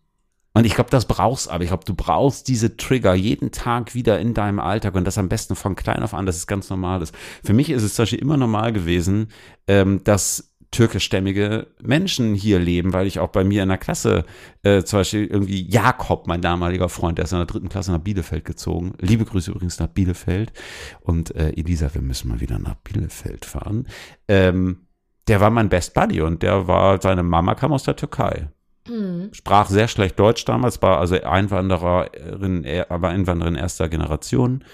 Und 0.56 0.66
ich 0.66 0.76
glaube, 0.76 0.92
das 0.92 1.06
brauchst 1.06 1.50
aber. 1.50 1.64
Ich 1.64 1.72
glaube, 1.72 1.84
du 1.84 1.96
brauchst 1.96 2.48
diese 2.48 2.78
Trigger 2.78 3.16
jeden 3.16 3.52
Tag 3.52 3.96
wieder 3.96 4.20
in 4.20 4.34
deinem 4.36 4.60
Alltag 4.60 4.94
und 4.96 5.04
das 5.04 5.18
am 5.18 5.28
besten 5.28 5.56
von 5.56 5.76
klein 5.76 6.04
auf 6.04 6.14
an, 6.14 6.26
dass 6.28 6.38
es 6.38 6.46
ganz 6.48 6.70
normal 6.70 7.02
ist. 7.02 7.14
Für 7.44 7.54
mich 7.54 7.70
ist 7.72 7.82
es 7.84 7.96
zum 7.96 8.04
Beispiel 8.04 8.20
immer 8.20 8.38
normal 8.38 8.72
gewesen, 8.72 9.30
ähm, 9.68 10.04
dass 10.04 10.53
türkischstämmige 10.74 11.68
Menschen 11.82 12.36
hier 12.36 12.60
leben, 12.60 12.92
weil 12.92 13.08
ich 13.08 13.20
auch 13.20 13.30
bei 13.30 13.46
mir 13.46 13.64
in 13.64 13.70
der 13.70 13.78
Klasse 13.78 14.26
äh, 14.64 14.84
zum 14.84 15.00
Beispiel 15.00 15.26
irgendwie 15.28 15.66
Jakob, 15.70 16.28
mein 16.28 16.42
damaliger 16.42 16.90
Freund, 16.90 17.18
der 17.18 17.24
ist 17.26 17.32
in 17.32 17.38
der 17.38 17.46
dritten 17.48 17.70
Klasse 17.70 17.92
nach 17.94 18.00
Bielefeld 18.00 18.44
gezogen. 18.44 18.94
Liebe 19.00 19.24
Grüße 19.24 19.52
übrigens 19.52 19.80
nach 19.80 19.88
Bielefeld. 19.88 20.52
Und 21.00 21.34
äh, 21.36 21.52
Elisa, 21.52 21.94
wir 21.94 22.02
müssen 22.02 22.28
mal 22.28 22.42
wieder 22.42 22.60
nach 22.60 22.76
Bielefeld 22.76 23.46
fahren. 23.46 23.88
Ähm, 24.28 24.88
der 25.30 25.40
war 25.40 25.50
mein 25.50 25.70
Best 25.70 25.94
Buddy 25.94 26.20
und 26.22 26.44
der 26.44 26.68
war, 26.68 27.02
seine 27.02 27.24
Mama 27.24 27.56
kam 27.56 27.72
aus 27.72 27.84
der 27.84 27.96
Türkei 27.96 28.50
Hm. 28.86 29.30
sprach 29.32 29.70
sehr 29.70 29.88
schlecht 29.88 30.20
Deutsch 30.20 30.44
damals, 30.44 30.82
war 30.82 31.00
also 31.00 31.16
Einwandererin, 31.16 32.66
er- 32.66 32.92
aber 32.92 33.08
Einwanderin 33.10 33.56
erster 33.56 33.88
Generation. 33.88 34.66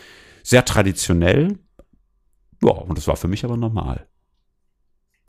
Sehr 0.41 0.65
traditionell. 0.65 1.59
Ja, 2.63 2.71
und 2.71 2.97
das 2.97 3.07
war 3.07 3.15
für 3.17 3.27
mich 3.27 3.45
aber 3.45 3.55
normal. 3.55 4.07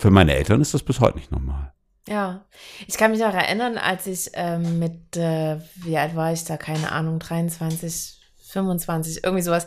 Für 0.00 0.10
meine 0.10 0.34
Eltern 0.34 0.62
ist 0.62 0.72
das 0.72 0.82
bis 0.82 0.98
heute 1.00 1.18
nicht 1.18 1.30
normal. 1.30 1.74
Ja, 2.08 2.46
ich 2.86 2.96
kann 2.96 3.10
mich 3.10 3.22
auch 3.22 3.34
erinnern, 3.34 3.76
als 3.76 4.06
ich 4.06 4.30
ähm, 4.32 4.78
mit, 4.78 5.14
äh, 5.18 5.58
wie 5.74 5.98
alt 5.98 6.16
war 6.16 6.32
ich 6.32 6.42
da, 6.44 6.56
keine 6.56 6.90
Ahnung, 6.90 7.18
23, 7.18 8.18
25, 8.48 9.22
irgendwie 9.22 9.42
sowas, 9.42 9.66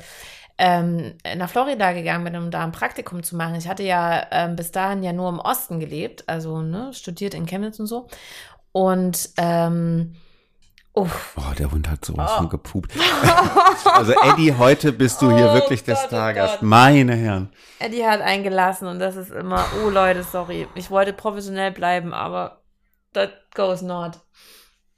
ähm, 0.58 1.14
nach 1.38 1.52
Florida 1.52 1.94
gegangen 1.94 2.24
bin, 2.24 2.36
um 2.36 2.50
da 2.50 2.64
ein 2.64 2.72
Praktikum 2.72 3.22
zu 3.22 3.36
machen. 3.36 3.54
Ich 3.54 3.68
hatte 3.68 3.84
ja 3.84 4.26
ähm, 4.32 4.56
bis 4.56 4.72
dahin 4.72 5.04
ja 5.04 5.14
nur 5.14 5.30
im 5.30 5.38
Osten 5.38 5.80
gelebt, 5.80 6.28
also 6.28 6.64
ne, 6.64 6.92
studiert 6.96 7.36
in 7.36 7.46
Chemnitz 7.46 7.80
und 7.80 7.86
so. 7.86 8.08
Und 8.72 9.30
ähm, 9.38 10.16
uff, 10.94 11.34
Oh, 11.38 11.54
der 11.58 11.72
Hund 11.72 11.90
hat 11.90 12.06
sowas 12.06 12.32
Oh. 12.34 12.38
von 12.38 12.50
gepupt. 12.50 12.94
also 13.86 14.14
Eddie, 14.14 14.54
heute 14.54 14.92
bist 14.94 15.22
du 15.22 15.32
hier 15.36 15.50
Oh 15.50 15.54
wirklich 15.54 15.84
des 15.84 16.00
Gott, 16.10 16.12
oh. 16.62 16.66
Meine 16.66 17.16
Herren. 17.16 17.52
Eddie 17.80 18.06
hat 18.06 18.22
eingelassen 18.22 18.88
und 18.88 19.00
das 19.00 19.16
ist 19.16 19.32
immer, 19.32 19.66
oh 19.84 19.90
Leute, 19.90 20.24
sorry. 20.24 20.68
Ich 20.76 20.90
wollte 20.92 21.14
professionell 21.14 21.72
bleiben, 21.72 22.14
aber 22.14 22.62
that 23.14 23.32
goes 23.56 23.82
not. 23.82 24.20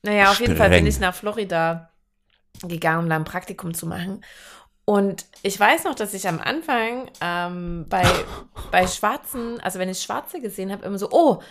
Naja, 0.03 0.31
auf 0.31 0.39
jeden 0.39 0.55
Fall 0.55 0.69
bin 0.69 0.79
Streng. 0.79 0.87
ich 0.87 0.99
nach 0.99 1.15
Florida 1.15 1.89
gegangen, 2.61 3.03
um 3.05 3.09
da 3.09 3.15
ein 3.15 3.23
Praktikum 3.23 3.73
zu 3.73 3.87
machen. 3.87 4.23
Und 4.85 5.25
ich 5.41 5.59
weiß 5.59 5.85
noch, 5.85 5.95
dass 5.95 6.13
ich 6.13 6.27
am 6.27 6.39
Anfang 6.39 7.09
ähm, 7.19 7.87
bei, 7.89 8.03
bei 8.71 8.85
Schwarzen, 8.85 9.59
also 9.61 9.79
wenn 9.79 9.89
ich 9.89 10.01
Schwarze 10.01 10.41
gesehen 10.41 10.71
habe, 10.71 10.85
immer 10.85 10.99
so, 10.99 11.09
oh, 11.11 11.41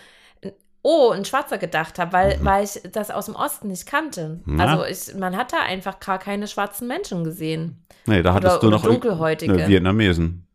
oh, 0.85 1.09
ein 1.09 1.25
Schwarzer 1.25 1.57
gedacht 1.57 1.97
habe, 1.97 2.13
weil, 2.13 2.39
weil 2.43 2.63
ich 2.63 2.79
das 2.91 3.09
aus 3.09 3.25
dem 3.25 3.35
Osten 3.35 3.69
nicht 3.69 3.87
kannte. 3.87 4.39
Na? 4.45 4.77
Also 4.77 4.85
ich, 4.85 5.17
man 5.19 5.35
hat 5.35 5.51
da 5.51 5.61
einfach 5.61 5.99
gar 5.99 6.19
keine 6.19 6.47
schwarzen 6.47 6.87
Menschen 6.87 7.23
gesehen. 7.23 7.83
Nee, 8.05 8.21
da 8.21 8.35
hattest 8.35 8.57
Oder- 8.57 8.61
du 8.61 8.67
oder 8.67 8.77
noch 8.77 8.83
Dunkelhäutige. 8.83 9.53
Ne, 9.53 9.67
Vietnamesen. 9.67 10.47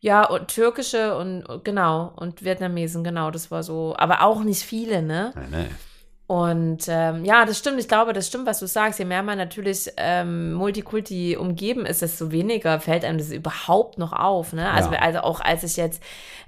Ja, 0.00 0.24
und 0.26 0.48
türkische 0.48 1.16
und 1.16 1.44
genau, 1.64 2.12
und 2.16 2.42
Vietnamesen, 2.44 3.04
genau, 3.04 3.30
das 3.30 3.50
war 3.50 3.62
so, 3.62 3.94
aber 3.98 4.22
auch 4.22 4.42
nicht 4.42 4.62
viele, 4.62 5.02
ne? 5.02 5.32
Nee, 5.50 5.58
nee. 5.58 5.66
Und 6.26 6.84
ähm, 6.88 7.24
ja, 7.26 7.44
das 7.44 7.58
stimmt, 7.58 7.78
ich 7.78 7.86
glaube, 7.86 8.14
das 8.14 8.26
stimmt, 8.26 8.46
was 8.46 8.58
du 8.58 8.66
sagst. 8.66 8.98
Je 8.98 9.04
mehr 9.04 9.22
man 9.22 9.36
natürlich 9.36 9.90
ähm, 9.98 10.54
Multikulti 10.54 11.36
umgeben 11.36 11.84
ist, 11.84 12.00
desto 12.00 12.32
weniger 12.32 12.80
fällt 12.80 13.04
einem 13.04 13.18
das 13.18 13.30
überhaupt 13.30 13.98
noch 13.98 14.12
auf, 14.14 14.54
ne? 14.54 14.70
Also, 14.70 14.90
Ja. 14.92 15.00
also 15.00 15.18
auch 15.20 15.40
als 15.40 15.64
ich 15.64 15.76
jetzt 15.76 16.02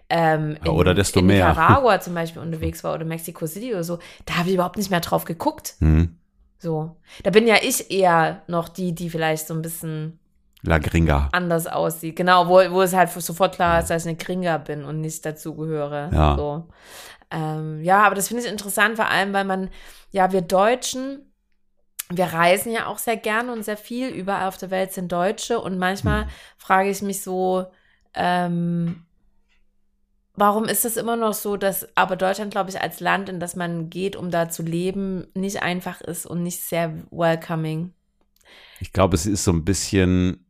ähm, 0.09 0.57
Ja, 0.65 0.71
oder 0.73 0.95
desto 0.95 1.21
in 1.21 1.27
mehr. 1.27 1.49
Nicaragua 1.49 2.01
zum 2.01 2.15
Beispiel 2.15 2.41
unterwegs 2.41 2.83
war 2.85 2.95
oder 2.95 3.05
Mexico 3.05 3.47
City 3.47 3.73
oder 3.75 3.85
so, 3.85 3.99
da 4.25 4.37
habe 4.39 4.49
ich 4.49 4.55
überhaupt 4.55 4.79
nicht 4.79 4.91
mehr 4.91 5.01
drauf 5.01 5.25
geguckt. 5.27 5.75
Hm. 5.81 6.17
So. 6.59 6.97
Da 7.23 7.29
bin 7.31 7.47
ja 7.47 7.57
ich 7.61 7.91
eher 7.91 8.43
noch 8.47 8.71
die, 8.71 8.95
die 8.95 9.11
vielleicht 9.11 9.47
so 9.47 9.53
ein 9.53 9.61
bisschen 9.61 10.19
La 10.63 10.79
Gringa. 10.79 11.29
anders 11.33 11.67
aussieht. 11.67 12.17
Genau, 12.17 12.49
wo, 12.49 12.55
wo 12.73 12.81
es 12.81 12.95
halt 12.95 13.11
sofort 13.11 13.55
klar 13.57 13.81
ist, 13.81 13.91
dass 13.91 14.05
ich 14.05 14.09
eine 14.09 14.17
Gringa 14.17 14.57
bin 14.57 14.85
und 14.85 15.03
nicht 15.03 15.25
dazugehöre. 15.27 16.09
Ja. 16.13 16.35
So. 16.37 16.65
Ähm, 17.31 17.83
ja, 17.83 18.05
aber 18.05 18.15
das 18.15 18.29
finde 18.29 18.45
ich 18.45 18.49
interessant, 18.51 18.97
vor 18.97 19.09
allem, 19.09 19.33
weil 19.33 19.45
man, 19.45 19.71
ja, 20.13 20.33
wir 20.33 20.43
Deutschen, 20.43 21.33
wir 22.11 22.27
reisen 22.27 22.73
ja 22.73 22.87
auch 22.87 22.99
sehr 22.99 23.17
gerne 23.17 23.53
und 23.53 23.65
sehr 23.65 23.77
viel. 23.77 24.09
Überall 24.11 24.49
auf 24.49 24.59
der 24.59 24.71
Welt 24.71 24.93
sind 24.93 25.13
Deutsche 25.13 25.61
und 25.61 25.79
manchmal 25.79 26.25
Hm. 26.25 26.31
frage 26.59 26.91
ich 26.91 27.03
mich 27.03 27.23
so, 27.23 27.67
ähm, 28.15 29.05
warum 30.35 30.65
ist 30.67 30.85
es 30.85 30.97
immer 30.97 31.17
noch 31.17 31.35
so, 31.35 31.57
dass 31.57 31.89
aber 31.97 32.17
Deutschland, 32.17 32.51
glaube 32.53 32.71
ich, 32.71 32.81
als 32.81 33.01
Land, 33.01 33.29
in 33.29 33.41
das 33.41 33.57
man 33.57 33.91
geht, 33.91 34.17
um 34.17 34.31
da 34.31 34.49
zu 34.49 34.63
leben, 34.63 35.27
nicht 35.35 35.63
einfach 35.63 36.01
ist 36.01 36.27
und 36.27 36.43
nicht 36.43 36.61
sehr 36.61 36.95
welcoming. 37.11 37.93
Ich 38.79 38.93
glaube, 38.93 39.15
es 39.15 39.27
ist 39.27 39.45
so 39.45 39.53
ein 39.53 39.65
bisschen 39.65 40.46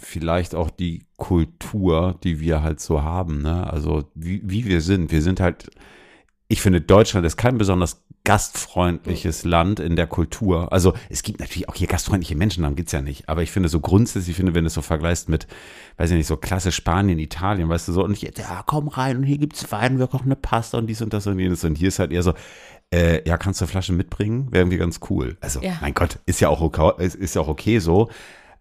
vielleicht 0.00 0.54
auch 0.54 0.70
die 0.70 1.06
Kultur, 1.16 2.18
die 2.24 2.40
wir 2.40 2.62
halt 2.62 2.80
so 2.80 3.02
haben, 3.02 3.42
ne? 3.42 3.70
Also 3.70 4.10
wie, 4.14 4.40
wie 4.44 4.64
wir 4.66 4.80
sind. 4.80 5.12
Wir 5.12 5.22
sind 5.22 5.40
halt, 5.40 5.70
ich 6.48 6.60
finde, 6.60 6.80
Deutschland 6.80 7.26
ist 7.26 7.36
kein 7.36 7.58
besonders 7.58 8.04
gastfreundliches 8.24 9.44
Land 9.44 9.80
in 9.80 9.96
der 9.96 10.06
Kultur. 10.06 10.72
Also 10.72 10.94
es 11.10 11.22
gibt 11.22 11.40
natürlich 11.40 11.68
auch 11.68 11.74
hier 11.74 11.86
gastfreundliche 11.86 12.34
Menschen, 12.36 12.62
darum 12.62 12.74
geht's 12.74 12.92
ja 12.92 13.02
nicht. 13.02 13.28
Aber 13.28 13.42
ich 13.42 13.50
finde 13.50 13.68
so 13.68 13.80
grundsätzlich, 13.80 14.30
ich 14.30 14.36
finde, 14.36 14.54
wenn 14.54 14.64
du 14.64 14.68
es 14.68 14.74
so 14.74 14.80
vergleichst 14.82 15.28
mit, 15.28 15.46
weiß 15.98 16.10
ich 16.10 16.16
nicht, 16.16 16.26
so 16.26 16.36
klasse 16.38 16.72
Spanien, 16.72 17.18
Italien, 17.18 17.68
weißt 17.68 17.88
du 17.88 17.92
so, 17.92 18.02
und 18.02 18.20
jetzt, 18.20 18.38
ja, 18.38 18.62
komm 18.66 18.88
rein 18.88 19.18
und 19.18 19.24
hier 19.24 19.36
gibt's 19.38 19.70
Wein, 19.70 19.98
wir 19.98 20.06
kochen 20.06 20.26
eine 20.26 20.36
Pasta 20.36 20.78
und 20.78 20.86
dies 20.86 21.02
und 21.02 21.12
das 21.12 21.26
und 21.26 21.38
jenes. 21.38 21.64
Und 21.64 21.76
hier 21.76 21.88
ist 21.88 21.98
halt 21.98 22.12
eher 22.12 22.22
so, 22.22 22.32
äh, 22.92 23.26
ja, 23.28 23.36
kannst 23.36 23.60
du 23.60 23.64
eine 23.64 23.70
Flasche 23.70 23.92
mitbringen? 23.92 24.50
Wäre 24.50 24.62
irgendwie 24.62 24.78
ganz 24.78 25.00
cool. 25.10 25.36
Also, 25.40 25.60
Ja. 25.60 25.76
mein 25.82 25.92
Gott, 25.92 26.18
ist 26.24 26.40
ja 26.40 26.48
auch 26.48 26.62
okay, 26.62 26.92
ist, 27.04 27.16
ist 27.16 27.34
ja 27.34 27.42
auch 27.42 27.48
okay 27.48 27.78
so. 27.78 28.08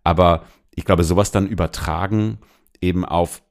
Aber 0.04 0.44
ich 0.76 0.86
glaube, 0.86 1.03
sowas 1.03 1.32
dann 1.32 1.47
übertragen 1.47 2.39
eben 2.82 3.05
auf 3.05 3.41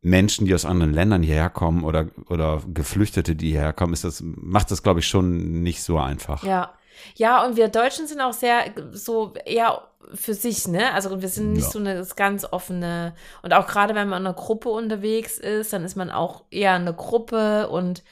Menschen, 0.00 0.46
die 0.46 0.54
aus 0.54 0.64
anderen 0.64 0.92
Ländern 0.92 1.22
hierher 1.22 1.50
kommen 1.50 1.84
oder, 1.84 2.06
oder 2.28 2.62
Geflüchtete, 2.72 3.34
die 3.34 3.50
hierher 3.50 3.72
kommen, 3.72 3.92
ist 3.92 4.04
das, 4.04 4.22
macht 4.22 4.70
das, 4.70 4.82
glaube 4.82 5.00
ich, 5.00 5.08
schon 5.08 5.62
nicht 5.62 5.82
so 5.82 5.98
einfach. 5.98 6.44
Ja. 6.44 6.72
Ja, 7.14 7.46
und 7.46 7.56
wir 7.56 7.68
Deutschen 7.68 8.08
sind 8.08 8.20
auch 8.20 8.32
sehr 8.32 8.72
so 8.90 9.32
eher 9.44 9.82
für 10.14 10.34
sich, 10.34 10.66
ne? 10.66 10.92
Also 10.94 11.20
wir 11.22 11.28
sind 11.28 11.52
nicht 11.52 11.66
Ja. 11.66 11.70
so 11.70 11.78
eine 11.78 12.04
ganz 12.16 12.44
offene 12.44 13.14
und 13.42 13.52
auch 13.54 13.68
gerade 13.68 13.94
wenn 13.94 14.08
man 14.08 14.22
in 14.22 14.26
einer 14.26 14.34
Gruppe 14.34 14.68
unterwegs 14.70 15.38
ist, 15.38 15.72
dann 15.72 15.84
ist 15.84 15.94
man 15.96 16.10
auch 16.10 16.42
eher 16.50 16.72
eine 16.72 16.92
Gruppe 16.94 17.68
und 17.68 18.02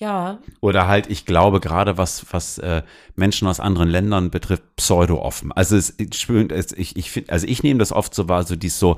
ja, 0.00 0.38
Oder 0.60 0.88
halt, 0.88 1.10
ich 1.10 1.26
glaube, 1.26 1.60
gerade 1.60 1.98
was, 1.98 2.24
was 2.30 2.56
äh, 2.56 2.82
Menschen 3.16 3.46
aus 3.46 3.60
anderen 3.60 3.90
Ländern 3.90 4.30
betrifft, 4.30 4.62
pseudo-offen. 4.76 5.52
Also 5.52 5.76
es, 5.76 5.94
ich, 5.98 6.26
ich, 6.30 6.96
ich 6.96 7.10
finde, 7.10 7.30
also 7.30 7.46
ich 7.46 7.62
nehme 7.62 7.80
das 7.80 7.92
oft 7.92 8.14
so 8.14 8.26
wahr, 8.26 8.44
so 8.44 8.56
dies 8.56 8.78
so, 8.78 8.96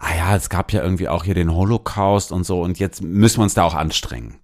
ah 0.00 0.16
ja, 0.16 0.34
es 0.34 0.48
gab 0.48 0.72
ja 0.72 0.82
irgendwie 0.82 1.08
auch 1.08 1.24
hier 1.24 1.34
den 1.34 1.54
Holocaust 1.54 2.32
und 2.32 2.44
so 2.44 2.62
und 2.62 2.78
jetzt 2.78 3.02
müssen 3.02 3.38
wir 3.38 3.42
uns 3.42 3.52
da 3.52 3.64
auch 3.64 3.74
anstrengen. 3.74 4.38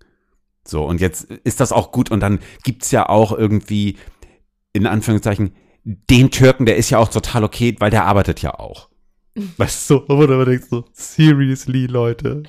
So, 0.62 0.84
und 0.84 1.01
jetzt 1.01 1.24
ist 1.24 1.61
das 1.61 1.72
auch 1.72 1.91
gut 1.91 2.11
und 2.11 2.20
dann 2.20 2.41
gibt's 2.64 2.91
ja 2.91 3.09
auch 3.09 3.32
irgendwie, 3.32 3.97
in 4.74 4.86
Anführungszeichen, 4.86 5.55
den 5.84 6.30
Türken, 6.30 6.66
der 6.66 6.76
ist 6.76 6.91
ja 6.91 6.99
auch 6.99 7.09
total 7.09 7.45
okay, 7.45 7.74
weil 7.78 7.91
der 7.91 8.05
arbeitet 8.05 8.43
ja 8.43 8.59
auch. 8.59 8.91
Weißt 9.57 9.89
du, 9.89 10.05
wo 10.07 10.26
du 10.26 10.34
aber 10.34 10.45
denkst 10.45 10.66
so, 10.68 10.84
seriously, 10.93 11.86
Leute. 11.86 12.43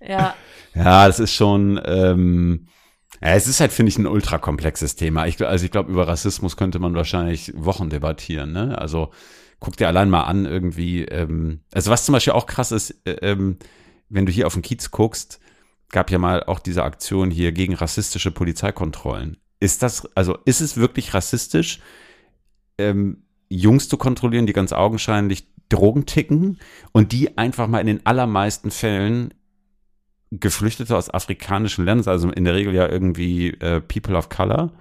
Ja, 0.00 0.34
Ja, 0.74 1.06
das 1.06 1.20
ist 1.20 1.32
schon, 1.32 1.80
ähm, 1.84 2.68
ja, 3.22 3.30
es 3.30 3.46
ist 3.46 3.60
halt, 3.60 3.72
finde 3.72 3.88
ich, 3.90 3.98
ein 3.98 4.06
ultra 4.06 4.38
komplexes 4.38 4.94
Thema. 4.96 5.26
Ich, 5.26 5.44
also 5.44 5.64
ich 5.64 5.70
glaube, 5.70 5.90
über 5.90 6.06
Rassismus 6.06 6.56
könnte 6.56 6.78
man 6.78 6.94
wahrscheinlich 6.94 7.52
Wochen 7.56 7.88
debattieren, 7.88 8.52
ne? 8.52 8.76
Also 8.78 9.10
guck 9.58 9.76
dir 9.76 9.88
allein 9.88 10.10
mal 10.10 10.24
an, 10.24 10.44
irgendwie, 10.44 11.04
ähm, 11.04 11.60
also 11.72 11.90
was 11.90 12.04
zum 12.04 12.12
Beispiel 12.12 12.34
auch 12.34 12.46
krass 12.46 12.72
ist, 12.72 12.90
äh, 13.06 13.12
ähm, 13.22 13.58
wenn 14.10 14.26
du 14.26 14.32
hier 14.32 14.46
auf 14.46 14.52
den 14.52 14.62
Kiez 14.62 14.90
guckst, 14.90 15.40
gab 15.90 16.10
ja 16.10 16.18
mal 16.18 16.44
auch 16.44 16.58
diese 16.58 16.84
Aktion 16.84 17.30
hier 17.30 17.52
gegen 17.52 17.74
rassistische 17.74 18.30
Polizeikontrollen. 18.30 19.38
Ist 19.60 19.82
das, 19.82 20.06
also 20.14 20.36
ist 20.44 20.60
es 20.60 20.76
wirklich 20.76 21.14
rassistisch, 21.14 21.80
ähm, 22.76 23.22
Jungs 23.48 23.88
zu 23.88 23.96
kontrollieren, 23.96 24.46
die 24.46 24.52
ganz 24.52 24.72
augenscheinlich 24.72 25.48
Drogen 25.68 26.04
ticken 26.04 26.58
und 26.92 27.12
die 27.12 27.38
einfach 27.38 27.66
mal 27.66 27.80
in 27.80 27.86
den 27.86 28.04
allermeisten 28.04 28.70
Fällen 28.70 29.32
Geflüchtete 30.32 30.96
aus 30.96 31.08
afrikanischen 31.10 31.84
Ländern, 31.84 32.08
also 32.08 32.28
in 32.30 32.44
der 32.44 32.54
Regel 32.54 32.74
ja 32.74 32.88
irgendwie 32.88 33.50
äh, 33.60 33.80
People 33.80 34.16
of 34.16 34.28
Color. 34.28 34.72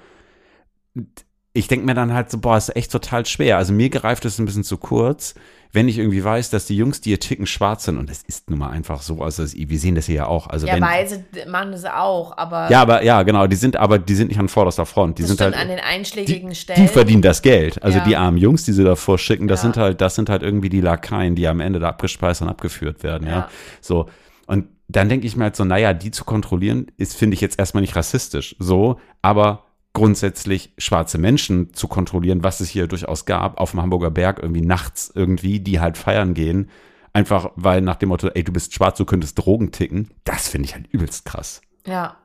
Ich 1.53 1.67
denke 1.69 1.85
mir 1.85 1.93
dann 1.93 2.13
halt 2.13 2.29
so, 2.31 2.37
boah, 2.39 2.57
ist 2.57 2.75
echt 2.75 2.91
total 2.91 3.25
schwer. 3.25 3.57
Also 3.57 3.71
mir 3.71 3.89
gereift 3.89 4.25
es 4.25 4.39
ein 4.39 4.45
bisschen 4.45 4.65
zu 4.65 4.77
kurz, 4.77 5.35
wenn 5.71 5.87
ich 5.87 5.99
irgendwie 5.99 6.21
weiß, 6.21 6.49
dass 6.49 6.65
die 6.65 6.75
Jungs, 6.75 6.99
die 6.99 7.11
hier 7.11 7.19
ticken, 7.19 7.45
schwarz 7.45 7.85
sind. 7.85 7.97
Und 7.97 8.09
es 8.09 8.23
ist 8.23 8.49
nun 8.49 8.59
mal 8.59 8.71
einfach 8.71 9.01
so. 9.01 9.21
Also 9.21 9.43
das, 9.43 9.55
wir 9.55 9.79
sehen 9.79 9.95
das 9.95 10.05
hier 10.07 10.15
ja 10.15 10.25
auch. 10.27 10.47
Also 10.47 10.67
Ja, 10.67 10.73
wenn, 10.75 10.81
Weise 10.81 11.23
machen 11.47 11.71
das 11.71 11.85
auch, 11.85 12.37
aber 12.37 12.69
ja, 12.69 12.81
aber 12.81 13.03
ja, 13.03 13.23
genau, 13.23 13.47
die 13.47 13.55
sind 13.55 13.77
aber 13.77 13.99
die 13.99 14.15
sind 14.15 14.29
nicht 14.29 14.39
an 14.39 14.49
vorderster 14.49 14.85
Front. 14.85 15.17
Die 15.19 15.23
sind 15.23 15.39
halt 15.39 15.55
an 15.55 15.69
den 15.69 15.79
einschlägigen 15.79 16.49
die, 16.49 16.55
Stellen. 16.55 16.81
die 16.81 16.87
verdienen 16.89 17.21
das 17.21 17.41
Geld. 17.41 17.81
Also 17.83 17.99
Ja. 17.99 18.03
die 18.03 18.17
armen 18.17 18.37
Jungs, 18.37 18.63
die 18.63 18.73
sie 18.73 18.83
davor 18.83 19.17
schicken, 19.17 19.47
das 19.47 19.59
Ja. 19.59 19.63
sind 19.63 19.77
halt, 19.77 20.01
das 20.01 20.15
sind 20.15 20.29
halt 20.29 20.43
irgendwie 20.43 20.69
die 20.69 20.81
Lakaien, 20.81 21.35
die 21.35 21.47
am 21.47 21.61
Ende 21.61 21.79
da 21.79 21.89
abgespeist 21.89 22.41
und 22.41 22.49
abgeführt 22.49 23.03
werden, 23.03 23.27
ja. 23.27 23.33
Ja. 23.33 23.49
So. 23.79 24.09
Und 24.47 24.65
dann 24.87 25.09
denke 25.09 25.25
ich 25.25 25.35
mir 25.35 25.45
halt 25.45 25.55
so, 25.55 25.65
naja, 25.65 25.93
die 25.93 26.11
zu 26.11 26.25
kontrollieren, 26.25 26.91
ist, 26.97 27.15
finde 27.15 27.33
ich 27.33 27.41
jetzt 27.41 27.59
erstmal 27.59 27.81
nicht 27.81 27.95
rassistisch. 27.95 28.55
So, 28.59 28.99
aber 29.21 29.65
grundsätzlich 29.93 30.73
schwarze 30.77 31.17
Menschen 31.17 31.73
zu 31.73 31.87
kontrollieren, 31.87 32.43
was 32.43 32.59
es 32.59 32.69
hier 32.69 32.87
durchaus 32.87 33.25
gab, 33.25 33.59
auf 33.59 33.71
dem 33.71 33.81
Hamburger 33.81 34.11
Berg 34.11 34.39
irgendwie 34.41 34.61
nachts 34.61 35.11
irgendwie, 35.13 35.59
die 35.59 35.79
halt 35.79 35.97
feiern 35.97 36.33
gehen, 36.33 36.69
einfach 37.13 37.51
weil 37.55 37.81
nach 37.81 37.95
dem 37.95 38.09
Motto, 38.09 38.27
ey, 38.27 38.43
du 38.43 38.51
bist 38.51 38.73
schwarz, 38.73 38.97
du 38.97 39.05
könntest 39.05 39.39
Drogen 39.39 39.71
ticken, 39.71 40.11
das 40.25 40.49
finde 40.49 40.67
ich 40.67 40.75
halt 40.75 40.87
übelst 40.87 41.25
krass. 41.25 41.61
Ja. 41.87 42.17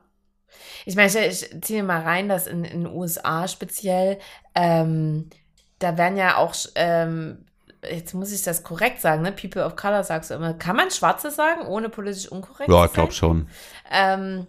Ich 0.85 0.95
meine, 0.95 1.07
ich, 1.07 1.43
ich 1.43 1.61
ziehe 1.61 1.81
mal 1.81 2.01
rein, 2.01 2.27
dass 2.27 2.45
in 2.45 2.63
den 2.63 2.87
USA 2.87 3.47
speziell, 3.47 4.19
ähm, 4.53 5.29
da 5.79 5.97
werden 5.97 6.17
ja 6.17 6.37
auch, 6.37 6.53
ähm, 6.75 7.45
jetzt 7.89 8.13
muss 8.13 8.31
ich 8.31 8.43
das 8.43 8.63
korrekt 8.63 9.01
sagen, 9.01 9.21
ne? 9.21 9.31
People 9.31 9.65
of 9.65 9.75
Color 9.75 10.03
sagst 10.03 10.29
du 10.29 10.35
immer. 10.35 10.53
Kann 10.53 10.75
man 10.75 10.91
Schwarze 10.91 11.31
sagen, 11.31 11.65
ohne 11.67 11.89
politisch 11.89 12.27
unkorrekt 12.27 12.69
Ja, 12.69 12.85
ich 12.85 12.93
glaube 12.93 13.11
schon. 13.11 13.47
Ähm, 13.91 14.47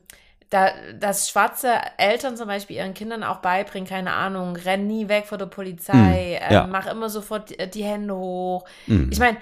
da, 0.50 0.68
dass 1.00 1.30
schwarze 1.30 1.72
Eltern 1.96 2.36
zum 2.36 2.46
Beispiel 2.46 2.76
ihren 2.76 2.92
Kindern 2.92 3.24
auch 3.24 3.38
beibringen, 3.38 3.88
keine 3.88 4.12
Ahnung, 4.12 4.54
renn 4.56 4.86
nie 4.86 5.08
weg 5.08 5.26
vor 5.26 5.38
der 5.38 5.46
Polizei, 5.46 6.38
Mm, 6.48 6.52
ja. 6.52 6.64
ähm, 6.64 6.70
mach 6.70 6.86
immer 6.86 7.08
sofort 7.08 7.48
die, 7.50 7.70
die 7.70 7.84
Hände 7.84 8.14
hoch. 8.14 8.64
Mm. 8.86 9.08
Ich 9.10 9.18
meine, 9.18 9.38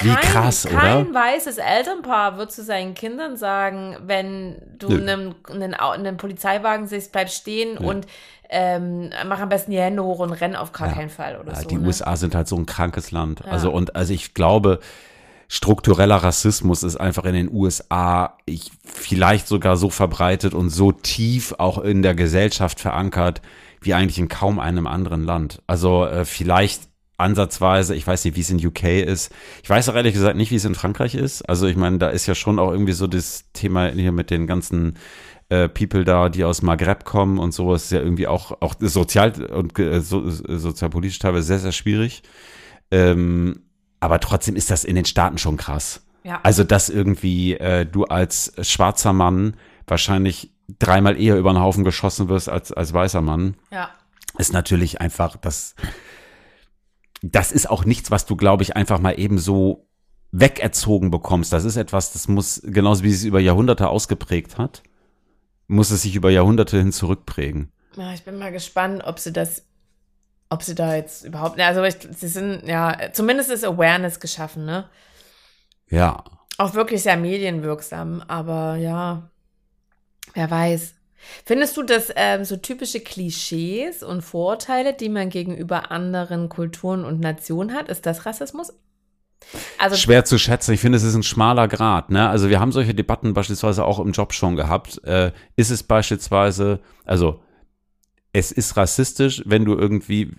Wie 0.00 0.08
kein, 0.14 0.20
krass, 0.22 0.68
kein 0.70 1.06
oder? 1.08 1.14
weißes 1.14 1.58
Elternpaar 1.58 2.38
wird 2.38 2.52
zu 2.52 2.62
seinen 2.62 2.94
Kindern 2.94 3.36
sagen, 3.36 3.96
wenn 4.06 4.56
du 4.78 4.88
Nö. 4.90 4.96
einen, 5.00 5.34
einen, 5.50 5.74
einen 5.74 6.16
Polizeiwagen 6.16 6.86
siehst, 6.86 7.10
bleib 7.10 7.30
stehen 7.30 7.76
Nö. 7.80 7.88
und 7.88 8.06
ähm, 8.48 9.10
mach 9.26 9.40
am 9.40 9.48
besten 9.48 9.72
die 9.72 9.78
Hände 9.80 10.02
hoch 10.04 10.20
und 10.20 10.32
renn 10.32 10.56
auf 10.56 10.72
gar 10.72 10.88
Ja. 10.88 10.94
keinen 10.94 11.10
Fall 11.10 11.38
oder 11.40 11.52
Ja, 11.52 11.60
so. 11.60 11.68
die 11.68 11.76
ne? 11.76 11.86
USA 11.86 12.16
sind 12.16 12.34
halt 12.34 12.46
so 12.48 12.56
ein 12.56 12.64
krankes 12.64 13.10
Land. 13.10 13.40
Ja. 13.44 13.50
Also 13.52 13.70
und 13.72 13.96
also 13.96 14.14
ich 14.14 14.34
glaube, 14.34 14.78
struktureller 15.48 16.16
Rassismus 16.16 16.82
ist 16.82 16.96
einfach 16.96 17.24
in 17.24 17.34
den 17.34 17.52
USA 17.52 18.36
ich, 18.46 18.70
vielleicht 18.84 19.48
sogar 19.48 19.76
so 19.76 19.90
verbreitet 19.90 20.54
und 20.54 20.70
so 20.70 20.92
tief 20.92 21.54
auch 21.58 21.78
in 21.78 22.02
der 22.02 22.14
Gesellschaft 22.14 22.80
verankert 22.80 23.42
wie 23.80 23.94
eigentlich 23.94 24.18
in 24.18 24.28
kaum 24.28 24.58
einem 24.58 24.86
anderen 24.86 25.24
Land. 25.24 25.62
Also 25.66 26.04
äh, 26.06 26.24
vielleicht 26.24 26.87
ansatzweise, 27.18 27.94
ich 27.94 28.06
weiß 28.06 28.24
nicht, 28.24 28.36
wie 28.36 28.40
es 28.40 28.50
in 28.50 28.64
UK 28.64 28.84
ist. 28.84 29.32
Ich 29.62 29.68
weiß 29.68 29.88
auch 29.88 29.94
ehrlich 29.94 30.14
gesagt 30.14 30.36
nicht, 30.36 30.50
wie 30.50 30.56
es 30.56 30.64
in 30.64 30.74
Frankreich 30.74 31.14
ist. 31.14 31.42
Also 31.42 31.66
ich 31.66 31.76
meine, 31.76 31.98
da 31.98 32.08
ist 32.08 32.26
ja 32.26 32.34
schon 32.34 32.58
auch 32.58 32.70
irgendwie 32.70 32.92
so 32.92 33.06
das 33.06 33.44
Thema 33.52 33.88
hier 33.90 34.12
mit 34.12 34.30
den 34.30 34.46
ganzen 34.46 34.94
äh, 35.48 35.68
People 35.68 36.04
da, 36.04 36.28
die 36.28 36.44
aus 36.44 36.62
Maghreb 36.62 37.04
kommen 37.04 37.38
und 37.38 37.52
so, 37.52 37.74
ist 37.74 37.90
ja 37.90 38.00
irgendwie 38.00 38.26
auch, 38.26 38.62
auch 38.62 38.74
sozial 38.78 39.44
und 39.46 39.78
äh, 39.78 40.00
so, 40.00 40.22
sozialpolitisch 40.28 41.18
teilweise 41.18 41.46
sehr, 41.46 41.58
sehr 41.58 41.72
schwierig. 41.72 42.22
Ähm, 42.90 43.62
aber 44.00 44.20
trotzdem 44.20 44.56
ist 44.56 44.70
das 44.70 44.84
in 44.84 44.94
den 44.94 45.04
Staaten 45.04 45.38
schon 45.38 45.56
krass. 45.56 46.02
Ja. 46.22 46.40
Also, 46.42 46.64
dass 46.64 46.88
irgendwie 46.88 47.54
äh, 47.54 47.86
du 47.86 48.04
als 48.04 48.52
schwarzer 48.62 49.12
Mann 49.12 49.54
wahrscheinlich 49.86 50.52
dreimal 50.78 51.20
eher 51.20 51.38
über 51.38 51.52
den 51.52 51.60
Haufen 51.60 51.84
geschossen 51.84 52.28
wirst 52.28 52.48
als 52.48 52.72
als 52.72 52.92
weißer 52.92 53.22
Mann, 53.22 53.56
ja. 53.72 53.90
ist 54.36 54.52
natürlich 54.52 55.00
einfach 55.00 55.36
das. 55.36 55.74
Das 57.22 57.52
ist 57.52 57.68
auch 57.68 57.84
nichts, 57.84 58.10
was 58.10 58.26
du, 58.26 58.36
glaube 58.36 58.62
ich, 58.62 58.76
einfach 58.76 59.00
mal 59.00 59.18
eben 59.18 59.38
so 59.38 59.88
wegerzogen 60.30 61.10
bekommst. 61.10 61.52
Das 61.52 61.64
ist 61.64 61.76
etwas, 61.76 62.12
das 62.12 62.28
muss, 62.28 62.60
genauso 62.64 63.02
wie 63.02 63.10
es 63.10 63.24
über 63.24 63.40
Jahrhunderte 63.40 63.88
ausgeprägt 63.88 64.58
hat, 64.58 64.82
muss 65.66 65.90
es 65.90 66.02
sich 66.02 66.14
über 66.14 66.30
Jahrhunderte 66.30 66.78
hin 66.78 66.92
zurückprägen. 66.92 67.72
Ja, 67.96 68.12
ich 68.12 68.24
bin 68.24 68.38
mal 68.38 68.52
gespannt, 68.52 69.02
ob 69.04 69.18
sie 69.18 69.32
das, 69.32 69.64
ob 70.50 70.62
sie 70.62 70.74
da 70.74 70.94
jetzt 70.94 71.24
überhaupt, 71.24 71.58
also 71.60 71.82
ich, 71.82 71.96
sie 72.16 72.28
sind, 72.28 72.66
ja, 72.66 72.96
zumindest 73.12 73.50
ist 73.50 73.64
Awareness 73.64 74.20
geschaffen, 74.20 74.64
ne? 74.64 74.88
Ja. 75.88 76.22
Auch 76.58 76.74
wirklich 76.74 77.02
sehr 77.02 77.16
medienwirksam, 77.16 78.22
aber 78.26 78.76
ja, 78.76 79.30
wer 80.34 80.50
weiß. 80.50 80.94
Findest 81.44 81.76
du, 81.76 81.82
dass 81.82 82.12
ähm, 82.16 82.44
so 82.44 82.56
typische 82.56 83.00
Klischees 83.00 84.02
und 84.02 84.22
Vorurteile, 84.22 84.94
die 84.94 85.08
man 85.08 85.30
gegenüber 85.30 85.90
anderen 85.90 86.48
Kulturen 86.48 87.04
und 87.04 87.20
Nationen 87.20 87.74
hat, 87.74 87.88
ist 87.88 88.06
das 88.06 88.26
Rassismus? 88.26 88.72
Also, 89.78 89.96
Schwer 89.96 90.24
zu 90.24 90.38
schätzen. 90.38 90.74
Ich 90.74 90.80
finde, 90.80 90.96
es 90.96 91.04
ist 91.04 91.14
ein 91.14 91.22
schmaler 91.22 91.68
Grad. 91.68 92.10
Ne? 92.10 92.28
Also 92.28 92.48
wir 92.48 92.60
haben 92.60 92.72
solche 92.72 92.94
Debatten 92.94 93.34
beispielsweise 93.34 93.84
auch 93.84 93.98
im 93.98 94.12
Job 94.12 94.32
schon 94.32 94.56
gehabt. 94.56 95.02
Äh, 95.04 95.32
ist 95.56 95.70
es 95.70 95.82
beispielsweise, 95.82 96.80
also 97.04 97.40
es 98.32 98.52
ist 98.52 98.76
rassistisch, 98.76 99.42
wenn 99.46 99.64
du 99.64 99.74
irgendwie 99.74 100.32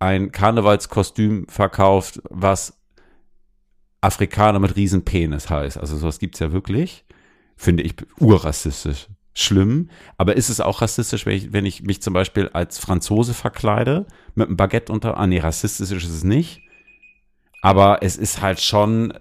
ein 0.00 0.32
Karnevalskostüm 0.32 1.46
verkauft, 1.48 2.20
was 2.30 2.78
Afrikaner 4.00 4.58
mit 4.58 4.76
riesen 4.76 5.04
Penis 5.04 5.50
heißt. 5.50 5.78
Also 5.78 5.96
sowas 5.96 6.18
gibt's 6.18 6.38
ja 6.38 6.52
wirklich. 6.52 7.04
Finde 7.56 7.82
ich 7.82 7.94
urrassistisch. 8.18 9.08
Schlimm. 9.40 9.90
Aber 10.16 10.36
ist 10.36 10.48
es 10.48 10.60
auch 10.60 10.82
rassistisch, 10.82 11.26
wenn 11.26 11.36
ich, 11.36 11.52
wenn 11.52 11.66
ich 11.66 11.82
mich 11.82 12.02
zum 12.02 12.14
Beispiel 12.14 12.48
als 12.52 12.78
Franzose 12.78 13.34
verkleide, 13.34 14.06
mit 14.34 14.48
einem 14.48 14.56
Baguette 14.56 14.92
unter, 14.92 15.16
ah 15.16 15.26
nee, 15.26 15.38
rassistisch 15.38 16.04
ist 16.04 16.10
es 16.10 16.24
nicht. 16.24 16.60
Aber 17.62 17.98
es 18.02 18.16
ist 18.16 18.40
halt 18.40 18.60
schon, 18.60 19.12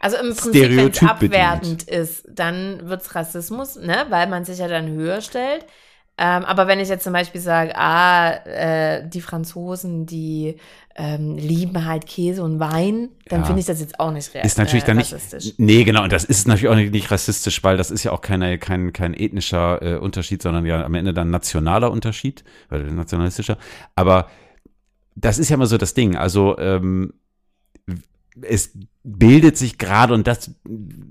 also 0.00 0.18
im 0.18 0.34
Prinzip, 0.34 0.76
wenn 0.76 0.90
es 0.90 1.02
abwertend 1.02 1.84
ist, 1.84 2.28
dann 2.28 2.88
wird's 2.88 3.14
Rassismus, 3.14 3.76
ne? 3.76 4.06
Weil 4.10 4.26
man 4.28 4.44
sich 4.44 4.58
ja 4.58 4.68
dann 4.68 4.88
höher 4.88 5.20
stellt. 5.20 5.64
Ähm, 6.16 6.44
aber 6.44 6.68
wenn 6.68 6.78
ich 6.78 6.88
jetzt 6.88 7.02
zum 7.02 7.12
Beispiel 7.12 7.40
sage, 7.40 7.72
ah, 7.74 8.34
äh, 8.46 9.08
die 9.08 9.20
Franzosen, 9.20 10.06
die 10.06 10.56
ähm, 10.94 11.36
lieben 11.36 11.86
halt 11.86 12.06
Käse 12.06 12.42
und 12.44 12.60
Wein, 12.60 13.08
dann 13.28 13.40
Ja. 13.40 13.46
finde 13.46 13.60
ich 13.60 13.66
das 13.66 13.80
jetzt 13.80 13.98
auch 13.98 14.12
nicht 14.12 14.32
real, 14.32 14.46
ist 14.46 14.56
natürlich 14.56 14.84
äh, 14.84 14.86
dann 14.86 14.98
nicht, 14.98 15.58
nee, 15.58 15.82
genau, 15.82 16.04
und 16.04 16.12
das 16.12 16.22
ist 16.22 16.46
natürlich 16.46 16.68
auch 16.68 16.76
nicht, 16.76 16.92
nicht 16.92 17.10
rassistisch, 17.10 17.64
weil 17.64 17.76
das 17.76 17.90
ist 17.90 18.04
ja 18.04 18.12
auch 18.12 18.20
keine, 18.20 18.58
kein, 18.58 18.92
kein 18.92 19.12
ethnischer 19.12 19.82
äh, 19.82 19.96
Unterschied, 19.96 20.40
sondern 20.40 20.64
ja 20.66 20.84
am 20.84 20.94
Ende 20.94 21.12
dann 21.12 21.30
nationaler 21.30 21.90
Unterschied, 21.90 22.44
oder 22.70 22.84
nationalistischer. 22.84 23.58
Aber 23.96 24.28
das 25.16 25.38
ist 25.38 25.48
ja 25.48 25.54
immer 25.54 25.66
so 25.66 25.78
das 25.78 25.94
Ding. 25.94 26.16
Also 26.16 26.56
ähm, 26.58 27.12
es 28.42 28.76
bildet 29.04 29.56
sich 29.56 29.78
gerade, 29.78 30.12
und 30.14 30.26
das 30.26 30.50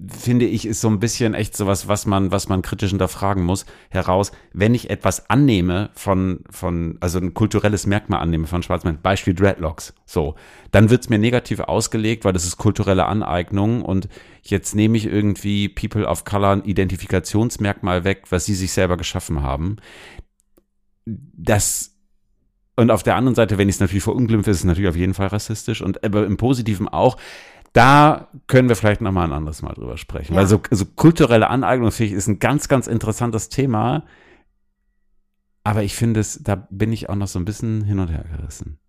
finde 0.08 0.46
ich, 0.46 0.66
ist 0.66 0.82
so 0.82 0.90
ein 0.90 1.00
bisschen 1.00 1.34
echt 1.34 1.56
sowas, 1.56 1.88
was 1.88 2.06
man, 2.06 2.32
was 2.32 2.50
man 2.50 2.62
kritisch 2.62 2.90
hinterfragen 2.90 3.44
muss, 3.44 3.66
heraus, 3.90 4.32
wenn 4.52 4.76
ich 4.76 4.90
etwas 4.90 5.30
annehme 5.30 5.90
von, 5.94 6.44
von, 6.50 6.98
also 7.00 7.20
ein 7.20 7.34
kulturelles 7.34 7.86
Merkmal 7.86 8.20
annehme 8.20 8.48
von 8.48 8.64
Schwarzmann, 8.64 9.02
Beispiel 9.02 9.34
Dreadlocks, 9.34 9.94
so, 10.06 10.36
dann 10.72 10.90
wird's 10.90 11.10
mir 11.10 11.20
negativ 11.20 11.62
ausgelegt, 11.62 12.26
weil 12.26 12.34
das 12.34 12.46
ist 12.46 12.58
kulturelle 12.58 13.06
Aneignung 13.06 13.84
und 13.84 14.10
jetzt 14.42 14.76
nehme 14.76 14.98
ich 14.98 15.06
irgendwie 15.06 15.70
People 15.70 16.06
of 16.06 16.26
Color 16.26 16.52
ein 16.52 16.66
Identifikationsmerkmal 16.66 18.04
weg, 18.04 18.24
was 18.32 18.46
sie 18.46 18.56
sich 18.56 18.74
selber 18.74 18.98
geschaffen 18.98 19.44
haben. 19.44 19.78
Das 21.06 21.93
und 22.76 22.92
auf 22.92 23.04
der 23.04 23.16
anderen 23.16 23.36
Seite, 23.36 23.58
wenn 23.58 23.70
ich 23.70 23.76
es 23.76 23.82
natürlich 23.82 24.04
verunglimpfe, 24.04 24.50
ist 24.52 24.58
es 24.58 24.64
natürlich 24.64 24.90
auf 24.90 24.96
jeden 24.96 25.14
Fall 25.14 25.28
rassistisch 25.28 25.82
und 25.82 26.04
aber 26.04 26.26
im 26.26 26.38
Positiven 26.38 26.88
auch. 26.88 27.18
Da 27.72 28.28
können 28.46 28.70
wir 28.70 28.76
vielleicht 28.76 29.02
noch 29.02 29.12
mal 29.12 29.24
ein 29.24 29.32
anderes 29.34 29.64
Mal 29.64 29.74
drüber 29.74 29.98
sprechen. 29.98 30.34
Ja. 30.34 30.40
Weil 30.40 30.48
so, 30.48 30.62
so 30.70 30.86
kulturelle 30.86 31.50
Aneignung 31.50 31.92
finde 31.92 32.12
ich, 32.12 32.18
ist 32.18 32.28
ein 32.28 32.38
ganz, 32.38 32.68
ganz 32.68 32.86
interessantes 32.86 33.50
Thema. 33.50 34.06
Aber 35.64 35.82
ich 35.82 35.96
finde 35.96 36.20
es, 36.20 36.40
da 36.44 36.68
bin 36.70 36.92
ich 36.92 37.10
auch 37.10 37.16
noch 37.16 37.28
so 37.28 37.40
ein 37.40 37.46
bisschen 37.46 37.84
hin 37.84 38.00
und 38.00 38.10
her 38.10 38.26
gerissen. 38.38 38.80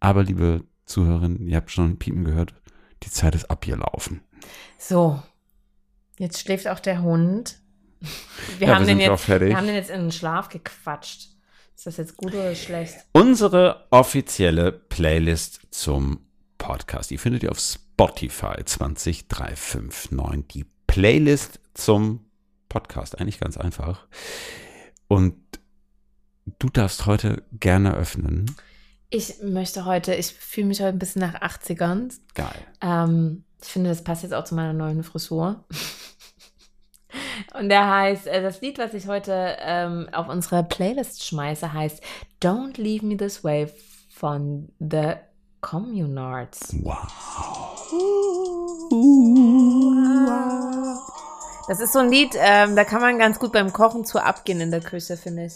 Aber 0.00 0.22
liebe 0.22 0.64
Zuhörerinnen, 0.86 1.46
ihr 1.46 1.56
habt 1.56 1.70
schon 1.70 1.98
Piepen 1.98 2.24
gehört, 2.24 2.54
die 3.02 3.10
Zeit 3.10 3.34
ist 3.34 3.50
abgelaufen. 3.50 4.22
So, 4.78 5.22
jetzt 6.18 6.40
schläft 6.40 6.68
auch 6.68 6.80
der 6.80 7.02
Hund. 7.02 7.60
Wir, 8.58 8.68
Ja, 8.68 8.74
haben, 8.74 8.86
wir 8.86 8.94
den 8.94 9.00
jetzt, 9.00 9.28
wir 9.28 9.56
haben 9.56 9.66
den 9.66 9.76
jetzt 9.76 9.90
in 9.90 10.00
den 10.00 10.12
Schlaf 10.12 10.48
gequatscht. 10.48 11.31
Ist 11.76 11.86
das 11.86 11.96
jetzt 11.96 12.16
gut 12.16 12.34
oder 12.34 12.54
schlecht? 12.54 12.96
Unsere 13.12 13.86
offizielle 13.90 14.72
Playlist 14.72 15.60
zum 15.70 16.20
Podcast, 16.58 17.10
die 17.10 17.18
findet 17.18 17.42
ihr 17.42 17.50
auf 17.50 17.58
Spotify 17.58 18.62
20359. 18.64 20.46
Die 20.52 20.64
Playlist 20.86 21.60
zum 21.74 22.24
Podcast, 22.68 23.18
eigentlich 23.20 23.40
ganz 23.40 23.56
einfach. 23.56 24.06
Und 25.08 25.34
du 26.58 26.68
darfst 26.68 27.06
heute 27.06 27.42
gerne 27.52 27.94
öffnen. 27.94 28.54
Ich 29.10 29.42
möchte 29.42 29.84
heute, 29.84 30.14
ich 30.14 30.28
fühle 30.28 30.68
mich 30.68 30.80
heute 30.80 30.90
ein 30.90 30.98
bisschen 30.98 31.20
nach 31.20 31.34
80ern. 31.34 32.14
Geil. 32.34 32.54
Ähm, 32.80 33.44
ich 33.62 33.68
finde, 33.68 33.90
das 33.90 34.04
passt 34.04 34.22
jetzt 34.22 34.32
auch 34.32 34.44
zu 34.44 34.54
meiner 34.54 34.72
neuen 34.72 35.02
Frisur. 35.02 35.64
Und 37.58 37.68
der 37.68 37.88
heißt, 37.88 38.26
äh, 38.26 38.42
das 38.42 38.60
Lied, 38.60 38.78
was 38.78 38.94
ich 38.94 39.06
heute 39.06 39.56
ähm, 39.60 40.08
auf 40.12 40.28
unsere 40.28 40.64
Playlist 40.64 41.24
schmeiße, 41.24 41.72
heißt 41.72 42.02
Don't 42.42 42.80
Leave 42.80 43.04
Me 43.04 43.16
This 43.16 43.44
Way 43.44 43.72
von 44.10 44.68
The 44.78 45.14
Communards. 45.60 46.74
Das 51.68 51.80
ist 51.80 51.92
so 51.92 52.00
ein 52.00 52.10
Lied, 52.10 52.34
ähm, 52.36 52.74
da 52.74 52.84
kann 52.84 53.00
man 53.00 53.18
ganz 53.18 53.38
gut 53.38 53.52
beim 53.52 53.72
Kochen 53.72 54.04
zu 54.04 54.18
abgehen 54.18 54.60
in 54.60 54.70
der 54.70 54.80
Küche, 54.80 55.16
finde 55.16 55.46
ich. 55.46 55.52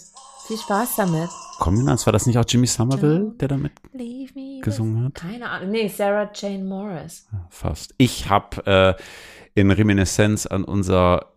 Viel 0.46 0.58
Spaß 0.58 0.96
damit. 0.96 1.28
Kommunals, 1.58 2.06
war 2.06 2.12
das 2.12 2.26
nicht 2.26 2.38
auch 2.38 2.44
Jimmy 2.46 2.68
Somerville, 2.68 3.32
der 3.40 3.48
damit 3.48 3.72
Leave 3.92 4.32
me 4.34 4.60
gesungen 4.60 5.06
hat? 5.06 5.14
Keine 5.14 5.50
Ahnung. 5.50 5.70
Nee, 5.70 5.88
Sarah 5.88 6.30
Jane 6.32 6.62
Morris. 6.62 7.26
Fast. 7.50 7.94
Ich 7.98 8.30
habe 8.30 8.96
äh, 8.96 9.60
in 9.60 9.70
Reminiszenz 9.72 10.46
an 10.46 10.62
unser 10.62 11.32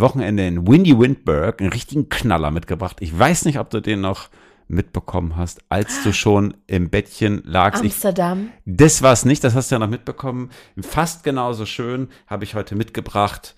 Wochenende 0.00 0.46
in 0.46 0.66
Windy 0.66 0.98
Windberg 0.98 1.60
einen 1.60 1.72
richtigen 1.72 2.08
Knaller 2.08 2.50
mitgebracht. 2.50 2.96
Ich 3.00 3.16
weiß 3.16 3.44
nicht, 3.44 3.58
ob 3.58 3.70
du 3.70 3.80
den 3.80 4.00
noch 4.00 4.28
mitbekommen 4.68 5.36
hast, 5.36 5.60
als 5.68 6.02
du 6.02 6.12
schon 6.12 6.54
im 6.66 6.88
Bettchen 6.88 7.42
lagst. 7.44 7.84
Ich, 7.84 7.92
Amsterdam. 7.92 8.50
das 8.64 9.02
war 9.02 9.12
es 9.12 9.24
nicht, 9.24 9.44
das 9.44 9.54
hast 9.54 9.70
du 9.70 9.74
ja 9.74 9.78
noch 9.78 9.88
mitbekommen. 9.88 10.50
Fast 10.80 11.24
genauso 11.24 11.66
schön 11.66 12.08
habe 12.26 12.44
ich 12.44 12.54
heute 12.54 12.74
mitgebracht. 12.74 13.54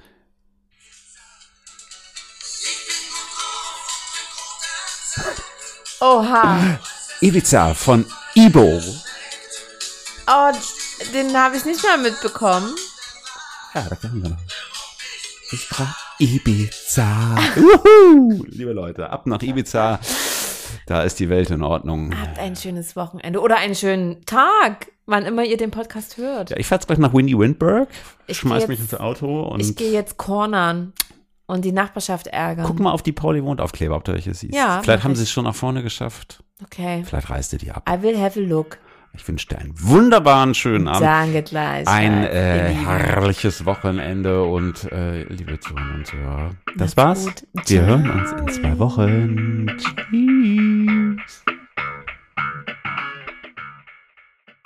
Oha. 6.00 6.80
Ibiza 7.20 7.74
von 7.74 8.04
Ibo. 8.34 8.82
Oh, 10.26 10.52
den 11.14 11.36
habe 11.36 11.56
ich 11.56 11.64
nicht 11.64 11.82
mal 11.82 11.98
mitbekommen. 11.98 12.74
Ja, 13.74 13.86
da 13.88 13.96
können 13.96 14.22
wir 14.22 14.30
noch. 14.30 14.38
Ich 15.52 15.68
brauch 15.68 16.03
Ibiza. 16.18 17.36
Uhu. 17.56 18.44
Liebe 18.48 18.72
Leute, 18.72 19.10
ab 19.10 19.26
nach 19.26 19.42
Ibiza. 19.42 19.98
Da 20.86 21.02
ist 21.02 21.18
die 21.18 21.28
Welt 21.28 21.50
in 21.50 21.62
Ordnung. 21.62 22.14
Habt 22.20 22.38
ein 22.38 22.56
schönes 22.56 22.94
Wochenende 22.94 23.40
oder 23.40 23.56
einen 23.56 23.74
schönen 23.74 24.24
Tag, 24.26 24.92
wann 25.06 25.24
immer 25.24 25.44
ihr 25.44 25.56
den 25.56 25.70
Podcast 25.70 26.16
hört. 26.18 26.50
Ja, 26.50 26.56
ich 26.56 26.66
fahr 26.66 26.76
jetzt 26.78 26.86
gleich 26.86 26.98
nach 26.98 27.12
Windy 27.14 27.36
Windberg, 27.38 27.88
Ich 28.26 28.38
schmeiß 28.38 28.64
geh 28.64 28.68
mich 28.68 28.78
jetzt- 28.80 28.92
ins 28.92 29.00
Auto 29.00 29.42
und 29.42 29.60
Ich 29.60 29.74
gehe 29.76 29.92
jetzt 29.92 30.16
cornern 30.18 30.92
und 31.46 31.64
die 31.64 31.72
Nachbarschaft 31.72 32.26
ärgern. 32.28 32.66
guck 32.66 32.78
mal 32.80 32.92
auf 32.92 33.02
die 33.02 33.12
Pauli 33.12 33.42
wohnt 33.42 33.60
Aufkleber, 33.60 33.96
ob 33.96 34.04
du 34.04 34.12
welche 34.12 34.34
siehst. 34.34 34.54
Ja, 34.54 34.80
Vielleicht 34.82 35.04
haben 35.04 35.12
ich. 35.12 35.18
sie 35.18 35.24
es 35.24 35.30
schon 35.30 35.44
nach 35.44 35.54
vorne 35.54 35.82
geschafft. 35.82 36.42
Okay. 36.62 37.02
Vielleicht 37.04 37.30
reißt 37.30 37.52
ihr 37.54 37.58
die 37.58 37.70
ab. 37.72 37.88
I 37.90 38.02
will 38.02 38.18
have 38.20 38.38
a 38.38 38.42
look. 38.42 38.78
Ich 39.16 39.26
wünsche 39.28 39.46
dir 39.48 39.58
einen 39.58 39.72
wunderbaren 39.80 40.54
schönen 40.54 40.88
Abend. 40.88 41.02
Danke 41.02 41.42
gleich. 41.42 41.86
Ein 41.86 42.24
äh, 42.24 42.74
herrliches 42.74 43.64
Wochenende 43.64 44.42
und 44.42 44.90
äh, 44.92 45.22
liebe 45.24 45.58
Zuhörer 45.60 45.94
und 45.94 46.06
Zuhörer, 46.06 46.50
das 46.76 46.96
Macht's 46.96 46.96
war's. 46.96 47.24
gut. 47.26 47.44
Wir 47.54 47.64
Ciao. 47.64 47.86
hören 47.86 48.10
uns 48.10 48.32
in 48.32 48.48
zwei 48.48 48.78
Wochen. 48.78 49.66
Tschüss. 49.78 51.44